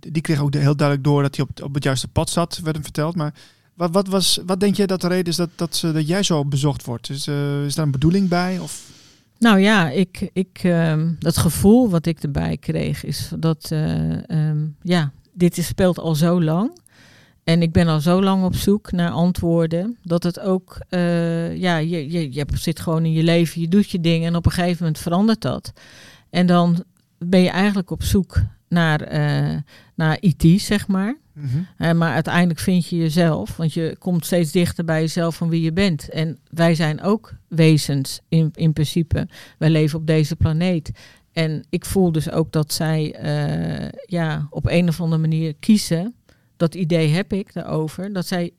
die 0.00 0.22
kreeg 0.22 0.40
ook 0.40 0.52
de- 0.52 0.58
heel 0.58 0.76
duidelijk 0.76 1.06
door 1.08 1.22
dat 1.22 1.36
hij 1.36 1.44
op, 1.48 1.62
op 1.62 1.74
het 1.74 1.84
juiste 1.84 2.08
pad 2.08 2.30
zat, 2.30 2.58
werd 2.62 2.74
hem 2.74 2.84
verteld. 2.84 3.16
Maar 3.16 3.34
wat, 3.74 3.90
wat, 3.92 4.08
was, 4.08 4.40
wat 4.46 4.60
denk 4.60 4.74
jij 4.74 4.86
dat 4.86 5.00
de 5.00 5.08
reden 5.08 5.24
is 5.26 5.36
dat, 5.36 5.50
dat, 5.54 5.76
ze- 5.76 5.92
dat 5.92 6.08
jij 6.08 6.22
zo 6.22 6.44
bezocht 6.44 6.84
wordt? 6.84 7.10
Is, 7.10 7.28
is 7.66 7.74
daar 7.74 7.84
een 7.84 7.90
bedoeling 7.90 8.28
bij? 8.28 8.58
Of? 8.58 8.82
Nou 9.38 9.58
ja, 9.60 9.90
ik, 9.90 10.30
ik, 10.32 10.60
ehm, 10.62 11.12
dat 11.18 11.36
gevoel 11.36 11.90
wat 11.90 12.06
ik 12.06 12.22
erbij 12.22 12.56
kreeg 12.56 13.04
is 13.04 13.30
dat, 13.38 13.66
eh, 13.70 14.30
ehm, 14.30 14.58
ja, 14.82 15.12
dit 15.32 15.58
is, 15.58 15.66
speelt 15.66 15.98
al 15.98 16.14
zo 16.14 16.42
lang. 16.42 16.78
En 17.46 17.62
ik 17.62 17.72
ben 17.72 17.88
al 17.88 18.00
zo 18.00 18.22
lang 18.22 18.44
op 18.44 18.54
zoek 18.54 18.92
naar 18.92 19.10
antwoorden. 19.10 19.96
Dat 20.02 20.22
het 20.22 20.40
ook, 20.40 20.78
eh, 20.88 21.56
ja, 21.56 21.76
je, 21.76 22.10
je, 22.10 22.32
je 22.32 22.46
zit 22.54 22.80
gewoon 22.80 23.04
in 23.04 23.12
je 23.12 23.22
leven, 23.22 23.60
je 23.60 23.68
doet 23.68 23.90
je 23.90 24.00
dingen 24.00 24.28
en 24.28 24.36
op 24.36 24.46
een 24.46 24.52
gegeven 24.52 24.76
moment 24.78 24.98
verandert 24.98 25.40
dat. 25.40 25.72
En 26.30 26.46
dan 26.46 26.84
ben 27.18 27.40
je 27.40 27.48
eigenlijk 27.48 27.90
op 27.90 28.02
zoek 28.02 28.42
naar, 28.68 29.00
eh 29.00 29.56
naar 29.94 30.16
IT, 30.20 30.60
zeg 30.60 30.88
maar. 30.88 31.16
Mhm. 31.32 31.58
Eh, 31.76 31.92
maar 31.92 32.12
uiteindelijk 32.14 32.60
vind 32.60 32.86
je 32.86 32.96
jezelf, 32.96 33.56
want 33.56 33.74
je 33.74 33.96
komt 33.98 34.24
steeds 34.24 34.52
dichter 34.52 34.84
bij 34.84 35.00
jezelf 35.00 35.36
van 35.36 35.48
wie 35.48 35.62
je 35.62 35.72
bent. 35.72 36.08
En 36.08 36.38
wij 36.50 36.74
zijn 36.74 37.02
ook 37.02 37.34
wezens 37.48 38.20
in, 38.28 38.50
in 38.54 38.72
principe. 38.72 39.28
Wij 39.58 39.70
leven 39.70 39.98
op 39.98 40.06
deze 40.06 40.36
planeet. 40.36 40.90
En 41.32 41.64
ik 41.70 41.84
voel 41.84 42.12
dus 42.12 42.30
ook 42.30 42.52
dat 42.52 42.72
zij 42.72 43.16
ja, 44.06 44.46
op 44.50 44.66
een 44.66 44.88
of 44.88 45.00
andere 45.00 45.20
manier 45.20 45.54
kiezen. 45.54 46.14
Dat 46.56 46.74
idee 46.74 47.08
heb 47.08 47.32
ik 47.32 47.52
daarover. 47.52 48.12
Dat 48.12 48.26
zij 48.26 48.52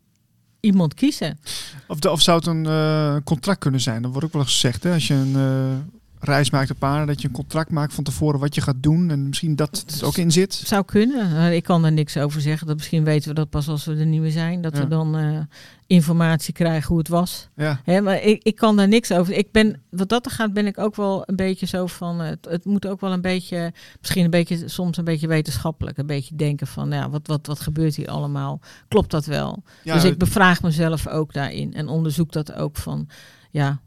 iemand 0.60 0.94
kiezen. 0.94 1.40
Of, 1.88 2.06
of 2.06 2.22
zou 2.22 2.38
het 2.38 2.48
een 2.48 2.66
eh, 2.66 3.16
contract 3.24 3.60
kunnen 3.60 3.82
zijn? 3.82 4.02
Dat 4.02 4.12
wordt 4.12 4.28
ook 4.28 4.34
wel 4.34 4.44
gezegd. 4.44 4.84
Hè? 4.84 4.94
Als 4.94 5.08
je 5.08 5.14
een 5.14 5.36
eh, 5.36 5.97
reis 6.20 6.50
maakt 6.52 6.72
op 6.72 6.84
aarde, 6.84 7.06
dat 7.06 7.22
je 7.22 7.28
een 7.28 7.34
contract 7.34 7.72
maakt 7.72 7.94
van 7.94 8.04
tevoren 8.04 8.40
wat 8.40 8.56
je 8.56 8.62
gaat 8.62 8.76
doen. 8.84 9.10
En 9.12 9.28
misschien 9.28 9.56
dat 9.56 9.84
het 9.88 10.04
ook 10.04 10.18
in 10.18 10.32
zit. 10.32 10.54
Zou 10.54 10.86
kunnen. 10.86 11.38
Eh, 11.38 11.56
Ik 11.56 11.64
kan 11.64 11.86
er 11.86 11.92
niks 11.92 12.18
over 12.18 12.42
zeggen. 12.42 12.68
Dat 12.68 12.76
misschien 12.76 13.04
weten 13.04 13.30
we 13.30 13.36
dat 13.36 13.50
pas 13.50 13.68
als 13.68 13.86
we 13.86 13.96
er 13.96 14.06
niet 14.06 14.22
meer 14.22 14.32
zijn. 14.32 14.62
Dat 14.62 14.76
Ja. 14.76 14.82
we 14.82 14.88
dan 14.88 15.18
eh, 15.18 15.40
informatie 15.88 16.54
krijgen 16.54 16.88
hoe 16.88 16.98
het 16.98 17.08
was. 17.08 17.48
Ja. 17.56 17.82
Hè, 17.84 18.02
maar 18.02 18.22
ik, 18.24 18.44
ik 18.44 18.56
kan 18.56 18.76
daar 18.76 18.88
niks 18.88 19.12
over. 19.12 19.34
Ik 19.34 19.52
ben, 19.52 19.82
wat 19.90 20.10
dat 20.10 20.26
er 20.26 20.32
gaat, 20.32 20.54
ben 20.54 20.66
ik 20.68 20.78
ook 20.78 20.96
wel 20.96 21.24
een 21.26 21.36
beetje 21.36 21.66
zo 21.66 21.88
van. 21.88 22.22
eh, 22.22 22.28
Het, 22.30 22.48
het 22.50 22.66
moet 22.66 22.88
ook 22.88 23.02
wel 23.02 23.12
een 23.12 23.22
beetje, 23.22 23.74
misschien 24.00 24.24
een 24.24 24.30
beetje, 24.30 24.68
soms 24.68 24.98
een 24.98 25.04
beetje 25.04 25.28
wetenschappelijk. 25.28 25.98
Een 25.98 26.06
beetje 26.06 26.36
denken 26.36 26.68
van, 26.68 26.92
ja, 26.92 27.10
wat, 27.10 27.28
wat, 27.28 27.48
wat 27.48 27.60
gebeurt 27.60 27.96
hier 27.96 28.10
allemaal? 28.10 28.60
Klopt 28.88 29.12
dat 29.12 29.26
wel? 29.26 29.64
Ja, 29.84 29.94
dus 29.94 30.04
ik 30.04 30.18
bevraag 30.18 30.62
mezelf 30.62 31.08
ook 31.08 31.34
daarin 31.34 31.74
en 31.74 31.88
onderzoek 31.88 32.32
dat 32.32 32.54
ook 32.54 32.76
van, 32.78 33.08
ja, 33.52 33.80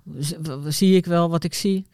zie 0.68 0.96
ik 0.96 1.06
wel 1.06 1.30
wat 1.30 1.44
ik 1.44 1.54
zie? 1.54 1.86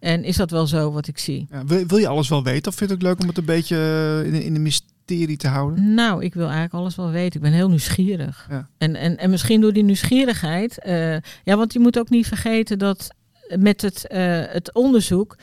En 0.00 0.24
is 0.24 0.36
dat 0.36 0.50
wel 0.50 0.66
zo 0.66 0.92
wat 0.92 1.06
ik 1.08 1.18
zie? 1.18 1.46
ja, 1.50 1.64
wil, 1.64 1.86
wil 1.86 1.98
je 1.98 2.08
alles 2.08 2.28
wel 2.28 2.42
weten? 2.44 2.70
Of 2.72 2.78
vind 2.78 2.90
je 2.90 2.96
het 2.96 3.04
ook 3.04 3.10
leuk 3.10 3.20
om 3.22 3.28
het 3.28 3.38
een 3.38 3.44
beetje 3.44 3.76
eh, 3.76 4.26
in, 4.26 4.32
de- 4.32 4.44
in 4.44 4.54
de 4.54 4.60
mysterie 4.60 5.36
te 5.36 5.48
houden? 5.48 5.94
Nou, 5.94 6.24
ik 6.24 6.34
wil 6.34 6.44
eigenlijk 6.44 6.74
alles 6.74 6.96
wel 6.96 7.10
weten. 7.10 7.34
Ik 7.36 7.42
ben 7.42 7.52
heel 7.52 7.68
nieuwsgierig. 7.68 8.46
Ja. 8.50 8.68
En, 8.78 8.96
en, 8.96 9.16
en 9.18 9.30
misschien 9.30 9.60
door 9.60 9.72
die 9.72 9.84
nieuwsgierigheid. 9.84 10.78
eh, 10.78 11.12
ja, 11.44 11.56
want 11.56 11.72
je 11.72 11.78
moet 11.78 11.98
ook 11.98 12.10
niet 12.10 12.26
vergeten 12.26 12.78
dat 12.78 13.08
met 13.58 13.82
het, 13.82 14.06
eh, 14.06 14.42
het 14.46 14.74
onderzoek. 14.74 15.36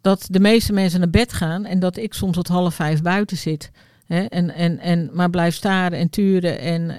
dat 0.00 0.26
de 0.30 0.40
meeste 0.40 0.72
mensen 0.72 1.00
naar 1.00 1.10
bed 1.10 1.32
gaan. 1.32 1.64
en 1.64 1.78
dat 1.78 1.96
ik 1.96 2.14
soms 2.14 2.34
tot 2.36 2.48
half 2.48 2.74
vijf 2.74 3.02
buiten 3.02 3.36
zit. 3.36 3.70
Hè, 4.06 4.20
en, 4.24 4.54
en, 4.54 4.78
en 4.78 5.10
maar 5.12 5.30
blijf 5.30 5.54
staren 5.54 5.98
en 5.98 6.10
turen 6.10 6.58
en, 6.60 6.90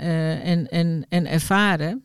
en, 0.42 0.68
en, 0.70 1.06
en 1.10 1.26
ervaren. 1.28 2.04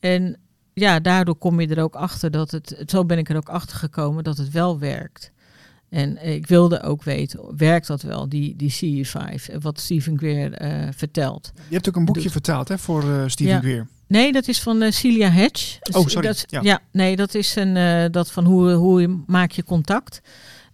En 0.00 0.36
ja, 0.78 1.00
daardoor 1.00 1.36
kom 1.36 1.60
je 1.60 1.66
er 1.68 1.82
ook 1.82 1.94
achter 1.94 2.30
dat 2.30 2.50
het. 2.50 2.82
Zo 2.86 3.04
ben 3.04 3.18
ik 3.18 3.28
er 3.28 3.36
ook 3.36 3.48
achter 3.48 3.76
gekomen 3.76 4.24
dat 4.24 4.36
het 4.36 4.50
wel 4.50 4.78
werkt. 4.78 5.32
En 5.88 6.26
ik 6.26 6.46
wilde 6.46 6.82
ook 6.82 7.02
weten, 7.02 7.56
werkt 7.56 7.86
dat 7.86 8.02
wel, 8.02 8.28
die, 8.28 8.56
die 8.56 9.04
CE5, 9.06 9.50
en 9.52 9.60
wat 9.60 9.80
Stephen 9.80 10.18
Greer 10.18 10.52
eh, 10.52 10.88
vertelt. 10.96 11.52
Je 11.68 11.74
hebt 11.74 11.88
ook 11.88 11.96
een 11.96 12.04
boekje 12.04 12.22
Doet. 12.22 12.32
vertaald 12.32 12.68
hè, 12.68 12.78
voor 12.78 13.02
eh 13.02 13.22
Steven 13.26 13.52
Ja. 13.52 13.60
Greer. 13.60 13.86
Nee, 14.06 14.32
dat 14.32 14.48
is 14.48 14.60
van 14.62 14.82
eh, 14.82 14.90
Celia 14.90 15.30
Hedge. 15.30 15.78
Oh, 15.92 16.06
sorry. 16.06 16.26
Dat, 16.26 16.44
Ja. 16.46 16.60
ja. 16.62 16.80
nee, 16.92 17.16
dat 17.16 17.34
is 17.34 17.56
een, 17.56 18.12
dat 18.12 18.30
van 18.30 18.44
hoe, 18.44 18.70
hoe 18.70 19.20
maak 19.26 19.50
je 19.50 19.64
contact. 19.64 20.20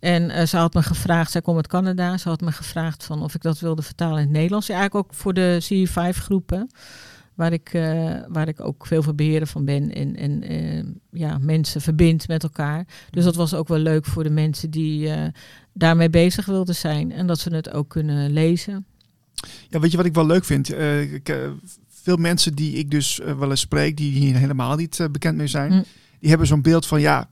En 0.00 0.48
ze 0.48 0.56
had 0.56 0.74
me 0.74 0.82
gevraagd, 0.82 1.30
zij 1.30 1.40
komt 1.40 1.56
uit 1.56 1.66
Canada, 1.66 2.18
ze 2.18 2.28
had 2.28 2.40
me 2.40 2.52
gevraagd 2.52 3.04
van 3.04 3.22
of 3.22 3.34
ik 3.34 3.42
dat 3.42 3.58
wilde 3.58 3.82
vertalen 3.82 4.16
in 4.18 4.22
het 4.22 4.30
Nederlands. 4.32 4.66
Ja, 4.66 4.74
eigenlijk 4.78 5.06
ook 5.06 5.14
voor 5.14 5.34
de 5.34 5.60
CE5 5.62 6.18
groepen, 6.18 6.70
waar 7.34 7.52
ik, 7.52 7.68
eh, 7.72 8.16
waar 8.28 8.48
ik 8.48 8.60
ook 8.60 8.86
veel 8.86 9.02
voor 9.02 9.14
beheerder 9.14 9.48
van 9.48 9.64
ben 9.64 9.94
en, 9.94 10.16
en 10.16 10.42
eh, 10.42 10.84
ja, 11.10 11.38
mensen 11.38 11.80
verbind 11.80 12.28
met 12.28 12.42
elkaar. 12.42 12.86
Dus 13.10 13.24
dat 13.24 13.34
was 13.34 13.54
ook 13.54 13.68
wel 13.68 13.78
leuk 13.78 14.04
voor 14.04 14.22
de 14.22 14.30
mensen 14.30 14.70
die 14.70 15.08
eh, 15.08 15.28
daarmee 15.72 16.10
bezig 16.10 16.46
wilden 16.46 16.74
zijn 16.74 17.12
en 17.12 17.26
dat 17.26 17.38
ze 17.38 17.54
het 17.54 17.72
ook 17.72 17.88
kunnen 17.88 18.30
lezen. 18.32 18.86
Ja, 19.68 19.80
weet 19.80 19.90
je 19.90 19.96
wat 19.96 20.06
ik 20.06 20.14
wel 20.14 20.26
leuk 20.26 20.44
vind? 20.44 20.72
Ik, 21.12 21.36
veel 21.88 22.16
mensen 22.16 22.54
die 22.54 22.72
ik 22.72 22.90
dus 22.90 23.20
wel 23.38 23.50
eens 23.50 23.60
spreek, 23.60 23.96
die 23.96 24.12
hier 24.12 24.36
helemaal 24.36 24.76
niet 24.76 25.08
bekend 25.10 25.36
mee 25.36 25.46
zijn, 25.46 25.72
Mm. 25.72 25.84
die 26.20 26.28
hebben 26.28 26.46
zo'n 26.46 26.62
beeld 26.62 26.86
van 26.86 27.00
ja, 27.00 27.30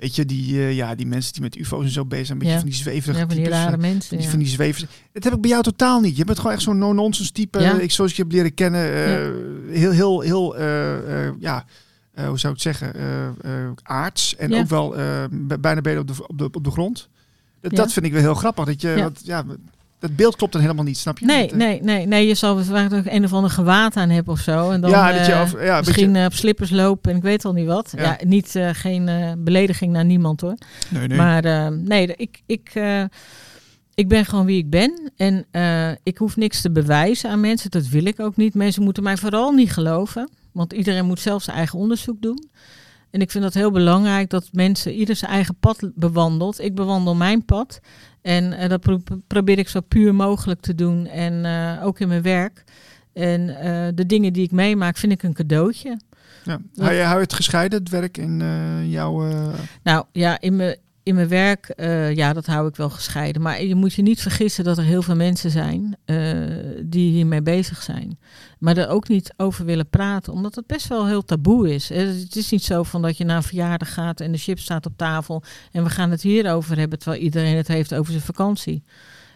weet 0.00 0.14
je, 0.14 0.24
die, 0.24 0.56
eh, 0.58 0.74
ja, 0.76 0.94
die 0.94 1.06
mensen 1.06 1.32
die 1.32 1.42
met 1.42 1.56
UFO's 1.56 1.84
en 1.84 1.90
zo 1.90 2.04
bezig 2.04 2.26
zijn, 2.26 2.38
een 2.38 2.44
beetje 2.46 2.54
Ja. 2.54 2.60
van 2.60 2.70
die 2.70 2.78
zweverige 2.78 3.18
Ja, 3.20 3.26
van 3.26 3.34
die 3.36 3.44
types, 3.44 3.58
rare 3.58 3.72
eh, 3.72 3.78
mensen. 3.80 4.08
van 4.08 4.16
die, 4.16 4.24
ja. 4.26 4.30
van 4.32 4.38
die 4.38 4.48
zwevers. 4.48 4.84
Dat 5.12 5.24
heb 5.24 5.32
ik 5.34 5.40
bij 5.40 5.50
jou 5.50 5.62
totaal 5.62 6.00
niet. 6.00 6.16
Je 6.16 6.24
bent 6.24 6.38
gewoon 6.38 6.52
echt 6.52 6.62
zo'n 6.62 6.78
no-nonsense 6.78 7.32
type, 7.32 7.60
Ja. 7.60 7.74
eh, 7.76 7.82
ik, 7.82 7.90
zoals 7.90 8.10
ik 8.10 8.16
je 8.16 8.22
heb 8.22 8.32
leren 8.32 8.54
kennen. 8.54 8.80
Heel, 9.70 9.90
heel, 9.90 10.20
heel, 10.20 10.60
ja, 11.40 11.64
hoe 12.14 12.38
zou 12.38 12.54
ik 12.54 12.62
het 12.62 12.76
zeggen, 12.76 12.94
aards. 13.82 14.36
En 14.36 14.54
ook 14.54 14.68
wel 14.68 14.94
bijna 15.60 15.80
beter 15.80 16.00
op 16.00 16.06
de, 16.08 16.14
op, 16.26 16.38
de, 16.38 16.48
op 16.52 16.64
de 16.64 16.70
grond. 16.70 17.08
Dat, 17.60 17.92
vind 17.92 18.06
ik 18.06 18.12
wel 18.12 18.20
heel 18.20 18.34
grappig. 18.34 18.64
Dat 18.64 18.80
je, 18.80 18.88
Ja. 18.88 19.02
want, 19.02 19.20
ja, 19.24 19.44
dat 20.00 20.16
beeld 20.16 20.36
klopt 20.36 20.52
dan 20.52 20.60
helemaal 20.62 20.84
niet, 20.84 20.96
snap 20.98 21.18
je? 21.18 21.26
Nee, 21.26 21.50
eh, 21.50 21.56
nee, 21.56 21.82
nee, 21.82 22.06
nee, 22.06 22.26
je 22.26 22.34
zal 22.34 22.54
waarschijnlijk 22.54 23.06
een 23.10 23.24
of 23.24 23.32
ander 23.32 23.50
gewaad 23.50 23.96
aan 23.96 24.08
hebben 24.10 24.32
of 24.32 24.40
zo. 24.40 24.70
En 24.70 24.80
dan 24.80 24.90
ja, 24.90 25.12
dat 25.12 25.26
je 25.26 25.32
eh, 25.32 25.66
ja, 25.66 25.78
een 25.78 25.84
misschien 25.86 26.06
beetje- 26.06 26.18
eh, 26.20 26.26
op 26.26 26.32
slippers 26.34 26.70
lopen 26.70 27.10
en 27.10 27.16
ik 27.16 27.22
weet 27.22 27.44
al 27.44 27.52
niet 27.52 27.66
wat. 27.66 27.92
Ja. 27.96 28.02
Ja, 28.02 28.16
niet, 28.24 28.54
eh, 28.56 28.68
geen 28.72 29.08
eh, 29.08 29.32
belediging 29.38 29.92
naar 29.92 30.04
niemand 30.04 30.40
hoor. 30.40 30.54
nee, 30.88 31.06
nee. 31.08 31.16
Maar 31.18 31.44
eh, 31.44 31.66
nee, 31.68 32.14
ik, 32.16 32.42
ik, 32.46 32.70
eh, 32.74 33.02
ik 33.94 34.08
ben 34.08 34.24
gewoon 34.24 34.44
wie 34.46 34.58
ik 34.58 34.70
ben. 34.70 35.12
En 35.16 35.44
eh, 35.50 35.90
ik 36.02 36.18
hoef 36.18 36.36
niks 36.36 36.60
te 36.60 36.70
bewijzen 36.70 37.30
aan 37.30 37.40
mensen. 37.40 37.70
Dat 37.70 37.86
wil 37.88 38.04
ik 38.06 38.20
ook 38.20 38.36
niet. 38.36 38.54
Mensen 38.54 38.82
moeten 38.82 39.02
mij 39.02 39.16
vooral 39.16 39.52
niet 39.52 39.72
geloven. 39.72 40.28
Want 40.52 40.72
iedereen 40.72 41.06
moet 41.06 41.20
zelf 41.20 41.42
zijn 41.42 41.56
eigen 41.56 41.78
onderzoek 41.78 42.22
doen. 42.22 42.48
En 43.10 43.20
ik 43.20 43.30
vind 43.30 43.44
dat 43.44 43.54
heel 43.54 43.70
belangrijk 43.70 44.30
dat 44.30 44.48
mensen 44.52 44.92
ieder 44.92 45.16
zijn 45.16 45.30
eigen 45.30 45.54
pad 45.60 45.90
bewandelt. 45.94 46.60
Ik 46.60 46.74
bewandel 46.74 47.14
mijn 47.14 47.44
pad. 47.44 47.80
En 48.22 48.52
eh, 48.52 48.68
dat 48.68 48.80
pro- 48.80 49.00
probeer 49.26 49.58
ik 49.58 49.68
zo 49.68 49.80
puur 49.80 50.14
mogelijk 50.14 50.60
te 50.60 50.74
doen. 50.74 51.06
En 51.06 51.44
eh, 51.44 51.86
ook 51.86 52.00
in 52.00 52.08
mijn 52.08 52.22
werk. 52.22 52.64
En 53.12 53.48
eh, 53.60 53.88
de 53.94 54.06
dingen 54.06 54.32
die 54.32 54.44
ik 54.44 54.50
meemaak 54.50 54.96
vind 54.96 55.12
ik 55.12 55.22
een 55.22 55.32
cadeautje. 55.32 56.00
ja. 56.44 56.60
Hou, 56.76 56.92
je, 56.94 57.02
hou 57.02 57.16
je 57.16 57.22
het 57.22 57.32
gescheiden, 57.32 57.78
het 57.78 57.88
werk 57.88 58.16
in 58.16 58.42
jouw... 58.88 59.28
Nou 59.82 60.04
ja, 60.12 60.40
in 60.40 60.56
mijn, 60.56 60.76
in 61.02 61.14
mijn 61.14 61.28
werk, 61.28 61.68
eh, 61.68 62.14
ja, 62.14 62.32
dat 62.32 62.46
hou 62.46 62.68
ik 62.68 62.76
wel 62.76 62.90
gescheiden. 62.90 63.42
Maar 63.42 63.62
je 63.62 63.74
moet 63.74 63.94
je 63.94 64.02
niet 64.02 64.20
vergissen 64.20 64.64
dat 64.64 64.78
er 64.78 64.84
heel 64.84 65.02
veel 65.02 65.16
mensen 65.16 65.50
zijn 65.50 65.96
eh, 66.04 66.16
die 66.82 67.12
hiermee 67.12 67.42
bezig 67.42 67.82
zijn. 67.82 68.18
Maar 68.58 68.76
er 68.76 68.88
ook 68.88 69.08
niet 69.08 69.34
over 69.36 69.64
willen 69.64 69.88
praten, 69.88 70.32
omdat 70.32 70.54
het 70.54 70.66
best 70.66 70.88
wel 70.88 71.06
heel 71.06 71.24
taboe 71.24 71.74
is. 71.74 71.90
Eh, 71.90 72.06
Het 72.06 72.36
is 72.36 72.50
niet 72.50 72.64
zo 72.64 72.82
van 72.82 73.02
dat 73.02 73.16
je 73.16 73.24
naar 73.24 73.36
een 73.36 73.42
verjaardag 73.42 73.92
gaat 73.92 74.20
en 74.20 74.32
de 74.32 74.38
chip 74.38 74.58
staat 74.58 74.86
op 74.86 74.92
tafel 74.96 75.42
en 75.72 75.84
we 75.84 75.90
gaan 75.90 76.10
het 76.10 76.22
hierover 76.22 76.78
hebben, 76.78 76.98
terwijl 76.98 77.22
iedereen 77.22 77.56
het 77.56 77.68
heeft 77.68 77.94
over 77.94 78.12
zijn 78.12 78.24
vakantie. 78.24 78.82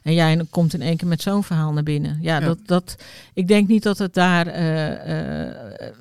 En 0.02 0.14
jij 0.14 0.44
komt 0.50 0.74
in 0.74 0.82
één 0.82 0.96
keer 0.96 1.08
met 1.08 1.22
zo'n 1.22 1.44
verhaal 1.44 1.72
naar 1.72 1.82
binnen. 1.82 2.18
Ja, 2.20 2.40
Ja. 2.40 2.46
Dat, 2.46 2.58
dat, 2.64 2.96
ik 3.34 3.48
denk 3.48 3.68
niet 3.68 3.82
dat 3.82 3.98
het 3.98 4.14
daar, 4.14 4.46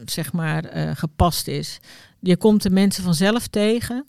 zeg 0.05 0.33
maar, 0.33 0.63
gepast 0.95 1.47
is. 1.47 1.79
Je 2.19 2.37
komt 2.37 2.61
de 2.61 2.69
mensen 2.69 3.03
vanzelf 3.03 3.47
tegen. 3.47 4.05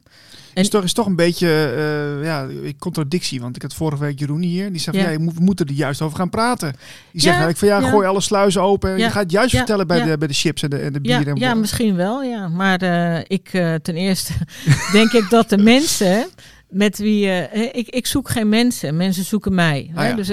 En- 0.55 0.63
is, 0.63 0.69
toch, 0.69 0.83
is 0.85 0.93
toch 0.93 1.07
een 1.07 1.17
beetje 1.17 1.49
eh, 1.49 2.25
ja, 2.25 2.47
contradictie. 2.79 3.41
Want 3.41 3.57
ik 3.57 3.63
had 3.63 3.75
vorige 3.75 4.03
week 4.03 4.19
Jeroen 4.19 4.43
hier. 4.43 4.71
Die 4.73 4.81
zei 4.81 5.01
van, 5.03 5.13
Ja. 5.13 5.19
we 5.19 5.33
moeten 5.41 5.67
er 5.67 5.73
juist 5.73 6.03
over 6.03 6.17
gaan 6.17 6.31
praten. 6.31 6.73
Die 6.73 7.21
zegt 7.21 7.37
Ja, 7.37 7.43
eigenlijk 7.45 7.59
van, 7.59 7.69
ja, 7.69 7.91
gooi 7.91 8.07
alle 8.07 8.21
sluizen 8.21 8.63
open. 8.63 8.99
Je 8.99 9.11
gaat 9.11 9.31
juist 9.31 9.57
vertellen 9.57 9.87
bij, 9.87 10.03
de, 10.03 10.19
bij 10.19 10.29
de 10.29 10.35
chips 10.35 10.63
en 10.63 10.71
de, 10.71 10.77
en 10.79 10.93
de 10.93 10.99
Ja, 11.03 11.19
bier. 11.19 11.29
en 11.29 11.37
ja, 11.37 11.55
misschien 11.55 11.97
wel, 11.97 12.23
ja. 12.23 12.49
Maar 12.49 12.81
eh, 12.83 13.21
ik, 13.27 13.49
eh, 13.53 13.75
ten 13.75 13.95
eerste 13.97 14.33
denk 14.93 15.13
ik 15.13 15.31
dat 15.31 15.49
de 15.49 15.59
mensen 15.59 16.27
met 16.69 16.99
wie... 16.99 17.27
ik, 17.73 17.89
ik 17.89 18.07
zoek 18.07 18.29
geen 18.31 18.49
mensen, 18.49 18.97
mensen 18.97 19.25
zoeken 19.25 19.55
mij. 19.55 19.91
Ah, 19.95 20.03
hè. 20.03 20.09
ja. 20.09 20.15
dus, 20.15 20.29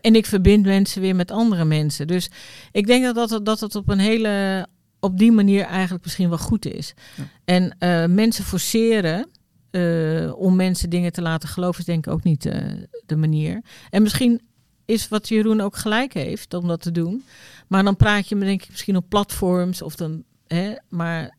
en 0.00 0.14
ik 0.14 0.26
verbind 0.26 0.66
mensen 0.66 1.00
weer 1.00 1.16
met 1.16 1.30
andere 1.30 1.64
mensen. 1.64 2.06
Dus 2.06 2.30
ik 2.72 2.86
denk 2.86 3.04
dat 3.04 3.28
dat, 3.28 3.46
dat 3.46 3.60
het 3.60 3.74
op 3.74 3.88
een 3.88 3.98
hele... 3.98 4.66
op 5.00 5.18
die 5.18 5.32
manier 5.32 5.64
eigenlijk 5.64 6.04
misschien 6.04 6.28
wel 6.28 6.38
goed 6.38 6.66
is. 6.66 6.94
Ja. 7.16 7.24
En 7.44 7.76
eh, 7.78 8.04
mensen 8.06 8.44
forceren... 8.44 9.28
eh, 9.70 10.32
om 10.36 10.56
mensen 10.56 10.90
dingen 10.90 11.12
te 11.12 11.22
laten 11.22 11.48
geloven, 11.48 11.80
is 11.80 11.86
denk 11.86 12.06
ik 12.06 12.12
ook 12.12 12.22
niet 12.22 12.46
eh, 12.46 12.62
de 13.06 13.16
manier. 13.16 13.62
En 13.90 14.02
misschien 14.02 14.40
is 14.84 15.08
wat 15.08 15.28
Jeroen 15.28 15.60
ook 15.60 15.76
gelijk 15.76 16.12
heeft 16.12 16.54
om 16.54 16.68
dat 16.68 16.82
te 16.82 16.92
doen. 16.92 17.24
Maar 17.66 17.84
dan 17.84 17.96
praat 17.96 18.28
je 18.28 18.36
me 18.36 18.44
denk 18.44 18.62
ik 18.62 18.70
misschien 18.70 18.96
op 18.96 19.08
platforms 19.08 19.82
of 19.82 19.94
dan. 19.94 20.22
Hè, 20.46 20.74
maar 20.88 21.36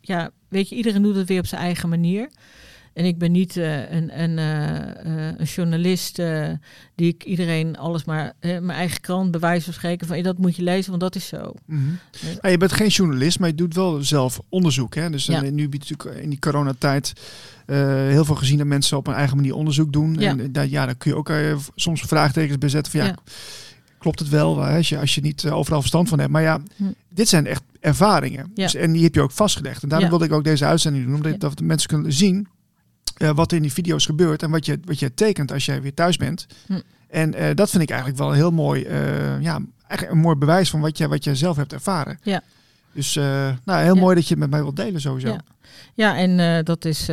ja, 0.00 0.30
weet 0.48 0.68
je, 0.68 0.74
iedereen 0.74 1.02
doet 1.02 1.16
het 1.16 1.28
weer 1.28 1.38
op 1.38 1.46
zijn 1.46 1.60
eigen 1.60 1.88
manier. 1.88 2.30
En 2.94 3.04
ik 3.04 3.18
ben 3.18 3.32
niet 3.32 3.56
eh, 3.56 3.90
een, 3.92 4.20
een, 4.22 4.38
eh, 4.38 5.28
eh, 5.28 5.34
een 5.38 5.44
journalist 5.46 6.16
die 6.94 7.08
ik 7.08 7.24
iedereen 7.24 7.76
alles 7.78 8.04
maar 8.04 8.32
mijn 8.40 8.70
eigen 8.70 9.00
krant 9.00 9.30
bij 9.30 9.40
wijze 9.40 9.64
van 9.64 9.72
spreken 9.74 10.06
van 10.06 10.14
"Hey, 10.16 10.24
dat 10.24 10.38
moet 10.38 10.56
je 10.56 10.62
lezen, 10.62 10.88
want 10.90 11.02
dat 11.02 11.14
is 11.14 11.26
zo. 11.26 11.54
Mhm. 11.66 11.80
Nou, 12.40 12.48
je 12.50 12.56
bent 12.56 12.72
geen 12.72 12.88
journalist, 12.88 13.38
maar 13.38 13.48
je 13.48 13.54
doet 13.54 13.74
wel 13.74 14.02
zelf 14.02 14.40
onderzoek. 14.48 14.94
Hè? 14.94 15.10
Dus 15.10 15.26
Ja. 15.26 15.40
nu 15.40 15.68
biedt 15.68 15.90
natuurlijk 15.90 16.22
in 16.22 16.30
die 16.30 16.38
coronatijd 16.38 17.12
heel 17.66 18.24
veel 18.24 18.34
gezien 18.34 18.58
dat 18.58 18.66
mensen 18.66 18.96
op 18.96 19.06
een 19.06 19.14
eigen 19.14 19.36
manier 19.36 19.54
onderzoek 19.54 19.92
doen. 19.92 20.14
Ja. 20.18 20.30
En 20.30 20.52
daar, 20.52 20.68
ja, 20.68 20.86
dan 20.86 20.96
kun 20.96 21.10
je 21.10 21.16
ook 21.16 21.32
soms 21.74 22.00
vraagtekens 22.00 22.58
bij 22.58 22.68
zetten 22.68 22.92
van 22.92 23.04
ja, 23.04 23.14
klopt 23.98 24.18
het 24.18 24.28
wel 24.28 24.62
hè, 24.62 24.76
als, 24.76 24.88
je, 24.88 24.98
als 24.98 25.14
je 25.14 25.20
niet 25.20 25.48
overal 25.50 25.80
verstand 25.80 26.08
van 26.08 26.18
hebt. 26.18 26.30
Maar 26.30 26.42
ja, 26.42 26.60
Hm. 26.76 26.84
dit 27.08 27.28
zijn 27.28 27.46
echt 27.46 27.62
ervaringen. 27.80 28.50
Dus, 28.54 28.74
en 28.74 28.92
die 28.92 29.02
heb 29.02 29.14
je 29.14 29.20
ook 29.20 29.30
vastgelegd. 29.30 29.82
En 29.82 29.88
daarom 29.88 30.08
wilde 30.08 30.24
ik 30.24 30.32
ook 30.32 30.44
deze 30.44 30.64
uitzending 30.64 31.04
doen, 31.04 31.14
omdat 31.14 31.40
dat 31.40 31.58
de 31.58 31.64
mensen 31.64 31.88
kunnen 31.88 32.12
zien 32.12 32.48
eh, 33.16 33.30
wat 33.34 33.52
in 33.52 33.62
die 33.62 33.72
video's 33.72 34.06
gebeurt 34.06 34.42
en 34.42 34.50
wat 34.50 34.66
je, 34.66 34.80
wat 34.84 34.98
je 34.98 35.14
tekent 35.14 35.52
als 35.52 35.64
jij 35.64 35.82
weer 35.82 35.94
thuis 35.94 36.16
bent. 36.16 36.46
Hm. 36.66 36.80
En 37.08 37.34
eh, 37.34 37.54
dat 37.54 37.70
vind 37.70 37.82
ik 37.82 37.90
eigenlijk 37.90 38.18
wel 38.18 38.28
een 38.28 38.34
heel 38.34 38.50
mooi, 38.50 38.84
eh, 38.84 39.40
ja, 39.40 39.60
eigenlijk 39.86 40.10
een 40.10 40.18
mooi 40.24 40.36
bewijs 40.36 40.70
van 40.70 40.80
wat 40.80 40.98
jij, 40.98 41.08
wat 41.08 41.24
jij 41.24 41.34
zelf 41.34 41.56
hebt 41.56 41.72
ervaren. 41.72 42.18
Ja. 42.22 42.42
Dus 42.92 43.14
nou, 43.14 43.82
heel 43.82 43.94
Ja. 43.94 44.00
mooi 44.00 44.14
dat 44.14 44.24
je 44.24 44.30
het 44.30 44.38
met 44.38 44.50
mij 44.50 44.62
wilt 44.62 44.76
delen 44.76 45.00
sowieso. 45.00 45.28
Ja. 45.28 45.40
Ja, 45.94 46.16
en 46.16 46.64
dat 46.64 46.84
is 46.84 47.08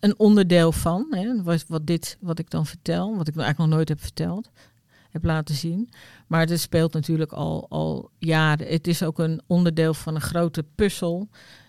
een 0.00 0.14
onderdeel 0.16 0.72
van 0.72 1.06
hè, 1.10 1.42
wat, 1.42 1.64
wat, 1.68 1.86
dit, 1.86 2.16
wat 2.20 2.38
ik 2.38 2.50
dan 2.50 2.66
vertel, 2.66 3.16
wat 3.16 3.28
ik 3.28 3.36
eigenlijk 3.36 3.58
nog 3.58 3.68
nooit 3.78 3.88
heb 3.88 4.00
verteld, 4.00 4.50
heb 5.10 5.24
laten 5.24 5.54
zien. 5.54 5.90
Maar 6.26 6.46
het 6.46 6.60
speelt 6.60 6.92
natuurlijk 6.92 7.32
al, 7.32 7.66
al 7.68 8.10
jaren. 8.18 8.66
Het 8.66 8.86
is 8.86 9.02
ook 9.02 9.18
een 9.18 9.42
onderdeel 9.46 9.94
van 9.94 10.14
een 10.14 10.20
grote 10.20 10.64
puzzel 10.74 11.28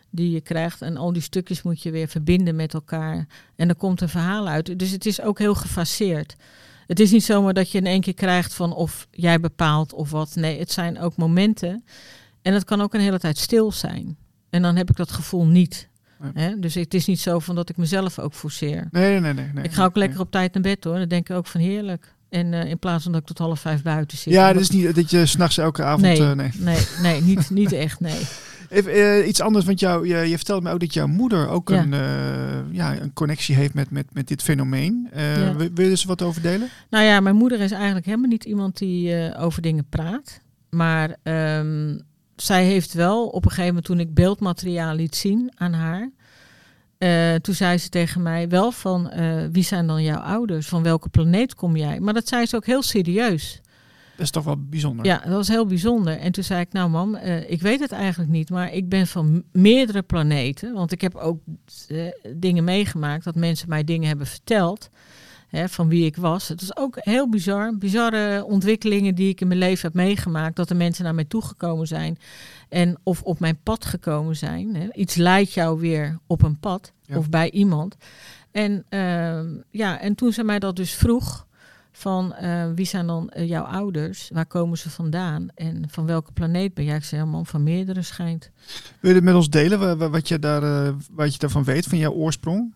die 0.09 0.31
je 0.31 0.41
krijgt. 0.41 0.81
En 0.81 0.97
al 0.97 1.13
die 1.13 1.21
stukjes 1.21 1.61
moet 1.61 1.81
je 1.81 1.91
weer 1.91 2.07
verbinden 2.07 2.55
met 2.55 2.73
elkaar. 2.73 3.27
En 3.55 3.69
er 3.69 3.75
komt 3.75 4.01
een 4.01 4.09
verhaal 4.09 4.47
uit. 4.47 4.79
Dus 4.79 4.91
het 4.91 5.05
is 5.05 5.21
ook 5.21 5.39
heel 5.39 5.55
gefaseerd. 5.55 6.35
Het 6.87 6.99
is 6.99 7.11
niet 7.11 7.23
zomaar 7.23 7.53
dat 7.53 7.71
je 7.71 7.77
in 7.77 7.85
één 7.85 8.01
keer 8.01 8.13
krijgt 8.13 8.53
van 8.53 8.73
of 8.73 9.07
jij 9.11 9.39
bepaalt 9.39 9.93
of 9.93 10.11
wat. 10.11 10.35
Nee, 10.35 10.59
het 10.59 10.71
zijn 10.71 10.99
ook 10.99 11.17
momenten. 11.17 11.83
En 12.41 12.53
het 12.53 12.63
kan 12.63 12.81
ook 12.81 12.93
een 12.93 12.99
hele 12.99 13.19
tijd 13.19 13.37
stil 13.37 13.71
zijn. 13.71 14.17
En 14.49 14.61
dan 14.61 14.75
heb 14.75 14.89
ik 14.89 14.95
dat 14.95 15.11
gevoel 15.11 15.45
niet. 15.45 15.89
Ja. 16.33 16.55
Dus 16.55 16.73
het 16.73 16.93
is 16.93 17.05
niet 17.05 17.19
zo 17.19 17.39
van 17.39 17.55
dat 17.55 17.69
ik 17.69 17.77
mezelf 17.77 18.19
ook 18.19 18.33
forceer. 18.33 18.87
Nee, 18.91 19.19
nee, 19.19 19.33
nee. 19.33 19.49
nee 19.53 19.63
ik 19.63 19.73
ga 19.73 19.85
ook 19.85 19.93
nee. 19.93 20.03
lekker 20.03 20.21
op 20.21 20.31
tijd 20.31 20.53
naar 20.53 20.63
bed 20.63 20.83
hoor. 20.83 20.97
Dan 20.97 21.07
denk 21.07 21.29
ik 21.29 21.35
ook 21.35 21.47
van 21.47 21.61
heerlijk. 21.61 22.13
En 22.29 22.53
uh, 22.53 22.65
in 22.65 22.79
plaats 22.79 23.03
van 23.03 23.11
dat 23.11 23.21
ik 23.21 23.27
tot 23.27 23.37
half 23.37 23.59
vijf 23.59 23.81
buiten 23.81 24.17
zit. 24.17 24.33
Ja, 24.33 24.53
dat 24.53 24.61
is 24.61 24.69
niet 24.69 24.95
dat 24.95 25.09
je 25.09 25.25
s'nachts 25.25 25.57
elke 25.57 25.83
avond... 25.83 26.01
Nee, 26.01 26.19
uh, 26.19 26.31
nee. 26.31 26.51
nee, 26.57 26.77
nee 27.01 27.21
niet, 27.21 27.49
niet 27.49 27.71
echt, 27.71 27.99
nee. 27.99 28.21
Even 28.75 28.95
uh, 28.95 29.27
iets 29.27 29.41
anders, 29.41 29.65
want 29.65 29.79
jou, 29.79 30.07
je, 30.07 30.17
je 30.17 30.35
vertelde 30.35 30.61
me 30.61 30.71
ook 30.73 30.79
dat 30.79 30.93
jouw 30.93 31.07
moeder 31.07 31.47
ook 31.49 31.69
Ja. 31.69 31.81
een, 31.81 31.91
uh, 31.93 32.73
ja, 32.75 32.99
een 33.01 33.13
connectie 33.13 33.55
heeft 33.55 33.73
met, 33.73 33.91
met, 33.91 34.05
met 34.13 34.27
dit 34.27 34.41
fenomeen. 34.41 35.09
Uh, 35.15 35.37
Ja. 35.37 35.55
wil, 35.55 35.69
wil 35.73 35.85
je 35.85 35.91
eens 35.91 36.03
wat 36.03 36.21
over 36.21 36.41
delen? 36.41 36.69
Nou 36.89 37.03
ja, 37.05 37.19
mijn 37.19 37.35
moeder 37.35 37.59
is 37.59 37.71
eigenlijk 37.71 38.05
helemaal 38.05 38.29
niet 38.29 38.43
iemand 38.43 38.77
die 38.77 39.35
over 39.37 39.61
dingen 39.61 39.85
praat. 39.89 40.39
Maar 40.69 41.15
um, 41.23 41.99
zij 42.35 42.65
heeft 42.65 42.93
wel 42.93 43.27
op 43.27 43.43
een 43.43 43.49
gegeven 43.49 43.67
moment 43.67 43.85
toen 43.85 43.99
ik 43.99 44.13
beeldmateriaal 44.13 44.95
liet 44.95 45.15
zien 45.15 45.51
aan 45.55 45.73
haar. 45.73 46.09
Toen 47.41 47.55
zei 47.55 47.77
ze 47.77 47.89
tegen 47.89 48.21
mij 48.21 48.49
wel 48.49 48.71
van 48.71 49.11
wie 49.51 49.63
zijn 49.63 49.87
dan 49.87 50.03
jouw 50.03 50.19
ouders? 50.19 50.67
Van 50.67 50.83
welke 50.83 51.09
planeet 51.09 51.55
kom 51.55 51.75
jij? 51.75 51.99
Maar 51.99 52.13
dat 52.13 52.27
zei 52.27 52.45
ze 52.45 52.55
ook 52.55 52.65
heel 52.65 52.81
serieus. 52.83 53.61
Dat 54.15 54.25
is 54.25 54.31
toch 54.31 54.43
wel 54.43 54.57
bijzonder. 54.57 55.05
Ja, 55.05 55.17
dat 55.17 55.33
was 55.33 55.47
heel 55.47 55.65
bijzonder. 55.65 56.17
En 56.17 56.31
toen 56.31 56.43
zei 56.43 56.61
ik, 56.61 56.71
nou 56.71 56.89
mam, 56.89 57.15
uh, 57.15 57.49
ik 57.49 57.61
weet 57.61 57.79
het 57.79 57.91
eigenlijk 57.91 58.31
niet, 58.31 58.49
maar 58.49 58.73
ik 58.73 58.89
ben 58.89 59.07
van 59.07 59.43
meerdere 59.51 60.01
planeten. 60.01 60.73
Want 60.73 60.91
ik 60.91 61.01
heb 61.01 61.15
ook 61.15 61.39
uh, 61.87 62.07
dingen 62.35 62.63
meegemaakt 62.63 63.23
dat 63.23 63.35
mensen 63.35 63.69
mij 63.69 63.83
dingen 63.83 64.07
hebben 64.07 64.27
verteld. 64.27 64.89
Hè, 65.47 65.69
van 65.69 65.87
wie 65.87 66.05
ik 66.05 66.15
was. 66.15 66.47
Het 66.47 66.61
is 66.61 66.77
ook 66.77 66.97
heel 66.99 67.29
bizar. 67.29 67.77
Bizarre 67.77 68.45
ontwikkelingen 68.45 69.15
die 69.15 69.29
ik 69.29 69.41
in 69.41 69.47
mijn 69.47 69.59
leven 69.59 69.81
heb 69.81 69.93
meegemaakt. 69.93 70.55
Dat 70.55 70.69
er 70.69 70.75
mensen 70.75 71.03
naar 71.03 71.15
mij 71.15 71.25
toegekomen 71.25 71.87
zijn. 71.87 72.17
En 72.69 72.97
of 73.03 73.21
op 73.21 73.39
mijn 73.39 73.59
pad 73.63 73.85
gekomen 73.85 74.35
zijn. 74.35 74.75
Hè. 74.75 74.93
Iets 74.93 75.15
leidt 75.15 75.53
jou 75.53 75.79
weer 75.79 76.19
op 76.27 76.43
een 76.43 76.59
pad. 76.59 76.91
Ja. 77.01 77.17
Of 77.17 77.29
bij 77.29 77.51
iemand. 77.51 77.95
En, 78.51 78.85
uh, 78.89 79.39
ja, 79.71 79.99
en 79.99 80.15
toen 80.15 80.31
ze 80.31 80.43
mij 80.43 80.59
dat 80.59 80.75
dus 80.75 80.93
vroeg. 80.93 81.47
Van 81.97 82.35
uh, 82.41 82.65
wie 82.75 82.85
zijn 82.85 83.07
dan 83.07 83.31
uh, 83.37 83.47
jouw 83.47 83.63
ouders? 83.63 84.29
Waar 84.33 84.45
komen 84.45 84.77
ze 84.77 84.89
vandaan? 84.89 85.47
En 85.55 85.83
van 85.89 86.05
welke 86.05 86.31
planeet 86.31 86.73
ben 86.73 86.85
jij? 86.85 86.95
Ik 86.95 87.03
zei, 87.03 87.23
man, 87.23 87.45
van 87.45 87.63
meerdere 87.63 88.01
schijnt. 88.01 88.49
Wil 88.99 89.09
je 89.09 89.15
het 89.15 89.25
met 89.25 89.35
ons 89.35 89.49
delen, 89.49 90.11
wat 90.11 90.27
je, 90.27 90.39
daar, 90.39 90.63
uh, 90.63 90.93
wat 91.11 91.33
je 91.33 91.39
daarvan 91.39 91.63
weet, 91.63 91.85
van 91.85 91.97
jouw 91.97 92.11
oorsprong? 92.11 92.73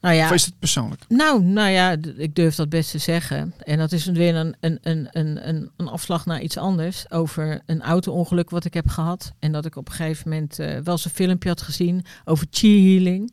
Nou 0.00 0.16
ja, 0.16 0.24
Of 0.24 0.32
is 0.32 0.44
het 0.44 0.58
persoonlijk? 0.58 1.04
Nou, 1.08 1.42
nou 1.42 1.70
ja, 1.70 1.96
ik 2.16 2.34
durf 2.34 2.54
dat 2.54 2.68
best 2.68 2.90
te 2.90 2.98
zeggen. 2.98 3.54
En 3.58 3.78
dat 3.78 3.92
is 3.92 4.04
weer 4.04 4.34
een, 4.34 4.56
een, 4.60 4.78
een, 4.82 5.08
een, 5.12 5.70
een, 5.76 5.88
afslag 5.88 6.26
naar 6.26 6.40
iets 6.40 6.56
anders. 6.56 7.10
Over 7.10 7.60
een 7.66 7.82
auto-ongeluk 7.82 8.50
wat 8.50 8.64
ik 8.64 8.74
heb 8.74 8.88
gehad. 8.88 9.32
En 9.38 9.52
dat 9.52 9.64
ik 9.64 9.76
op 9.76 9.88
een 9.88 9.94
gegeven 9.94 10.28
moment 10.28 10.58
eh, 10.58 10.66
wel 10.66 10.94
eens 10.94 11.04
een 11.04 11.10
filmpje 11.10 11.48
had 11.48 11.62
gezien 11.62 12.04
over 12.24 12.46
chi 12.50 12.94
healing. 12.94 13.32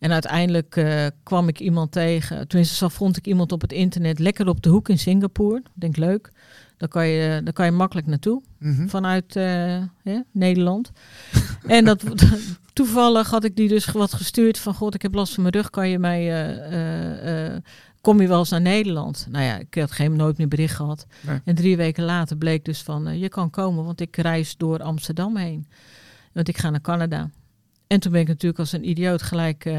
En 0.00 0.12
uiteindelijk 0.12 0.76
eh, 0.76 1.06
kwam 1.22 1.48
ik 1.48 1.60
iemand 1.60 1.92
tegen. 1.92 2.48
Tenminste, 2.48 2.76
zo 2.76 2.88
vond 2.88 3.16
ik 3.16 3.26
iemand 3.26 3.52
op 3.52 3.60
het 3.60 3.72
internet 3.72 4.18
lekker 4.18 4.48
op 4.48 4.62
de 4.62 4.68
hoek 4.68 4.88
in 4.88 4.98
Singapore. 4.98 5.56
Ik 5.56 5.64
denk 5.74 5.96
leuk. 5.96 6.32
Daar 6.76 6.88
kan 6.88 7.06
je, 7.06 7.40
daar 7.44 7.52
kan 7.52 7.64
je 7.64 7.72
makkelijk 7.72 8.06
naartoe 8.06 8.42
Mhm. 8.58 8.86
vanuit 8.88 9.36
eh, 9.36 9.44
hè, 10.02 10.20
Nederland. 10.32 10.90
en 11.66 11.84
dat, 11.84 12.02
toevallig 12.72 13.30
had 13.30 13.44
ik 13.44 13.56
die 13.56 13.68
dus 13.68 13.86
wat 13.86 14.12
gestuurd 14.14 14.58
van... 14.58 14.74
God, 14.74 14.94
ik 14.94 15.02
heb 15.02 15.14
last 15.14 15.34
van 15.34 15.42
mijn 15.42 15.54
rug, 15.54 15.70
kan 15.70 15.88
je 15.88 15.98
mij... 15.98 16.50
eh, 17.52 17.56
kom 18.00 18.20
je 18.20 18.28
wel 18.28 18.38
eens 18.38 18.50
naar 18.50 18.60
Nederland? 18.60 19.26
Nou 19.30 19.44
ja, 19.44 19.58
ik 19.58 19.74
had 19.74 19.90
geen 19.90 20.16
nooit 20.16 20.38
meer 20.38 20.48
bericht 20.48 20.74
gehad. 20.76 21.06
Nee. 21.20 21.40
En 21.44 21.54
drie 21.54 21.76
weken 21.76 22.04
later 22.04 22.36
bleek 22.36 22.64
dus 22.64 22.82
van... 22.82 23.18
je 23.18 23.28
kan 23.28 23.50
komen, 23.50 23.84
want 23.84 24.00
ik 24.00 24.16
reis 24.16 24.56
door 24.56 24.82
Amsterdam 24.82 25.36
heen. 25.36 25.66
Want 26.32 26.48
ik 26.48 26.58
ga 26.58 26.70
naar 26.70 26.80
Canada. 26.80 27.30
En 27.90 28.00
toen 28.00 28.12
ben 28.12 28.20
ik 28.20 28.28
natuurlijk 28.28 28.60
als 28.60 28.72
een 28.72 28.88
idioot 28.88 29.22
gelijk 29.22 29.64
eh, 29.64 29.74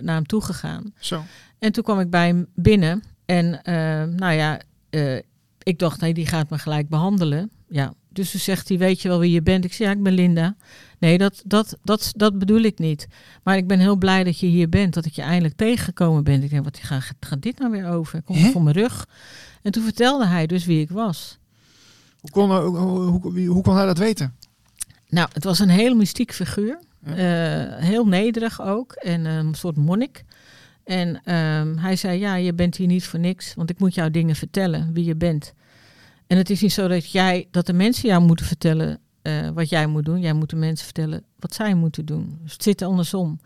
naar 0.00 0.14
hem 0.14 0.26
toe 0.26 0.42
gegaan. 0.42 0.92
Zo. 0.98 1.22
En 1.58 1.72
toen 1.72 1.84
kwam 1.84 2.00
ik 2.00 2.10
bij 2.10 2.26
hem 2.26 2.46
binnen. 2.54 3.02
En 3.24 3.62
eh, 3.62 3.74
nou 4.04 4.32
ja, 4.32 4.60
eh, 4.90 5.16
ik 5.62 5.78
dacht, 5.78 6.00
nee, 6.00 6.14
die 6.14 6.26
gaat 6.26 6.50
me 6.50 6.58
gelijk 6.58 6.88
behandelen. 6.88 7.50
Ja, 7.68 7.92
dus 8.08 8.30
toen 8.30 8.40
zegt 8.40 8.68
hij, 8.68 8.78
weet 8.78 9.02
je 9.02 9.08
wel 9.08 9.18
wie 9.18 9.30
je 9.30 9.42
bent? 9.42 9.64
Ik 9.64 9.72
zei, 9.72 9.88
ja, 9.88 9.94
ik 9.94 10.02
ben 10.02 10.12
Linda. 10.12 10.56
Nee, 10.98 11.18
dat, 11.18 11.42
dat, 11.44 11.78
dat, 11.82 12.12
dat 12.16 12.38
bedoel 12.38 12.60
ik 12.60 12.78
niet. 12.78 13.08
Maar 13.42 13.56
ik 13.56 13.66
ben 13.66 13.78
heel 13.78 13.96
blij 13.96 14.24
dat 14.24 14.38
je 14.38 14.46
hier 14.46 14.68
bent, 14.68 14.94
dat 14.94 15.04
ik 15.04 15.12
je 15.12 15.22
eindelijk 15.22 15.56
tegengekomen 15.56 16.24
ben. 16.24 16.42
Ik 16.42 16.50
denk, 16.50 16.64
wat 16.64 16.78
gaat, 16.78 17.12
gaat 17.20 17.42
dit 17.42 17.58
nou 17.58 17.70
weer 17.70 17.88
over? 17.88 18.22
Komt 18.22 18.38
Hè? 18.38 18.44
het 18.44 18.52
voor 18.52 18.62
mijn 18.62 18.76
rug? 18.76 19.06
En 19.62 19.72
toen 19.72 19.84
vertelde 19.84 20.26
hij 20.26 20.46
dus 20.46 20.64
wie 20.64 20.80
ik 20.80 20.90
was. 20.90 21.38
Hoe 22.20 22.30
kon, 22.30 22.56
hoe, 22.56 22.78
hoe, 22.78 23.46
hoe 23.46 23.62
kon 23.62 23.76
hij 23.76 23.86
dat 23.86 23.98
weten? 23.98 24.34
Nou, 25.08 25.28
het 25.32 25.44
was 25.44 25.58
een 25.58 25.68
heel 25.68 25.94
mystiek 25.94 26.32
figuur. 26.32 26.78
Ja. 27.08 27.76
Eh, 27.76 27.84
heel 27.84 28.06
nederig 28.06 28.62
ook. 28.62 28.92
En 28.92 29.24
een 29.24 29.54
soort 29.54 29.76
monnik. 29.76 30.24
En 30.84 31.20
ehm, 31.24 31.76
hij 31.76 31.96
zei, 31.96 32.18
ja, 32.18 32.34
je 32.34 32.54
bent 32.54 32.76
hier 32.76 32.86
niet 32.86 33.04
voor 33.04 33.18
niks. 33.18 33.54
Want 33.54 33.70
ik 33.70 33.78
moet 33.78 33.94
jou 33.94 34.10
dingen 34.10 34.36
vertellen, 34.36 34.92
wie 34.92 35.04
je 35.04 35.16
bent. 35.16 35.54
En 36.26 36.36
het 36.36 36.50
is 36.50 36.60
niet 36.60 36.72
zo 36.72 36.88
dat, 36.88 37.10
jij, 37.10 37.48
dat 37.50 37.66
de 37.66 37.72
mensen 37.72 38.08
jou 38.08 38.22
moeten 38.22 38.46
vertellen 38.46 38.98
eh, 39.22 39.48
wat 39.48 39.68
jij 39.68 39.86
moet 39.86 40.04
doen. 40.04 40.20
Jij 40.20 40.32
moet 40.32 40.50
de 40.50 40.56
mensen 40.56 40.84
vertellen 40.84 41.22
wat 41.38 41.54
zij 41.54 41.74
moeten 41.74 42.04
doen. 42.04 42.38
Dus 42.42 42.52
het 42.52 42.62
zit 42.62 42.82
andersom. 42.82 43.38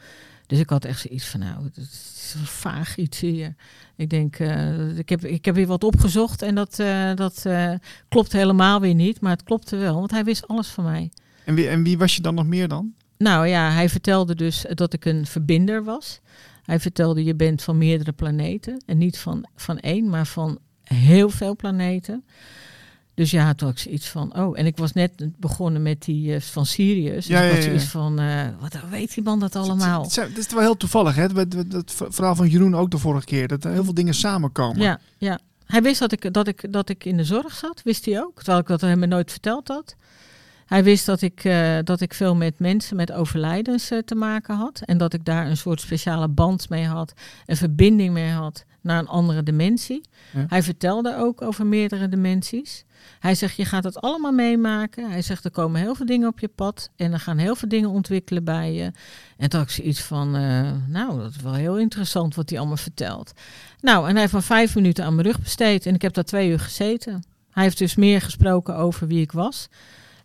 Dus 0.52 0.60
ik 0.60 0.70
had 0.70 0.84
echt 0.84 1.00
zoiets 1.00 1.26
van, 1.26 1.40
nou, 1.40 1.64
het 1.64 1.76
is 1.76 2.34
een 2.38 2.46
vaag 2.46 2.96
iets 2.96 3.20
hier. 3.20 3.54
Ik 3.96 4.10
denk, 4.10 4.36
eh, 4.36 4.98
ik, 4.98 5.08
heb, 5.08 5.24
ik 5.24 5.44
heb 5.44 5.54
weer 5.54 5.66
wat 5.66 5.84
opgezocht 5.84 6.42
en 6.42 6.54
dat, 6.54 6.78
eh, 6.78 7.14
dat 7.14 7.46
eh, 7.46 7.72
klopt 8.08 8.32
helemaal 8.32 8.80
weer 8.80 8.94
niet. 8.94 9.20
Maar 9.20 9.32
het 9.32 9.42
klopte 9.42 9.76
wel, 9.76 9.94
want 9.94 10.10
hij 10.10 10.24
wist 10.24 10.48
alles 10.48 10.68
van 10.68 10.84
mij. 10.84 11.10
En 11.44 11.54
wie, 11.54 11.68
en 11.68 11.82
wie 11.82 11.98
was 11.98 12.16
je 12.16 12.22
dan 12.22 12.34
nog 12.34 12.46
meer 12.46 12.68
dan? 12.68 12.92
Nou 13.22 13.46
ja, 13.46 13.70
hij 13.70 13.88
vertelde 13.88 14.34
dus 14.34 14.64
dat 14.74 14.92
ik 14.92 15.04
een 15.04 15.26
verbinder 15.26 15.84
was. 15.84 16.20
Hij 16.62 16.80
vertelde 16.80 17.24
je 17.24 17.34
bent 17.34 17.62
van 17.62 17.78
meerdere 17.78 18.12
planeten. 18.12 18.82
En 18.86 18.98
niet 18.98 19.18
van, 19.18 19.46
van 19.56 19.78
één, 19.78 20.08
maar 20.08 20.26
van 20.26 20.58
heel 20.82 21.30
veel 21.30 21.56
planeten. 21.56 22.24
Dus 23.14 23.30
ja, 23.30 23.54
toen 23.54 23.68
had 23.68 23.76
ik 23.76 23.82
zoiets 23.82 24.08
van, 24.08 24.36
oh, 24.36 24.58
en 24.58 24.66
ik 24.66 24.76
was 24.76 24.92
net 24.92 25.12
begonnen 25.38 25.82
met 25.82 26.02
die 26.02 26.34
eh, 26.34 26.40
van 26.40 26.66
Sirius. 26.66 27.14
Dus 27.14 27.26
Ja, 27.26 27.40
ik 27.40 27.62
ja, 27.62 27.70
ja, 27.70 27.78
van, 27.78 28.18
eh, 28.18 28.46
wat 28.60 28.76
weet 28.90 29.14
die 29.14 29.22
man 29.22 29.38
dat 29.38 29.56
allemaal? 29.56 30.02
Het, 30.02 30.16
het, 30.16 30.28
het 30.28 30.38
is 30.38 30.52
wel 30.52 30.62
heel 30.62 30.76
toevallig, 30.76 31.14
hè? 31.14 31.26
Dat 31.66 31.92
verhaal 32.08 32.34
van 32.34 32.48
Jeroen 32.48 32.74
ook 32.74 32.90
de 32.90 32.98
vorige 32.98 33.26
keer. 33.26 33.48
Dat 33.48 33.64
er 33.64 33.72
heel 33.72 33.84
veel 33.84 33.94
dingen 33.94 34.14
samenkomen. 34.14 34.82
Ja, 34.82 35.00
ja. 35.18 35.38
Hij 35.66 35.82
wist 35.82 36.00
dat 36.00 36.12
ik, 36.12 36.32
dat, 36.32 36.48
ik, 36.48 36.72
dat 36.72 36.88
ik 36.88 37.04
in 37.04 37.16
de 37.16 37.24
zorg 37.24 37.54
zat, 37.54 37.82
wist 37.84 38.04
hij 38.04 38.22
ook. 38.22 38.36
Terwijl 38.36 38.58
ik 38.58 38.66
dat 38.66 38.80
hem 38.80 39.08
nooit 39.08 39.30
verteld 39.30 39.68
had. 39.68 39.96
Hij 40.66 40.84
wist 40.84 41.06
dat 41.06 41.20
ik, 41.22 41.44
eh, 41.44 41.78
dat 41.84 42.00
ik 42.00 42.14
veel 42.14 42.34
met 42.34 42.58
mensen 42.58 42.96
met 42.96 43.12
overlijdens 43.12 43.90
eh, 43.90 43.98
te 43.98 44.14
maken 44.14 44.54
had. 44.54 44.80
En 44.84 44.98
dat 44.98 45.14
ik 45.14 45.24
daar 45.24 45.46
een 45.46 45.56
soort 45.56 45.80
speciale 45.80 46.28
band 46.28 46.68
mee 46.68 46.86
had. 46.86 47.12
Een 47.46 47.56
verbinding 47.56 48.12
mee 48.12 48.30
had 48.30 48.64
naar 48.82 48.98
een 48.98 49.08
andere 49.08 49.42
dimensie. 49.42 50.00
Ja. 50.32 50.44
Hij 50.48 50.62
vertelde 50.62 51.16
ook 51.16 51.42
over 51.42 51.66
meerdere 51.66 52.08
dimensies. 52.08 52.84
Hij 53.18 53.34
zegt, 53.34 53.56
je 53.56 53.64
gaat 53.64 53.84
het 53.84 54.00
allemaal 54.00 54.32
meemaken. 54.32 55.10
Hij 55.10 55.22
zegt, 55.22 55.44
er 55.44 55.50
komen 55.50 55.80
heel 55.80 55.94
veel 55.94 56.06
dingen 56.06 56.28
op 56.28 56.38
je 56.38 56.48
pad. 56.48 56.90
En 56.96 57.12
er 57.12 57.20
gaan 57.20 57.38
heel 57.38 57.54
veel 57.54 57.68
dingen 57.68 57.90
ontwikkelen 57.90 58.44
bij 58.44 58.72
je. 58.72 58.92
En 59.36 59.48
toen 59.48 59.60
had 59.60 59.68
ik 59.68 59.74
zoiets 59.74 60.00
van, 60.00 60.36
eh, 60.36 60.70
nou, 60.86 61.18
dat 61.18 61.30
is 61.30 61.42
wel 61.42 61.54
heel 61.54 61.78
interessant 61.78 62.34
wat 62.34 62.50
hij 62.50 62.58
allemaal 62.58 62.76
vertelt. 62.76 63.32
Nou, 63.80 64.04
en 64.06 64.10
hij 64.12 64.20
heeft 64.20 64.32
maar 64.32 64.42
vijf 64.42 64.74
minuten 64.74 65.04
aan 65.04 65.14
mijn 65.14 65.26
rug 65.26 65.40
besteed. 65.40 65.86
En 65.86 65.94
ik 65.94 66.02
heb 66.02 66.12
daar 66.12 66.24
twee 66.24 66.50
uur 66.50 66.60
gezeten. 66.60 67.22
Hij 67.50 67.62
heeft 67.62 67.78
dus 67.78 67.94
meer 67.94 68.20
gesproken 68.20 68.76
over 68.76 69.06
wie 69.06 69.20
ik 69.20 69.32
was. 69.32 69.68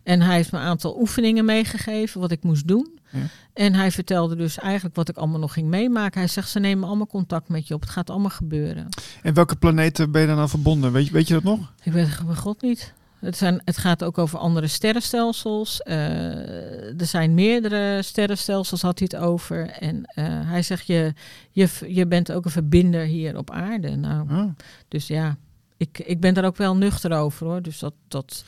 En 0.08 0.20
hij 0.20 0.34
heeft 0.34 0.52
me 0.52 0.58
een 0.58 0.64
aantal 0.64 1.00
oefeningen 1.00 1.44
meegegeven 1.44 2.20
wat 2.20 2.30
ik 2.30 2.42
moest 2.42 2.68
doen. 2.68 2.98
Ja. 3.10 3.18
En 3.52 3.74
hij 3.74 3.90
vertelde 3.90 4.36
dus 4.36 4.58
eigenlijk 4.58 4.96
wat 4.96 5.08
ik 5.08 5.16
allemaal 5.16 5.38
nog 5.38 5.52
ging 5.52 5.68
meemaken. 5.68 6.20
Hij 6.20 6.28
zegt, 6.28 6.48
ze 6.48 6.58
nemen 6.58 6.88
allemaal 6.88 7.06
contact 7.06 7.48
met 7.48 7.68
je 7.68 7.74
op. 7.74 7.80
Het 7.80 7.90
gaat 7.90 8.10
allemaal 8.10 8.30
gebeuren. 8.30 8.88
En 9.22 9.34
welke 9.34 9.56
planeten 9.56 10.10
ben 10.10 10.20
je 10.20 10.26
dan 10.26 10.38
aan 10.38 10.48
verbonden? 10.48 10.92
Weet 10.92 11.06
je, 11.06 11.12
weet 11.12 11.28
je 11.28 11.34
dat 11.34 11.42
nog? 11.42 11.72
Ik 11.82 11.92
weet 11.92 12.08
het 12.08 12.26
bij 12.26 12.34
God 12.34 12.62
niet. 12.62 12.92
Het, 13.18 13.36
zijn, 13.36 13.60
het 13.64 13.78
gaat 13.78 14.04
ook 14.04 14.18
over 14.18 14.38
andere 14.38 14.66
sterrenstelsels. 14.66 15.82
Eh, 15.82 17.00
er 17.00 17.06
zijn 17.06 17.34
meerdere 17.34 18.02
sterrenstelsels, 18.02 18.82
had 18.82 18.98
hij 18.98 19.08
het 19.10 19.26
over. 19.26 19.68
En 19.68 20.04
eh, 20.04 20.24
hij 20.28 20.62
zegt, 20.62 20.86
je, 20.86 21.14
je, 21.50 21.68
je 21.86 22.06
bent 22.06 22.32
ook 22.32 22.44
een 22.44 22.50
verbinder 22.50 23.04
hier 23.04 23.36
op 23.36 23.50
aarde. 23.50 23.96
Nou, 23.96 24.28
Ah, 24.30 24.48
dus 24.88 25.06
ja, 25.06 25.36
ik, 25.76 25.98
ik 25.98 26.20
ben 26.20 26.34
daar 26.34 26.44
ook 26.44 26.56
wel 26.56 26.76
nuchter 26.76 27.12
over 27.12 27.46
hoor. 27.46 27.62
Dus 27.62 27.78
dat, 27.78 27.94
dat, 28.08 28.44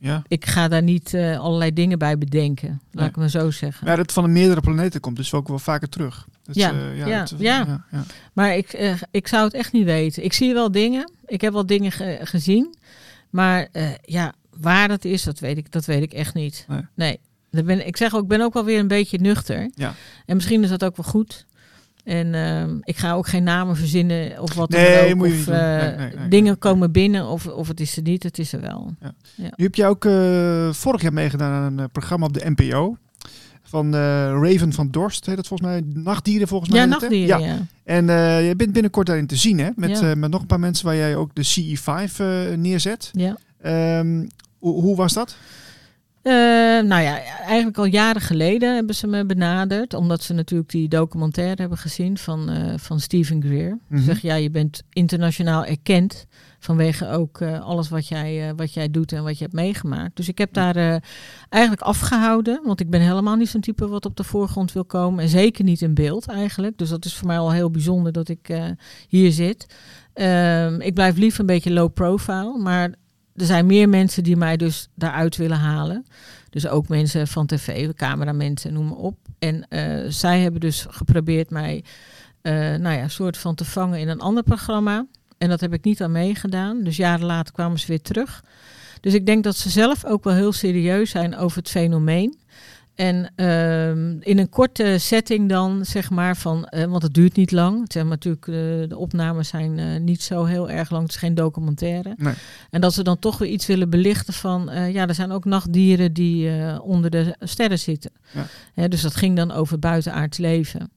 ja. 0.00 0.22
ik 0.28 0.46
ga 0.46 0.68
daar 0.68 0.82
niet 0.82 1.14
eh, 1.14 1.38
allerlei 1.38 1.72
dingen 1.72 1.98
bij 1.98 2.18
bedenken. 2.18 2.68
Laat 2.68 2.78
Nee. 2.92 3.08
ik 3.08 3.16
maar 3.16 3.28
zo 3.30 3.50
zeggen. 3.50 3.84
Maar 3.84 3.92
ja, 3.96 4.02
dat 4.02 4.12
van 4.12 4.24
de 4.24 4.30
meerdere 4.30 4.60
planeten 4.60 5.00
komt 5.00 5.16
dus 5.16 5.34
ook 5.34 5.48
wel 5.48 5.58
vaker 5.58 5.88
terug. 5.88 6.26
Dat, 6.42 6.54
Ja, 6.54 6.72
eh, 6.72 6.98
ja, 6.98 7.18
dat- 7.18 7.34
ja. 7.38 7.58
ja, 7.66 7.84
ja. 7.90 8.04
Maar 8.32 8.56
ik, 8.56 8.72
eh, 8.72 8.94
ik 9.10 9.28
zou 9.28 9.44
het 9.44 9.54
echt 9.54 9.72
niet 9.72 9.84
weten. 9.84 10.24
Ik 10.24 10.32
zie 10.32 10.54
wel 10.54 10.70
dingen. 10.72 11.12
Ik 11.26 11.40
heb 11.40 11.52
wel 11.52 11.66
dingen 11.66 11.92
ge- 11.92 12.18
gezien. 12.22 12.74
Maar 13.30 13.68
eh, 13.72 13.88
ja, 14.02 14.32
waar 14.60 14.88
dat 14.88 15.04
is, 15.04 15.22
dat 15.22 15.38
weet 15.38 15.56
ik, 15.56 15.72
dat 15.72 15.84
weet 15.84 16.02
ik 16.02 16.12
echt 16.12 16.34
niet. 16.34 16.66
Nee. 16.94 17.18
Ben, 17.50 17.86
ik 17.86 17.96
zeg 17.96 18.14
ook, 18.14 18.22
ik 18.22 18.28
ben 18.28 18.40
ook 18.40 18.52
wel 18.54 18.64
weer 18.64 18.78
een 18.78 18.88
beetje 18.88 19.18
nuchter. 19.18 19.70
Ja. 19.74 19.94
En 20.26 20.36
misschien 20.36 20.62
is 20.62 20.68
dat 20.68 20.84
ook 20.84 20.96
wel 20.96 21.06
goed. 21.06 21.46
En 22.04 22.34
ehm, 22.34 22.76
ik 22.82 22.96
ga 22.96 23.12
ook 23.12 23.26
geen 23.28 23.42
namen 23.42 23.76
verzinnen 23.76 24.40
of 24.42 24.54
wat 24.54 24.68
Nee, 24.70 25.08
dan 25.08 25.20
ook. 25.20 25.26
Of 25.26 25.46
eh, 25.48 25.96
Nee, 25.96 26.28
dingen 26.28 26.58
komen 26.58 26.92
binnen 26.92 27.26
of, 27.26 27.46
of 27.46 27.68
het 27.68 27.80
is 27.80 27.96
er 27.96 28.02
niet, 28.02 28.22
het 28.22 28.38
is 28.38 28.52
er 28.52 28.60
wel. 28.60 28.94
Nu 29.36 29.50
heb 29.56 29.74
je 29.74 29.86
ook 29.86 30.04
eh, 30.04 30.72
vorig 30.72 31.02
jaar 31.02 31.12
meegedaan 31.12 31.52
aan 31.52 31.72
een 31.72 31.78
eh, 31.78 31.84
programma 31.92 32.26
op 32.26 32.32
de 32.32 32.50
NPO. 32.56 32.96
Van 33.62 33.94
Raven 33.94 34.72
van 34.72 34.90
Dorst, 34.90 35.26
heet 35.26 35.36
dat 35.36 35.46
volgens 35.46 35.68
mij. 35.70 35.82
Nachtdieren 36.02 36.48
volgens 36.48 36.70
mij. 36.70 36.80
Ja, 36.80 36.88
het, 36.88 37.00
nachtdieren, 37.00 37.40
Ja. 37.40 37.46
ja. 37.46 37.58
En 37.84 38.06
je 38.44 38.56
bent 38.56 38.72
binnenkort 38.72 39.06
daarin 39.06 39.26
te 39.26 39.36
zien, 39.36 39.58
hè? 39.58 39.68
Met, 39.76 39.98
Ja. 39.98 40.14
met 40.14 40.30
nog 40.30 40.40
een 40.40 40.46
paar 40.46 40.60
mensen 40.60 40.86
waar 40.86 40.96
jij 40.96 41.16
ook 41.16 41.34
de 41.34 41.44
CE5 41.44 42.18
eh, 42.20 42.56
neerzet. 42.56 43.10
ja. 43.12 43.36
Ehm, 43.60 44.26
hoe, 44.58 44.82
hoe 44.82 44.96
was 44.96 45.12
dat? 45.12 45.36
Eh, 46.22 46.32
nou 46.86 47.02
ja, 47.02 47.18
eigenlijk 47.44 47.78
al 47.78 47.84
jaren 47.84 48.20
geleden 48.20 48.74
hebben 48.74 48.94
ze 48.94 49.06
me 49.06 49.26
benaderd. 49.26 49.94
Omdat 49.94 50.22
ze 50.22 50.32
natuurlijk 50.32 50.70
die 50.70 50.88
documentaire 50.88 51.60
hebben 51.60 51.78
gezien 51.78 52.18
van, 52.18 52.50
eh, 52.50 52.72
van 52.76 53.00
Stephen 53.00 53.42
Greer. 53.42 53.78
Mhm. 53.88 53.98
Ze 53.98 54.04
Zeg, 54.04 54.22
ja, 54.22 54.34
je 54.34 54.50
bent 54.50 54.82
internationaal 54.92 55.64
erkend. 55.64 56.26
Vanwege 56.58 57.08
ook 57.08 57.40
eh, 57.40 57.60
alles 57.60 57.88
wat 57.88 58.08
jij, 58.08 58.54
wat 58.56 58.72
jij 58.74 58.90
doet 58.90 59.12
en 59.12 59.22
wat 59.22 59.38
je 59.38 59.42
hebt 59.44 59.54
meegemaakt. 59.54 60.16
Dus 60.16 60.28
ik 60.28 60.38
heb 60.38 60.52
daar 60.52 61.02
eigenlijk 61.48 61.82
afgehouden. 61.82 62.60
Want 62.64 62.80
ik 62.80 62.90
ben 62.90 63.00
helemaal 63.00 63.36
niet 63.36 63.48
zo'n 63.48 63.60
type 63.60 63.88
wat 63.88 64.06
op 64.06 64.16
de 64.16 64.24
voorgrond 64.24 64.72
wil 64.72 64.84
komen. 64.84 65.22
En 65.22 65.28
zeker 65.28 65.64
niet 65.64 65.80
in 65.80 65.94
beeld 65.94 66.26
eigenlijk. 66.28 66.78
Dus 66.78 66.88
dat 66.88 67.04
is 67.04 67.14
voor 67.14 67.26
mij 67.26 67.38
al 67.38 67.52
heel 67.52 67.70
bijzonder 67.70 68.12
dat 68.12 68.28
ik 68.28 68.48
hier 69.08 69.32
zit. 69.32 69.66
Ehm, 70.12 70.80
ik 70.80 70.94
blijf 70.94 71.16
liever 71.16 71.40
een 71.40 71.46
beetje 71.46 71.72
low 71.72 71.92
profile. 71.92 72.58
Maar 72.58 72.94
er 73.40 73.46
zijn 73.46 73.66
meer 73.66 73.88
mensen 73.88 74.22
die 74.22 74.36
mij 74.36 74.56
dus 74.56 74.88
daaruit 74.94 75.36
willen 75.36 75.58
halen. 75.58 76.06
Dus 76.50 76.66
ook 76.68 76.88
mensen 76.88 77.28
van 77.28 77.46
tv, 77.46 77.92
cameramensen, 77.94 78.72
noem 78.72 78.86
maar 78.86 78.96
op. 78.96 79.16
En 79.38 79.68
eh, 79.68 80.04
zij 80.08 80.40
hebben 80.40 80.60
dus 80.60 80.86
geprobeerd 80.88 81.50
mij, 81.50 81.84
eh, 82.42 82.52
nou 82.52 82.96
ja, 82.96 83.08
soort 83.08 83.36
van 83.36 83.54
te 83.54 83.64
vangen 83.64 83.98
in 83.98 84.08
een 84.08 84.20
ander 84.20 84.42
programma. 84.42 85.06
En 85.38 85.48
dat 85.48 85.60
heb 85.60 85.72
ik 85.72 85.84
niet 85.84 86.02
aan 86.02 86.12
meegedaan. 86.12 86.82
Dus 86.82 86.96
jaren 86.96 87.26
later 87.26 87.52
kwamen 87.52 87.78
ze 87.78 87.86
weer 87.86 88.02
terug. 88.02 88.44
Dus 89.00 89.14
ik 89.14 89.26
denk 89.26 89.44
dat 89.44 89.56
ze 89.56 89.70
zelf 89.70 90.04
ook 90.04 90.24
wel 90.24 90.34
heel 90.34 90.52
serieus 90.52 91.10
zijn 91.10 91.36
over 91.36 91.58
het 91.58 91.68
fenomeen. 91.68 92.38
En 93.00 93.32
ehm, 93.34 94.16
in 94.20 94.38
een 94.38 94.48
korte 94.48 94.98
setting 94.98 95.48
dan, 95.48 95.84
zeg 95.84 96.10
maar, 96.10 96.36
van, 96.36 96.64
eh, 96.64 96.84
want 96.84 97.02
het 97.02 97.14
duurt 97.14 97.36
niet 97.36 97.50
lang. 97.50 97.82
Het 97.82 97.92
zijn 97.92 98.08
natuurlijk, 98.08 98.46
eh, 98.46 98.54
de 98.88 98.96
opnames 98.96 99.48
zijn 99.48 99.78
eh, 99.78 100.00
niet 100.00 100.22
zo 100.22 100.44
heel 100.44 100.70
erg 100.70 100.90
lang. 100.90 101.02
Het 101.02 101.12
is 101.12 101.18
geen 101.18 101.34
documentaire. 101.34 102.14
Nee. 102.16 102.34
En 102.70 102.80
dat 102.80 102.94
ze 102.94 103.02
dan 103.02 103.18
toch 103.18 103.38
weer 103.38 103.48
iets 103.48 103.66
willen 103.66 103.90
belichten 103.90 104.34
van, 104.34 104.70
ja, 104.92 105.08
er 105.08 105.14
zijn 105.14 105.32
ook 105.32 105.44
nachtdieren 105.44 106.12
die 106.12 106.50
onder 106.82 107.10
de 107.10 107.36
sterren 107.40 107.78
zitten. 107.78 108.10
Ja. 108.74 108.88
Dus 108.88 109.02
dat 109.02 109.16
ging 109.16 109.36
dan 109.36 109.52
over 109.52 109.78
buitenaards 109.78 110.38
leven. 110.38 110.90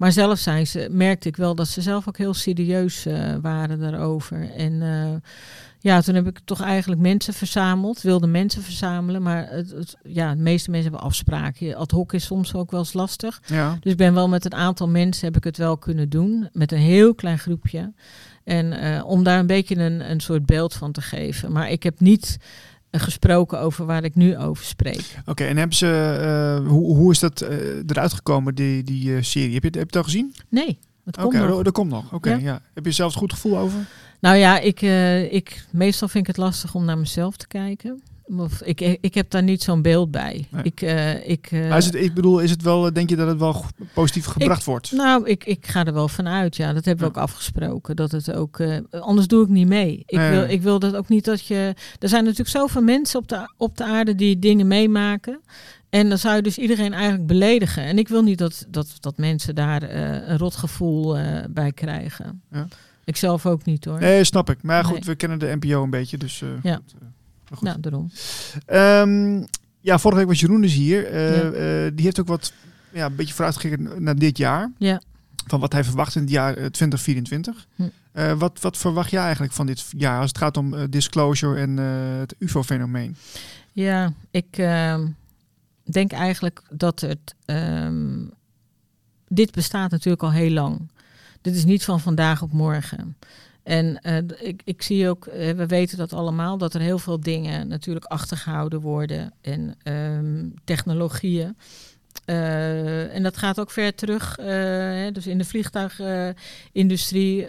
Maar 0.00 0.12
zelf 0.12 0.38
zijn 0.38 0.66
ze, 0.66 0.88
merkte 0.90 1.28
ik 1.28 1.36
wel 1.36 1.54
dat 1.54 1.68
ze 1.68 1.80
zelf 1.80 2.08
ook 2.08 2.16
heel 2.16 2.34
serieus 2.34 3.06
uh, 3.06 3.34
waren 3.42 3.80
daarover. 3.80 4.50
En 4.56 4.72
uh, 4.72 5.14
ja, 5.78 6.00
toen 6.00 6.14
heb 6.14 6.26
ik 6.26 6.40
toch 6.44 6.60
eigenlijk 6.60 7.00
mensen 7.00 7.34
verzameld, 7.34 8.00
wilde 8.00 8.26
mensen 8.26 8.62
verzamelen. 8.62 9.22
Maar 9.22 9.48
het, 9.50 9.70
het, 9.70 9.96
ja, 10.02 10.34
de 10.34 10.42
meeste 10.42 10.70
mensen 10.70 10.90
hebben 10.90 11.08
afspraken. 11.08 11.74
Ad 11.74 11.90
hoc 11.90 12.12
is 12.12 12.24
soms 12.24 12.54
ook 12.54 12.70
wel 12.70 12.80
eens 12.80 12.92
lastig. 12.92 13.42
Ja. 13.46 13.76
Dus 13.80 13.92
ik 13.92 13.98
ben 13.98 14.14
wel 14.14 14.28
met 14.28 14.44
een 14.44 14.54
aantal 14.54 14.88
mensen 14.88 15.26
heb 15.26 15.36
ik 15.36 15.44
het 15.44 15.56
wel 15.56 15.78
kunnen 15.78 16.08
doen. 16.08 16.48
Met 16.52 16.72
een 16.72 16.78
heel 16.78 17.14
klein 17.14 17.38
groepje. 17.38 17.92
En 18.44 18.72
uh, 18.72 19.04
om 19.06 19.22
daar 19.22 19.38
een 19.38 19.46
beetje 19.46 19.76
een, 19.76 20.10
een 20.10 20.20
soort 20.20 20.46
beeld 20.46 20.74
van 20.74 20.92
te 20.92 21.00
geven. 21.00 21.52
Maar 21.52 21.70
ik 21.70 21.82
heb 21.82 22.00
niet 22.00 22.38
gesproken 22.90 23.60
over 23.60 23.86
waar 23.86 24.04
ik 24.04 24.14
nu 24.14 24.38
over 24.38 24.64
spreek. 24.64 25.18
Oké, 25.26 25.44
en 25.44 25.56
hebben 25.56 25.76
ze, 25.76 26.60
uh, 26.62 26.68
hoe, 26.68 26.96
hoe 26.96 27.12
is 27.12 27.18
dat 27.18 27.40
eruit 27.86 28.12
gekomen, 28.12 28.54
die, 28.54 28.82
die 28.82 29.22
serie? 29.22 29.54
Heb 29.54 29.62
je, 29.62 29.68
heb 29.68 29.74
je 29.74 29.80
het 29.80 29.96
al 29.96 30.02
gezien? 30.02 30.34
Nee. 30.48 30.78
Oké, 31.06 31.24
okay, 31.24 31.48
oh, 31.48 31.64
dat 31.64 31.72
komt 31.72 31.90
nog. 31.90 32.04
Oké, 32.04 32.14
okay, 32.14 32.32
ja. 32.32 32.38
ja. 32.38 32.60
Heb 32.74 32.84
je 32.84 32.92
zelf 32.92 33.10
het 33.10 33.20
goed 33.20 33.32
gevoel 33.32 33.58
over? 33.58 33.86
Nou 34.20 34.36
ja, 34.36 34.58
ik, 34.58 34.80
ik, 35.30 35.66
meestal 35.70 36.08
vind 36.08 36.28
ik 36.28 36.36
het 36.36 36.44
lastig 36.44 36.74
om 36.74 36.84
naar 36.84 36.98
mezelf 36.98 37.36
te 37.36 37.46
kijken. 37.46 38.02
Of 38.36 38.62
ik, 38.62 38.80
ik 38.80 39.14
heb 39.14 39.30
daar 39.30 39.42
niet 39.42 39.62
zo'n 39.62 39.82
beeld 39.82 40.10
bij. 40.10 40.46
Nee. 40.50 40.62
Ik, 40.64 40.82
uh, 40.82 41.28
ik, 41.28 41.50
uh, 41.50 41.68
maar 41.68 41.78
is 41.78 41.84
het, 41.84 41.94
ik 41.94 42.14
bedoel, 42.14 42.40
is 42.40 42.50
het 42.50 42.62
wel, 42.62 42.92
denk 42.92 43.08
je 43.08 43.16
dat 43.16 43.28
het 43.28 43.38
wel 43.38 43.64
positief 43.94 44.24
gebracht 44.24 44.60
ik, 44.60 44.66
wordt? 44.66 44.92
Nou, 44.92 45.26
ik, 45.28 45.44
ik 45.44 45.66
ga 45.66 45.84
er 45.84 45.92
wel 45.92 46.08
vanuit, 46.08 46.56
ja. 46.56 46.72
Dat 46.72 46.84
hebben 46.84 47.04
we 47.04 47.10
ook 47.10 47.22
afgesproken. 47.22 47.96
Dat 47.96 48.10
het 48.10 48.32
ook, 48.32 48.58
uh, 48.58 48.76
anders 48.90 49.26
doe 49.26 49.42
ik 49.42 49.48
niet 49.48 49.68
mee. 49.68 50.02
Ik, 50.06 50.18
Nee. 50.18 50.30
wil, 50.30 50.48
ik 50.48 50.62
wil 50.62 50.78
dat 50.78 50.96
ook 50.96 51.08
niet 51.08 51.24
dat 51.24 51.46
je... 51.46 51.74
Er 51.98 52.08
zijn 52.08 52.22
natuurlijk 52.22 52.50
zoveel 52.50 52.82
mensen 52.82 53.18
op 53.20 53.28
de, 53.28 53.52
op 53.56 53.76
de 53.76 53.84
aarde 53.84 54.14
die 54.14 54.38
dingen 54.38 54.66
meemaken. 54.66 55.40
En 55.90 56.08
dan 56.08 56.18
zou 56.18 56.36
je 56.36 56.42
dus 56.42 56.58
iedereen 56.58 56.92
eigenlijk 56.92 57.26
beledigen. 57.26 57.82
En 57.82 57.98
ik 57.98 58.08
wil 58.08 58.22
niet 58.22 58.38
dat, 58.38 58.66
dat, 58.68 58.88
dat 59.00 59.16
mensen 59.18 59.54
daar 59.54 59.82
een 59.82 60.38
rotgevoel 60.38 61.16
bij 61.50 61.72
krijgen. 61.72 62.42
Ja. 62.50 62.68
Ik 63.04 63.16
zelf 63.16 63.46
ook 63.46 63.64
niet 63.64 63.84
hoor. 63.84 63.98
Nee, 64.00 64.24
snap 64.24 64.50
ik. 64.50 64.62
Maar 64.62 64.84
goed, 64.84 64.94
Nee. 64.94 65.02
we 65.04 65.14
kennen 65.14 65.38
de 65.38 65.56
NPO 65.60 65.82
een 65.82 65.90
beetje, 65.90 66.18
dus... 66.18 66.42
Ja. 66.62 66.74
goed, 66.74 66.94
goed. 67.52 67.62
Nou, 67.68 67.80
daarom. 67.80 68.10
Ehm, 68.66 69.44
ja, 69.80 69.98
vorige 69.98 70.20
week 70.20 70.28
was 70.28 70.40
Jeroen 70.40 70.60
dus 70.60 70.74
hier. 70.74 71.06
Eh, 71.06 71.36
Ja. 71.36 71.50
eh, 71.50 71.90
die 71.94 72.04
heeft 72.04 72.20
ook 72.20 72.26
wat, 72.26 72.52
ja, 72.92 73.06
een 73.06 73.14
beetje 73.16 73.34
vooruitgekeken 73.34 74.02
naar 74.02 74.16
dit 74.16 74.38
jaar. 74.38 74.72
Ja. 74.78 75.02
Van 75.46 75.60
wat 75.60 75.72
hij 75.72 75.84
verwacht 75.84 76.14
in 76.14 76.20
het 76.20 76.30
jaar 76.30 76.50
eh, 76.56 76.66
2024. 76.66 77.66
Hm. 77.74 77.82
Eh, 78.12 78.32
wat, 78.32 78.60
wat 78.60 78.76
verwacht 78.76 79.10
jij 79.10 79.22
eigenlijk 79.22 79.52
van 79.52 79.66
dit 79.66 79.84
jaar 79.96 80.20
als 80.20 80.28
het 80.28 80.38
gaat 80.38 80.56
om 80.56 80.90
disclosure 80.90 81.60
en 81.60 81.76
het 81.76 82.34
UFO-fenomeen? 82.38 83.16
Ja, 83.72 84.12
ik 84.30 84.46
ehm, 84.50 85.06
denk 85.84 86.12
eigenlijk 86.12 86.62
dat 86.70 87.00
het. 87.00 87.34
ehm, 87.44 88.24
dit 89.28 89.50
bestaat 89.52 89.90
natuurlijk 89.90 90.22
al 90.22 90.32
heel 90.32 90.50
lang. 90.50 90.90
Dit 91.40 91.54
is 91.54 91.64
niet 91.64 91.84
van 91.84 92.00
vandaag 92.00 92.42
op 92.42 92.52
morgen. 92.52 93.16
En 93.62 94.02
eh, 94.02 94.16
ik, 94.38 94.62
ik 94.64 94.82
zie 94.82 95.08
ook, 95.08 95.26
eh, 95.26 95.50
we 95.50 95.66
weten 95.66 95.98
dat 95.98 96.12
allemaal, 96.12 96.58
dat 96.58 96.74
er 96.74 96.80
heel 96.80 96.98
veel 96.98 97.20
dingen 97.20 97.68
natuurlijk 97.68 98.04
achtergehouden 98.04 98.80
worden. 98.80 99.32
En 99.40 99.74
ehm, 99.82 100.44
technologieën. 100.64 101.56
Eh, 102.24 103.14
en 103.14 103.22
dat 103.22 103.36
gaat 103.36 103.60
ook 103.60 103.70
ver 103.70 103.94
terug. 103.94 104.36
hè, 104.36 105.12
dus 105.12 105.26
in 105.26 105.38
de 105.38 105.44
vliegtuigindustrie, 105.44 107.46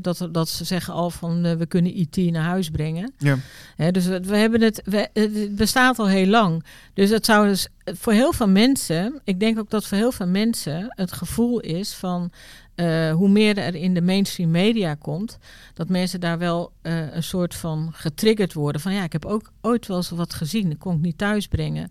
dat, 0.00 0.28
dat 0.32 0.48
ze 0.48 0.64
zeggen 0.64 0.94
al 0.94 1.10
van 1.10 1.58
we 1.58 1.66
kunnen 1.66 1.98
IT 1.98 2.16
naar 2.16 2.44
huis 2.44 2.70
brengen. 2.70 3.12
Ja. 3.18 3.36
Hè, 3.76 3.90
dus 3.90 4.06
we, 4.06 4.20
we 4.20 4.36
hebben 4.36 4.62
het, 4.62 4.82
we, 4.84 5.08
het 5.12 5.56
bestaat 5.56 5.98
al 5.98 6.08
heel 6.08 6.26
lang. 6.26 6.64
Dus 6.94 7.10
het 7.10 7.24
zou 7.24 7.48
dus 7.48 7.68
voor 7.84 8.12
heel 8.12 8.32
veel 8.32 8.48
mensen, 8.48 9.20
ik 9.24 9.40
denk 9.40 9.58
ook 9.58 9.70
dat 9.70 9.86
voor 9.86 9.98
heel 9.98 10.12
veel 10.12 10.26
mensen 10.26 10.86
het 10.88 11.12
gevoel 11.12 11.60
is 11.60 11.94
van 11.94 12.30
eh, 12.76 13.12
hoe 13.12 13.28
meer 13.28 13.58
er 13.58 13.74
in 13.74 13.94
de 13.94 14.02
mainstream 14.02 14.50
media 14.50 14.94
komt, 14.94 15.38
dat 15.74 15.88
mensen 15.88 16.20
daar 16.20 16.38
wel 16.38 16.72
eh, 16.82 17.14
een 17.14 17.22
soort 17.22 17.54
van 17.54 17.88
getriggerd 17.92 18.52
worden. 18.52 18.80
Van 18.80 18.92
ja, 18.92 19.02
ik 19.02 19.12
heb 19.12 19.24
ook 19.24 19.52
ooit 19.60 19.86
wel 19.86 19.96
eens 19.96 20.10
wat 20.10 20.34
gezien, 20.34 20.68
dat 20.68 20.78
kon 20.78 20.94
ik 20.94 21.00
niet 21.00 21.18
thuisbrengen. 21.18 21.90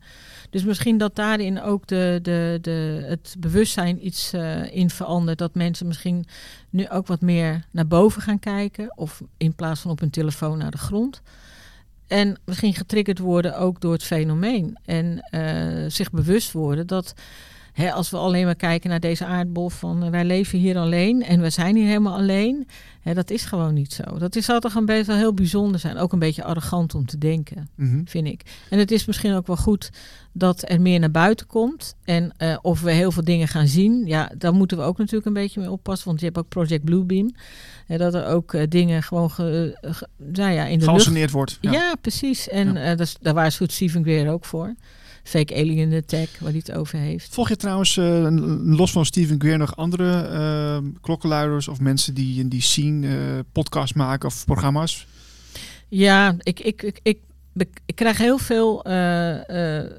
Dus 0.50 0.64
misschien 0.64 0.98
dat 0.98 1.16
daarin 1.16 1.62
ook 1.62 1.88
de, 1.88 2.20
de, 2.22 2.58
de, 2.62 3.06
het 3.08 3.36
bewustzijn 3.40 4.06
iets 4.06 4.34
eh, 4.34 4.76
in 4.76 4.90
verandert. 4.90 5.38
Dat 5.38 5.56
mensen 5.56 5.88
misschien 5.88 6.26
nu 6.70 6.90
ook 6.90 7.08
wat 7.08 7.22
meer 7.22 7.66
naar 7.72 7.88
boven 7.88 8.22
gaan 8.22 8.40
kijken. 8.40 8.98
Of 8.98 9.22
in 9.38 9.56
plaats 9.56 9.82
van 9.82 9.92
op 9.92 10.00
hun 10.00 10.10
telefoon 10.10 10.58
naar 10.58 10.72
de 10.72 10.78
grond. 10.78 11.22
En 12.08 12.38
misschien 12.44 12.74
getriggerd 12.74 13.20
worden 13.20 13.58
ook 13.58 13.82
door 13.82 13.94
het 13.94 14.04
fenomeen. 14.04 14.78
En 14.86 15.24
zich 15.92 16.12
bewust 16.12 16.52
worden 16.52 16.88
dat 16.88 17.14
hè, 17.76 17.91
als 17.93 18.09
we 18.09 18.17
alleen 18.17 18.45
maar 18.45 18.55
kijken 18.55 18.89
naar 18.89 18.99
deze 18.99 19.26
aardbol 19.26 19.69
van 19.69 20.03
eh, 20.03 20.09
wij 20.09 20.26
leven 20.26 20.59
hier 20.59 20.78
alleen 20.78 21.23
en 21.23 21.41
we 21.41 21.49
zijn 21.49 21.76
hier 21.76 21.86
helemaal 21.88 22.15
alleen. 22.17 22.67
Hè, 23.01 23.13
dat 23.13 23.30
is 23.30 23.45
gewoon 23.45 23.73
niet 23.73 23.93
zo. 23.93 24.03
Dat 24.17 24.36
is, 24.36 24.45
zou 24.45 24.59
toch 24.59 24.76
een 24.76 24.86
beetje 24.86 25.05
wel 25.05 25.15
heel 25.15 25.34
bijzonder 25.34 25.80
zijn. 25.80 25.97
Ook 25.97 26.13
een 26.13 26.19
beetje 26.19 26.43
arrogant 26.43 26.95
om 26.95 27.05
te 27.05 27.17
denken 27.17 27.69
Mhm. 27.76 28.01
vind 28.05 28.28
ik. 28.28 28.41
En 28.69 28.80
het 28.80 28.91
is 28.91 29.05
misschien 29.05 29.34
ook 29.34 29.47
wel 29.47 29.57
goed 29.57 29.89
dat 30.34 30.69
er 30.69 30.82
meer 30.82 30.99
naar 30.99 31.11
buiten 31.11 31.47
komt. 31.47 31.95
En 32.03 32.34
eh, 32.38 32.57
of 32.61 32.82
we 32.82 32.91
heel 32.91 33.11
veel 33.11 33.23
dingen 33.23 33.47
gaan 33.47 33.67
zien, 33.67 34.05
ja, 34.05 34.32
daar 34.38 34.53
moeten 34.53 34.78
we 34.78 34.84
ook 34.84 34.97
natuurlijk 34.97 35.26
een 35.26 35.34
beetje 35.34 35.59
mee 35.59 35.71
oppassen. 35.71 36.07
Want 36.07 36.19
je 36.19 36.26
hebt 36.26 36.38
ook 36.38 36.47
Project 36.49 36.84
Bluebeam. 36.84 37.36
Hè, 37.86 37.97
dat 37.97 38.13
er 38.13 38.26
ook 38.28 38.53
eh, 38.53 38.63
dingen 38.69 39.03
gewoon 39.03 39.32
ge, 39.32 39.78
ge- 39.82 40.07
nou 40.17 40.51
ja, 40.51 40.65
in 40.65 40.80
de 40.80 40.91
lucht... 40.91 41.32
Wordt. 41.32 41.57
Ja, 41.61 41.71
Ja. 41.71 41.93
precies. 42.01 42.49
En 42.49 42.73
Ja. 42.73 42.91
eh, 42.91 42.97
dat 42.97 43.17
daar 43.21 43.34
waarschuwt 43.34 43.71
Stephen 43.71 44.03
Greer 44.03 44.30
ook 44.30 44.45
voor. 44.45 44.73
Fake 45.26 45.55
alien 45.55 45.93
attack, 45.93 46.30
waar 46.39 46.49
hij 46.49 46.61
het 46.65 46.71
over 46.71 46.99
heeft. 46.99 47.34
Volg 47.34 47.49
je 47.49 47.55
trouwens, 47.55 47.97
eh, 47.97 48.28
los 48.63 48.91
van 48.91 49.05
Steven 49.05 49.41
Greer, 49.41 49.57
nog 49.57 49.76
andere 49.76 50.21
eh, 50.21 50.78
klokkenluiders 51.01 51.67
of 51.67 51.80
mensen 51.80 52.13
die 52.13 52.39
in 52.39 52.49
die 52.49 52.61
scene 52.61 53.07
eh 53.07 53.39
podcast 53.51 53.95
maken 53.95 54.28
of 54.28 54.45
programma's? 54.45 55.07
Ja, 55.88 56.36
ik, 56.38 56.59
ik, 56.59 56.84
ik, 56.84 56.99
ik, 57.03 57.19
ik, 57.53 57.69
ik 57.86 57.95
krijg 57.95 58.17
heel 58.17 58.38
veel 58.38 58.84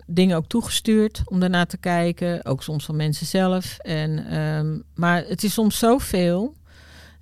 dingen 0.06 0.36
ook 0.36 0.46
toegestuurd 0.46 1.22
om 1.24 1.40
daarna 1.40 1.66
te 1.66 1.78
kijken. 1.78 2.44
Ook 2.44 2.62
soms 2.62 2.84
van 2.84 2.96
mensen 2.96 3.26
zelf. 3.26 3.78
En, 3.78 4.26
ehm, 4.30 4.78
maar 4.94 5.24
het 5.26 5.44
is 5.44 5.52
soms 5.52 5.78
zoveel. 5.78 6.54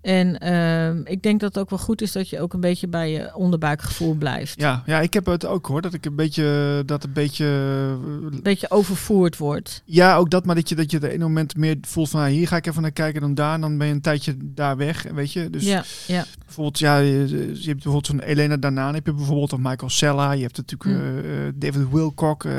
En 0.05 0.39
ehm, 0.39 1.01
ik 1.05 1.23
denk 1.23 1.41
dat 1.41 1.55
het 1.55 1.63
ook 1.63 1.71
wel 1.71 1.79
goed 1.79 2.03
is 2.03 2.13
dat 2.13 2.29
je 2.29 2.41
ook 2.41 2.53
een 2.53 2.61
beetje 2.61 2.89
bij 2.89 3.11
je 3.11 3.35
onderbuikgevoel 3.35 4.15
blijft. 4.15 4.61
Ja, 4.61 4.83
ja, 4.87 5.01
ik 5.01 5.15
heb 5.15 5.27
het 5.27 5.47
ook 5.47 5.67
hoor. 5.67 5.83
Dat 5.83 5.95
ik 5.95 6.05
een 6.07 6.15
beetje, 6.17 6.83
dat 6.87 7.05
een 7.05 7.13
beetje, 7.13 7.45
eh, 7.45 8.33
Een 8.33 8.43
beetje 8.43 8.71
overvoerd 8.71 9.37
wordt. 9.37 9.83
ja, 9.85 10.17
ook 10.17 10.31
dat, 10.31 10.45
maar 10.47 10.55
dat 10.55 10.69
je 10.69 10.75
dat 10.75 10.91
je 10.91 10.97
op 10.97 11.03
een 11.03 11.21
moment 11.21 11.57
meer 11.57 11.77
voelt 11.81 12.11
van, 12.11 12.21
ah, 12.21 12.27
hier 12.27 12.49
ga 12.49 12.57
ik 12.57 12.67
even 12.67 12.83
naar 12.83 12.91
kijken 12.93 13.21
dan 13.21 13.35
daar, 13.35 13.55
en 13.55 13.61
dan 13.61 13.79
ben 13.79 13.87
je 13.87 13.93
een 13.93 14.01
tijdje 14.01 14.37
daar 14.41 14.77
weg, 14.77 15.03
weet 15.15 15.33
je. 15.33 15.51
Dus 15.51 15.65
ja, 15.65 15.85
ja, 16.07 16.25
bijvoorbeeld, 16.45 16.79
ja, 16.79 16.97
je, 16.99 17.29
je 17.29 17.69
hebt 17.69 17.83
bijvoorbeeld 17.83 18.07
zo'n 18.07 18.21
Elena 18.21 18.57
Danaan, 18.57 18.95
heb 18.95 19.07
je 19.07 19.13
bijvoorbeeld 19.15 19.53
of 19.53 19.59
Michael 19.59 19.91
Sella, 19.91 20.33
je 20.33 20.43
hebt 20.43 20.57
natuurlijk 20.57 20.91
Mm. 20.91 21.19
eh, 21.25 21.47
eh, 21.47 21.53
David 21.55 21.91
Wilcock, 21.91 22.45
eh 22.45 22.53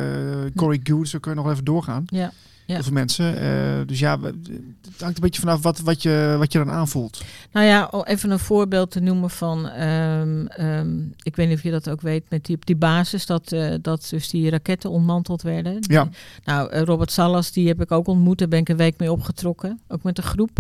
Corey 0.56 0.80
Goode, 0.84 1.08
zo 1.08 1.20
kun 1.20 1.32
je 1.32 1.38
nog 1.38 1.52
even 1.52 1.64
doorgaan. 1.64 2.04
ja. 2.08 2.32
Ja. 2.66 2.74
Heel 2.74 2.84
veel 2.84 2.94
mensen. 2.94 3.38
Eh, 3.38 3.88
dus 3.88 4.00
ja, 4.00 4.20
het 4.22 5.00
hangt 5.02 5.16
een 5.16 5.22
beetje 5.24 5.42
vanaf 5.42 5.62
wat, 5.62 5.80
wat, 5.80 6.02
je, 6.02 6.36
wat 6.38 6.52
je 6.52 6.58
dan 6.58 6.72
aanvoelt. 6.72 7.22
Nou 7.52 7.66
ja, 7.66 7.88
om 7.92 8.04
even 8.04 8.32
een 8.32 8.40
voorbeeld 8.40 8.92
te 8.92 9.00
noemen 9.00 9.30
van, 9.30 9.70
ehm, 9.70 10.46
ehm, 10.46 10.98
ik 11.22 11.36
weet 11.36 11.48
niet 11.48 11.58
of 11.58 11.64
je 11.64 11.72
dat 11.72 11.90
ook 11.90 12.02
weet, 12.02 12.24
met 12.30 12.46
die, 12.46 12.56
op 12.56 12.66
die 12.66 12.76
basis 12.76 13.26
dat, 13.26 13.52
eh, 13.52 13.74
dat 13.82 14.08
dus 14.10 14.30
die 14.30 14.50
raketten 14.50 14.90
ontmanteld 14.90 15.42
werden. 15.42 15.78
Ja. 15.80 16.10
Nou, 16.44 16.70
eh, 16.72 16.82
Robert 16.82 17.12
Salas, 17.12 17.52
die 17.52 17.68
heb 17.68 17.82
ik 17.82 17.92
ook 17.92 18.08
ontmoet, 18.08 18.38
daar 18.40 18.48
ben 18.48 18.60
ik 18.60 18.70
een 18.70 18.78
week 18.78 19.00
mee 19.00 19.12
opgetrokken, 19.12 19.80
ook 19.88 20.04
met 20.04 20.18
een 20.18 20.24
groep 20.24 20.60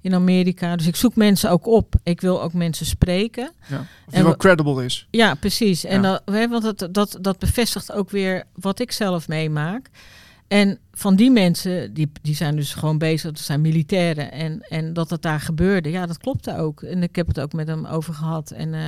in 0.00 0.14
Amerika. 0.14 0.76
Dus 0.76 0.86
ik 0.86 0.96
zoek 0.96 1.14
mensen 1.16 1.50
ook 1.50 1.66
op. 1.66 1.94
Ik 2.02 2.20
wil 2.20 2.42
ook 2.42 2.52
mensen 2.52 2.86
spreken. 2.86 3.52
Ja. 3.66 3.78
Of 4.06 4.14
En 4.14 4.22
wel 4.22 4.32
we- 4.32 4.38
credible 4.38 4.84
is. 4.84 5.06
Ja, 5.10 5.34
precies. 5.34 5.84
En 5.84 6.02
Ja. 6.02 6.20
dat, 6.24 6.46
want 6.48 6.62
dat, 6.78 6.88
dat, 6.94 7.18
dat 7.20 7.38
bevestigt 7.38 7.92
ook 7.92 8.10
weer 8.10 8.44
wat 8.54 8.78
ik 8.80 8.92
zelf 8.92 9.28
meemaak. 9.28 9.90
En 10.48 10.78
van 10.92 11.16
die 11.16 11.30
mensen, 11.30 11.94
die, 11.94 12.10
die 12.22 12.34
zijn 12.34 12.56
dus 12.56 12.74
gewoon 12.74 12.98
bezig, 12.98 13.32
dat 13.32 13.40
zijn 13.40 13.60
militairen. 13.60 14.32
En, 14.32 14.60
en 14.60 14.92
dat 14.92 15.10
het 15.10 15.22
daar 15.22 15.40
gebeurde, 15.40 15.90
ja, 15.90 16.06
dat 16.06 16.18
klopte 16.18 16.56
ook. 16.56 16.82
En 16.82 17.02
ik 17.02 17.16
heb 17.16 17.26
het 17.26 17.40
ook 17.40 17.52
met 17.52 17.68
hem 17.68 17.86
over 17.86 18.14
gehad. 18.14 18.50
En 18.50 18.74
eh, 18.74 18.80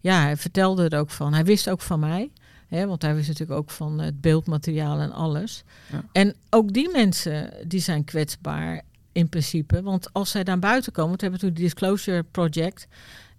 ja, 0.00 0.22
hij 0.22 0.36
vertelde 0.36 0.88
er 0.88 0.98
ook 0.98 1.10
van. 1.10 1.34
Hij 1.34 1.44
wist 1.44 1.70
ook 1.70 1.80
van 1.80 2.00
mij. 2.00 2.30
Hè, 2.68 2.86
want 2.86 3.02
hij 3.02 3.14
wist 3.14 3.28
natuurlijk 3.28 3.58
ook 3.58 3.70
van 3.70 3.98
het 3.98 4.20
beeldmateriaal 4.20 5.00
en 5.00 5.12
alles. 5.12 5.64
Ja. 5.92 6.04
En 6.12 6.34
ook 6.50 6.72
die 6.72 6.90
mensen, 6.90 7.50
die 7.66 7.80
zijn 7.80 8.04
kwetsbaar 8.04 8.82
in 9.12 9.28
principe. 9.28 9.82
Want 9.82 10.12
als 10.12 10.30
zij 10.30 10.44
daar 10.44 10.58
buiten 10.58 10.92
komen, 10.92 11.08
want 11.08 11.20
we 11.20 11.26
hebben 11.26 11.46
natuurlijk 11.46 11.72
het 11.72 11.80
Disclosure 11.80 12.22
Project... 12.30 12.86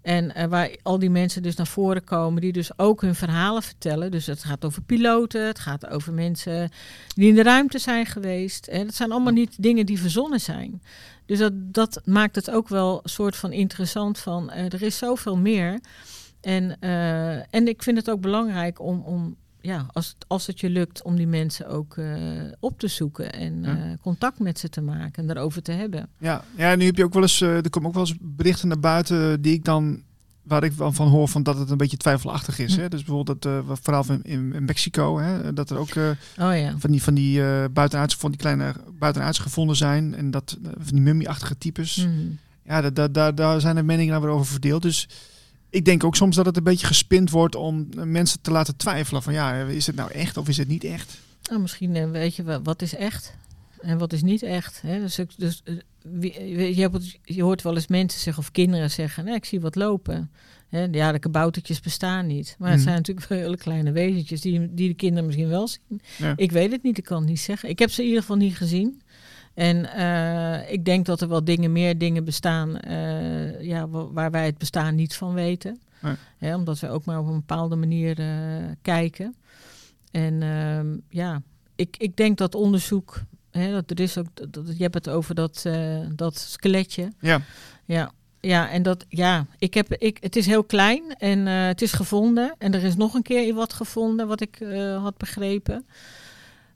En 0.04 0.34
eh, 0.34 0.46
waar 0.46 0.76
al 0.82 0.98
die 0.98 1.10
mensen 1.10 1.42
dus 1.42 1.54
naar 1.54 1.66
voren 1.66 2.04
komen, 2.04 2.40
die 2.40 2.52
dus 2.52 2.78
ook 2.78 3.00
hun 3.00 3.14
verhalen 3.14 3.62
vertellen. 3.62 4.10
Dus 4.10 4.26
het 4.26 4.44
gaat 4.44 4.64
over 4.64 4.82
piloten, 4.82 5.46
het 5.46 5.58
gaat 5.58 5.86
over 5.86 6.12
mensen 6.12 6.70
die 7.14 7.28
in 7.28 7.34
de 7.34 7.42
ruimte 7.42 7.78
zijn 7.78 8.06
geweest. 8.06 8.66
En 8.66 8.84
dat 8.84 8.94
zijn 8.94 9.12
allemaal 9.12 9.32
niet 9.32 9.62
dingen 9.62 9.86
die 9.86 10.00
verzonnen 10.00 10.40
zijn. 10.40 10.82
Dus 11.26 11.38
dat, 11.38 11.52
dat 11.54 12.00
maakt 12.04 12.34
het 12.34 12.50
ook 12.50 12.68
wel 12.68 13.00
een 13.02 13.10
soort 13.10 13.36
van 13.36 13.52
interessant 13.52 14.18
van, 14.18 14.50
eh, 14.50 14.64
er 14.64 14.82
is 14.82 14.98
zoveel 14.98 15.36
meer. 15.36 15.80
En, 16.40 16.76
eh, 16.80 17.54
en 17.54 17.68
ik 17.68 17.82
vind 17.82 17.96
het 17.96 18.10
ook 18.10 18.20
belangrijk 18.20 18.80
om, 18.80 19.02
om 19.04 19.36
ja, 19.64 19.86
als, 19.92 20.16
als 20.26 20.46
het 20.46 20.60
je 20.60 20.70
lukt 20.70 21.02
om 21.02 21.16
die 21.16 21.26
mensen 21.26 21.68
ook 21.68 21.96
eh, 21.96 22.06
op 22.60 22.78
te 22.78 22.88
zoeken 22.88 23.32
en 23.32 23.62
Ja. 23.62 23.76
eh, 23.76 23.92
contact 24.02 24.38
met 24.38 24.58
ze 24.58 24.68
te 24.68 24.80
maken 24.80 25.22
en 25.22 25.26
daarover 25.26 25.62
te 25.62 25.72
hebben. 25.72 26.08
Ja, 26.18 26.44
ja, 26.56 26.74
nu 26.74 26.84
heb 26.84 26.96
je 26.96 27.04
ook 27.04 27.12
wel 27.12 27.22
eens, 27.22 27.40
eh, 27.40 27.56
er 27.56 27.70
komen 27.70 27.88
ook 27.88 27.94
wel 27.94 28.04
eens 28.06 28.16
berichten 28.20 28.68
naar 28.68 28.80
buiten 28.80 29.42
die 29.42 29.52
ik 29.52 29.64
dan, 29.64 30.02
waar 30.42 30.64
ik 30.64 30.72
wel 30.72 30.92
van 30.92 31.08
hoor 31.08 31.28
van 31.28 31.42
dat 31.42 31.58
het 31.58 31.70
een 31.70 31.76
beetje 31.76 31.96
twijfelachtig 31.96 32.58
is. 32.58 32.74
Hm. 32.74 32.80
Hè? 32.80 32.88
Dus 32.88 33.04
bijvoorbeeld 33.04 33.42
dat 33.42 33.80
verhaal 33.82 34.04
van 34.04 34.22
in, 34.22 34.52
in 34.54 34.64
Mexico, 34.64 35.18
hè? 35.18 35.52
dat 35.52 35.70
er 35.70 35.76
ook 35.76 35.88
Oh 36.40 36.56
ja. 36.56 36.74
van 36.78 36.90
die, 36.90 37.02
van 37.02 37.14
die 37.14 37.42
eh 37.44 37.64
buitenaards, 37.72 38.16
van 38.16 38.30
die 38.30 38.40
kleine 38.40 38.74
buitenaards 38.98 39.38
gevonden 39.38 39.76
zijn 39.76 40.14
en 40.14 40.30
dat 40.30 40.58
van 40.62 40.92
die 40.94 41.00
mummie-achtige 41.00 41.58
types. 41.58 41.96
Mhm. 41.96 42.10
Ja, 42.66 42.90
daar 42.90 43.12
daar 43.12 43.34
daar 43.34 43.60
zijn 43.60 43.74
de 43.76 43.82
meningen 43.82 44.12
nou 44.12 44.24
weer 44.24 44.34
over 44.34 44.46
verdeeld. 44.46 44.82
Dus 44.82 45.08
ik 45.74 45.84
denk 45.84 46.04
ook 46.04 46.16
soms 46.16 46.36
dat 46.36 46.46
het 46.46 46.56
een 46.56 46.62
beetje 46.62 46.86
gespind 46.86 47.30
wordt 47.30 47.54
om 47.54 47.88
eh, 47.96 48.02
mensen 48.04 48.40
te 48.40 48.50
laten 48.50 48.76
twijfelen 48.76 49.22
van 49.22 49.32
ja, 49.32 49.54
is 49.62 49.86
het 49.86 49.96
nou 49.96 50.10
echt 50.10 50.36
of 50.36 50.48
is 50.48 50.56
het 50.56 50.68
niet 50.68 50.84
echt? 50.84 51.18
Nou, 51.48 51.60
misschien 51.60 51.96
eh, 51.96 52.10
weet 52.10 52.36
je 52.36 52.42
wel, 52.42 52.62
wat 52.62 52.82
is 52.82 52.94
echt 52.94 53.34
en 53.80 53.98
wat 53.98 54.12
is 54.12 54.22
niet 54.22 54.42
echt. 54.42 54.80
Hè? 54.82 55.00
Dus, 55.00 55.18
dus 55.36 55.60
eh, 55.64 55.74
wie- 56.02 56.74
je, 56.76 56.80
hebt, 56.80 57.18
je 57.24 57.42
hoort 57.42 57.62
wel 57.62 57.74
eens 57.74 57.86
mensen 57.86 58.20
zeggen 58.20 58.42
of 58.42 58.50
kinderen 58.50 58.90
zeggen, 58.90 59.24
nee, 59.24 59.34
ik 59.34 59.44
zie 59.44 59.60
wat 59.60 59.74
lopen. 59.74 60.30
Hè? 60.68 60.84
Ja, 60.90 61.12
de 61.12 61.18
kaboutertjes 61.18 61.80
bestaan 61.80 62.26
niet. 62.26 62.56
Maar 62.58 62.68
het 62.68 62.76
Mhm. 62.78 62.86
zijn 62.88 62.96
natuurlijk 62.96 63.26
wel 63.28 63.38
hele 63.38 63.56
kleine 63.56 63.92
wezentjes 63.92 64.40
die, 64.40 64.74
die 64.74 64.88
de 64.88 64.94
kinderen 64.94 65.24
misschien 65.26 65.48
wel 65.48 65.68
zien. 65.68 66.00
Ja. 66.16 66.32
Ik 66.36 66.52
weet 66.52 66.70
het 66.72 66.82
niet, 66.82 66.98
ik 66.98 67.04
kan 67.04 67.18
het 67.20 67.28
niet 67.28 67.40
zeggen. 67.40 67.68
Ik 67.68 67.78
heb 67.78 67.90
ze 67.90 68.00
in 68.00 68.06
ieder 68.06 68.20
geval 68.20 68.36
niet 68.36 68.56
gezien. 68.56 69.02
En 69.54 69.92
eh, 69.92 70.72
ik 70.72 70.84
denk 70.84 71.06
dat 71.06 71.20
er 71.20 71.28
wel 71.28 71.44
dingen, 71.44 71.72
meer 71.72 71.98
dingen 71.98 72.24
bestaan 72.24 72.78
eh, 72.78 73.62
ja, 73.62 73.88
wa- 73.88 74.12
waar 74.12 74.30
wij 74.30 74.46
het 74.46 74.58
bestaan 74.58 74.94
niet 74.94 75.14
van 75.16 75.34
weten. 75.34 75.80
Hè, 76.38 76.54
omdat 76.54 76.78
we 76.80 76.88
ook 76.88 77.04
maar 77.04 77.18
op 77.18 77.26
een 77.26 77.34
bepaalde 77.34 77.76
manier 77.76 78.18
eh, 78.18 78.26
kijken. 78.82 79.34
En 80.10 80.42
ehm, 80.42 80.86
ja, 81.08 81.42
ik, 81.76 81.96
ik 81.98 82.16
denk 82.16 82.38
dat 82.38 82.54
onderzoek, 82.54 83.20
hè, 83.50 83.70
dat 83.72 83.90
er 83.90 84.00
is 84.00 84.18
ook, 84.18 84.26
dat, 84.50 84.76
je 84.76 84.82
hebt 84.82 84.94
het 84.94 85.08
over 85.08 85.34
dat, 85.34 85.66
dat 86.14 86.38
skeletje. 86.38 87.12
Ja, 87.20 87.40
Ja, 87.84 88.10
ja, 88.40 88.70
en 88.70 88.82
dat, 88.82 89.04
ja, 89.08 89.46
ik 89.58 89.74
heb, 89.74 89.94
ik, 89.94 90.18
het 90.20 90.36
is 90.36 90.46
heel 90.46 90.64
klein 90.64 91.02
en 91.18 91.46
het 91.46 91.82
is 91.82 91.92
gevonden. 91.92 92.54
En 92.58 92.74
er 92.74 92.82
is 92.82 92.96
nog 92.96 93.14
een 93.14 93.22
keer 93.22 93.54
wat 93.54 93.72
gevonden, 93.72 94.26
wat 94.28 94.40
ik 94.40 94.58
had 95.02 95.16
begrepen. 95.16 95.86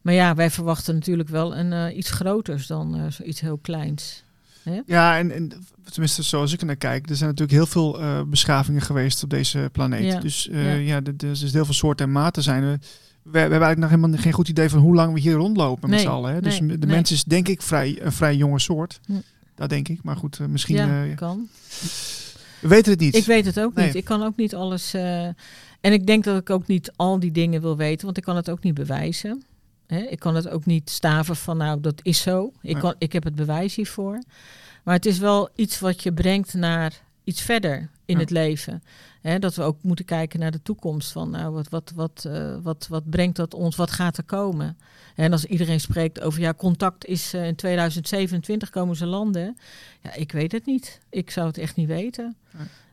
Maar 0.09 0.17
ja, 0.17 0.35
wij 0.35 0.51
verwachten 0.51 0.95
natuurlijk 0.95 1.29
wel 1.29 1.57
een, 1.57 1.73
eh, 1.73 1.97
iets 1.97 2.11
groters 2.11 2.67
dan 2.67 2.95
eh, 2.95 3.03
zoiets 3.11 3.41
heel 3.41 3.59
kleins. 3.59 4.25
ja 4.87 5.19
en, 5.19 5.31
en 5.31 5.53
tenminste 5.91 6.23
zoals 6.23 6.53
ik 6.53 6.61
er 6.61 6.67
naar 6.67 6.77
kijk, 6.77 7.11
er 7.11 7.17
zijn 7.17 7.31
natuurlijk 7.31 7.59
heel 7.59 7.67
veel 7.67 8.01
eh, 8.01 8.23
beschavingen 8.23 8.81
geweest 8.81 9.23
op 9.23 9.31
deze 9.31 9.69
planeet. 9.73 10.13
Ja. 10.13 10.21
Dus 10.21 10.49
Ja. 10.53 10.73
ja, 10.73 11.01
er, 11.05 11.15
er 11.19 11.31
is 11.31 11.53
heel 11.53 11.65
veel 11.65 11.75
soorten 11.75 12.07
en 12.07 12.13
maten 12.13 12.43
zijn. 12.43 12.63
We, 12.63 12.79
we 13.23 13.39
hebben 13.39 13.51
eigenlijk 13.51 13.79
nog 13.79 13.91
helemaal 13.91 14.21
geen 14.21 14.33
goed 14.33 14.49
idee 14.49 14.69
van 14.69 14.79
hoe 14.79 14.95
lang 14.95 15.15
we 15.15 15.21
hier 15.21 15.35
rondlopen 15.35 15.91
met 15.91 16.01
z'n 16.01 16.07
allen. 16.07 16.35
Hè? 16.35 16.41
Dus 16.41 16.61
nee, 16.61 16.79
de 16.79 16.87
nee. 16.87 16.97
mens 16.97 17.13
is 17.13 17.25
denk 17.25 17.49
ik 17.49 17.63
vrij, 17.63 17.99
een 18.03 18.13
vrij 18.13 18.37
jonge 18.37 18.59
soort. 18.59 19.01
Hm. 19.07 19.13
Dat 19.55 19.69
denk 19.69 19.89
ik. 19.89 20.03
Maar 20.03 20.17
goed, 20.17 20.39
misschien... 20.49 20.77
ja, 20.77 21.15
kan. 21.15 21.49
we 22.61 22.69
weten 22.69 22.93
het 22.93 23.01
niet. 23.01 23.15
Ik 23.15 23.25
weet 23.25 23.45
het 23.45 23.61
ook 23.61 23.75
niet. 23.75 23.95
Ik 23.95 24.05
kan 24.05 24.23
ook 24.23 24.37
niet 24.37 24.55
alles. 24.55 24.95
en 24.95 25.35
ik 25.81 26.07
denk 26.07 26.25
dat 26.25 26.41
ik 26.41 26.51
ook 26.51 26.67
niet 26.67 26.93
al 26.97 27.19
die 27.19 27.33
dingen 27.33 27.61
wil 27.61 27.77
weten, 27.77 28.05
want 28.05 28.17
ik 28.17 28.23
kan 28.23 28.37
het 28.37 28.51
ook 28.51 28.63
niet 28.63 28.75
bewijzen. 28.75 29.43
Hè? 29.89 29.99
Ik 29.99 30.19
kan 30.19 30.35
het 30.35 30.49
ook 30.49 30.67
niet 30.67 30.91
staven 30.91 31.37
van, 31.37 31.57
nou, 31.57 31.81
dat 31.81 32.01
is 32.03 32.21
zo. 32.21 32.53
Ik, 32.63 32.77
kan, 32.79 32.95
ik 32.99 33.13
heb 33.13 33.25
het 33.25 33.35
bewijs 33.35 33.75
hiervoor. 33.75 34.23
Maar 34.85 34.95
het 34.95 35.07
is 35.07 35.19
wel 35.19 35.49
iets 35.55 35.81
wat 35.81 36.03
je 36.03 36.13
brengt 36.13 36.55
naar 36.55 37.01
iets 37.25 37.41
verder 37.43 37.91
in 38.05 38.15
Ja. 38.15 38.21
het 38.21 38.31
leven. 38.31 38.83
Hè? 39.21 39.39
Dat 39.39 39.55
we 39.55 39.63
ook 39.63 39.83
moeten 39.83 40.05
kijken 40.05 40.41
naar 40.41 40.51
de 40.51 40.63
toekomst. 40.63 41.13
Van, 41.13 41.31
nou, 41.31 41.53
wat, 41.53 41.69
wat, 41.69 41.93
wat, 41.95 42.25
eh, 42.29 42.57
wat, 42.63 42.87
wat 42.89 43.11
brengt 43.11 43.37
dat 43.37 43.55
ons? 43.55 43.77
Wat 43.77 43.91
gaat 43.91 44.17
er 44.17 44.25
komen? 44.25 44.79
En 45.15 45.33
als 45.33 45.45
iedereen 45.45 45.81
spreekt 45.81 46.21
over, 46.21 46.41
ja, 46.41 46.55
contact 46.55 47.05
is 47.05 47.35
eh, 47.35 47.47
in 47.47 47.55
2027 47.55 48.71
komen 48.71 48.97
ze 48.97 49.07
landen. 49.07 49.57
Ja, 50.03 50.15
ik 50.15 50.33
weet 50.33 50.53
het 50.53 50.67
niet. 50.67 51.01
Ik 51.11 51.31
zou 51.31 51.47
het 51.47 51.59
echt 51.59 51.77
niet 51.77 51.89
weten. 51.89 52.37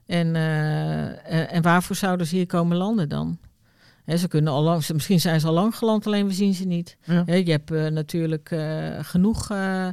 En, 0.06 0.36
eh, 0.36 1.54
en 1.54 1.62
waarvoor 1.62 1.96
zouden 1.96 2.28
ze 2.28 2.36
hier 2.36 2.46
komen 2.48 2.78
landen 2.78 3.10
dan? 3.10 3.38
Ze 4.08 4.28
kunnen 4.28 4.54
al 4.54 4.62
lang, 4.64 4.84
ze- 4.84 4.94
misschien 4.94 5.20
zijn 5.20 5.40
ze 5.40 5.48
al 5.48 5.54
lang 5.54 5.76
geland, 5.76 6.08
alleen 6.08 6.28
we 6.28 6.34
zien 6.34 6.54
ze 6.54 6.66
niet. 6.66 6.98
Ja. 7.04 7.24
Je 7.26 7.52
hebt 7.52 7.72
eh, 7.72 7.88
natuurlijk 7.88 8.52
eh, 8.52 8.88
genoeg 9.02 9.50
eh, 9.50 9.88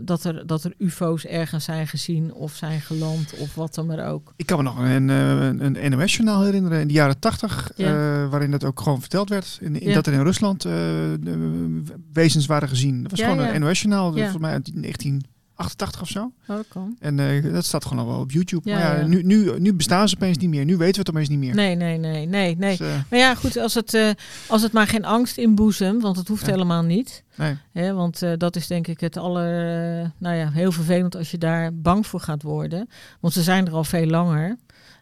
dat, 0.00 0.24
er, 0.24 0.46
dat 0.46 0.64
er 0.64 0.74
UFO's 0.78 1.24
ergens 1.24 1.64
zijn 1.64 1.86
gezien 1.86 2.34
of 2.34 2.52
zijn 2.54 2.80
geland 2.80 3.34
of 3.38 3.54
wat 3.54 3.74
dan 3.74 3.86
maar 3.86 4.08
ook. 4.08 4.32
Ik 4.36 4.46
kan 4.46 4.56
me 4.56 4.62
nog 4.62 4.78
een, 4.78 5.08
een, 5.08 5.90
NOS-journaal 5.90 6.42
herinneren 6.42 6.80
in 6.80 6.86
de 6.86 6.92
jaren 6.92 7.18
tachtig, 7.18 7.70
Ja. 7.76 8.28
waarin 8.28 8.50
dat 8.50 8.64
ook 8.64 8.80
gewoon 8.80 9.00
verteld 9.00 9.28
werd. 9.28 9.58
In, 9.60 9.80
in 9.80 9.88
Ja. 9.88 9.94
Dat 9.94 10.06
er 10.06 10.12
in 10.12 10.22
Rusland 10.22 10.66
wezens 12.12 12.46
waren 12.46 12.68
gezien. 12.68 13.02
Dat 13.02 13.10
was 13.10 13.20
gewoon 13.20 13.38
een 13.38 13.60
NOS-journaal, 13.60 14.12
volgens 14.12 14.38
mij 14.38 14.52
uit 14.52 14.70
1988 15.62 16.00
of 16.02 16.08
zo. 16.08 16.32
Oh. 16.78 16.88
En 17.00 17.18
eh, 17.46 17.52
dat 17.52 17.64
staat 17.64 17.84
gewoon 17.84 18.04
al 18.04 18.10
wel 18.12 18.20
op 18.20 18.30
YouTube. 18.30 18.70
Maar 18.70 19.00
ja. 19.00 19.06
Nu, 19.06 19.22
nu, 19.22 19.58
nu 19.58 19.74
bestaan 19.74 20.08
ze 20.08 20.14
opeens 20.14 20.36
niet 20.38 20.48
meer. 20.50 20.64
Nu 20.64 20.76
weten 20.76 20.92
we 20.94 20.98
het 21.00 21.10
opeens 21.10 21.28
niet 21.28 21.38
meer. 21.38 21.54
Nee, 21.54 21.74
nee, 21.74 21.98
nee, 21.98 22.26
nee, 22.26 22.56
nee. 22.56 22.76
Dus, 22.76 22.88
eh, 22.88 22.94
Maar 23.10 23.18
ja, 23.18 23.34
goed, 23.34 23.56
als 23.56 23.74
het, 23.74 23.94
eh, 23.94 24.10
als 24.48 24.62
het 24.62 24.72
maar 24.72 24.86
geen 24.86 25.04
angst 25.04 25.36
inboezemt, 25.38 26.02
want 26.02 26.16
het 26.16 26.28
hoeft 26.28 26.46
helemaal 26.46 26.82
niet. 26.82 27.22
nee. 27.34 27.56
Hè, 27.72 27.92
want 27.92 28.22
eh, 28.22 28.32
dat 28.36 28.56
is 28.56 28.66
denk 28.66 28.86
ik 28.86 29.00
het 29.00 29.16
aller, 29.16 29.48
eh, 30.02 30.08
nou 30.18 30.36
ja, 30.36 30.50
heel 30.50 30.72
vervelend 30.72 31.16
als 31.16 31.30
je 31.30 31.38
daar 31.38 31.74
bang 31.74 32.06
voor 32.06 32.20
gaat 32.20 32.42
worden. 32.42 32.88
Want 33.20 33.34
ze 33.34 33.42
zijn 33.42 33.66
er 33.66 33.72
al 33.72 33.84
veel 33.84 34.06
langer. 34.06 34.56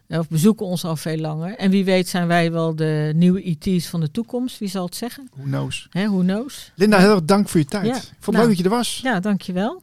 eh, 0.07 0.19
Of 0.19 0.27
bezoeken 0.27 0.65
ons 0.65 0.83
al 0.85 0.95
veel 0.95 1.17
langer. 1.17 1.55
En 1.55 1.69
wie 1.71 1.85
weet 1.85 2.07
zijn 2.07 2.27
wij 2.27 2.51
wel 2.51 2.75
de 2.75 3.11
nieuwe 3.15 3.41
IT's 3.41 3.87
van 3.87 3.99
de 3.99 4.11
toekomst. 4.11 4.57
Wie 4.59 4.69
zal 4.69 4.85
het 4.85 4.95
zeggen? 4.95 5.29
Who 5.35 5.43
knows. 5.43 5.87
Who 5.91 6.17
knows? 6.19 6.71
Linda, 6.75 6.97
heel 6.97 7.09
erg 7.11 7.23
dank 7.25 7.49
voor 7.49 7.59
je 7.59 7.65
tijd. 7.65 8.11
Vond 8.19 8.37
Nou. 8.37 8.47
leuk 8.47 8.47
dat 8.47 8.57
je 8.57 8.63
er 8.63 8.77
was. 8.77 8.99
Ja, 9.03 9.19
dankjewel. 9.19 9.81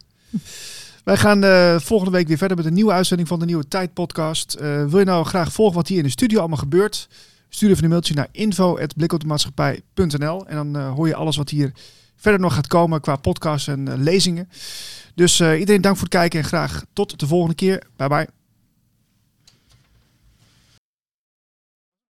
Wij 1.09 1.17
gaan 1.17 1.45
eh, 1.45 1.79
volgende 1.79 2.13
week 2.13 2.29
weer 2.29 2.39
verder 2.39 2.57
met 2.57 2.67
een 2.67 2.75
nieuwe 2.75 2.93
uitzending 2.93 3.29
van 3.29 3.39
de 3.39 3.45
Nieuwe 3.45 3.69
Tijd 3.69 3.93
podcast. 3.93 4.55
Eh, 4.55 4.85
wil 4.85 4.99
je 4.99 5.05
nou 5.05 5.25
graag 5.25 5.53
volgen 5.53 5.77
wat 5.77 5.89
hier 5.89 5.99
in 5.99 6.05
de 6.05 6.11
studio 6.11 6.39
allemaal 6.39 6.59
gebeurt? 6.59 7.09
Stuur 7.49 7.71
even 7.71 7.85
een 7.85 7.91
mailtje 7.91 8.15
naar 8.15 8.29
info.blikopdemaatschappij.nl 8.33 10.47
en 10.47 10.57
dan 10.57 10.77
eh, 10.77 10.93
hoor 10.93 11.07
je 11.07 11.15
alles 11.15 11.37
wat 11.37 11.51
hier 11.51 11.73
verder 12.17 12.41
nog 12.41 12.55
gaat 12.55 12.67
komen 12.67 13.01
qua 13.01 13.17
podcasts 13.17 13.69
en 13.69 14.03
lezingen. 14.03 14.49
Dus 15.15 15.41
iedereen 15.41 15.81
dank 15.81 15.97
voor 15.97 16.05
het 16.05 16.15
kijken 16.15 16.41
en 16.41 16.47
graag 16.47 16.85
tot 16.93 17.21
de 17.21 17.27
volgende 17.27 17.55
keer. 17.55 17.83
Bye 17.97 18.09
bye. 18.09 18.38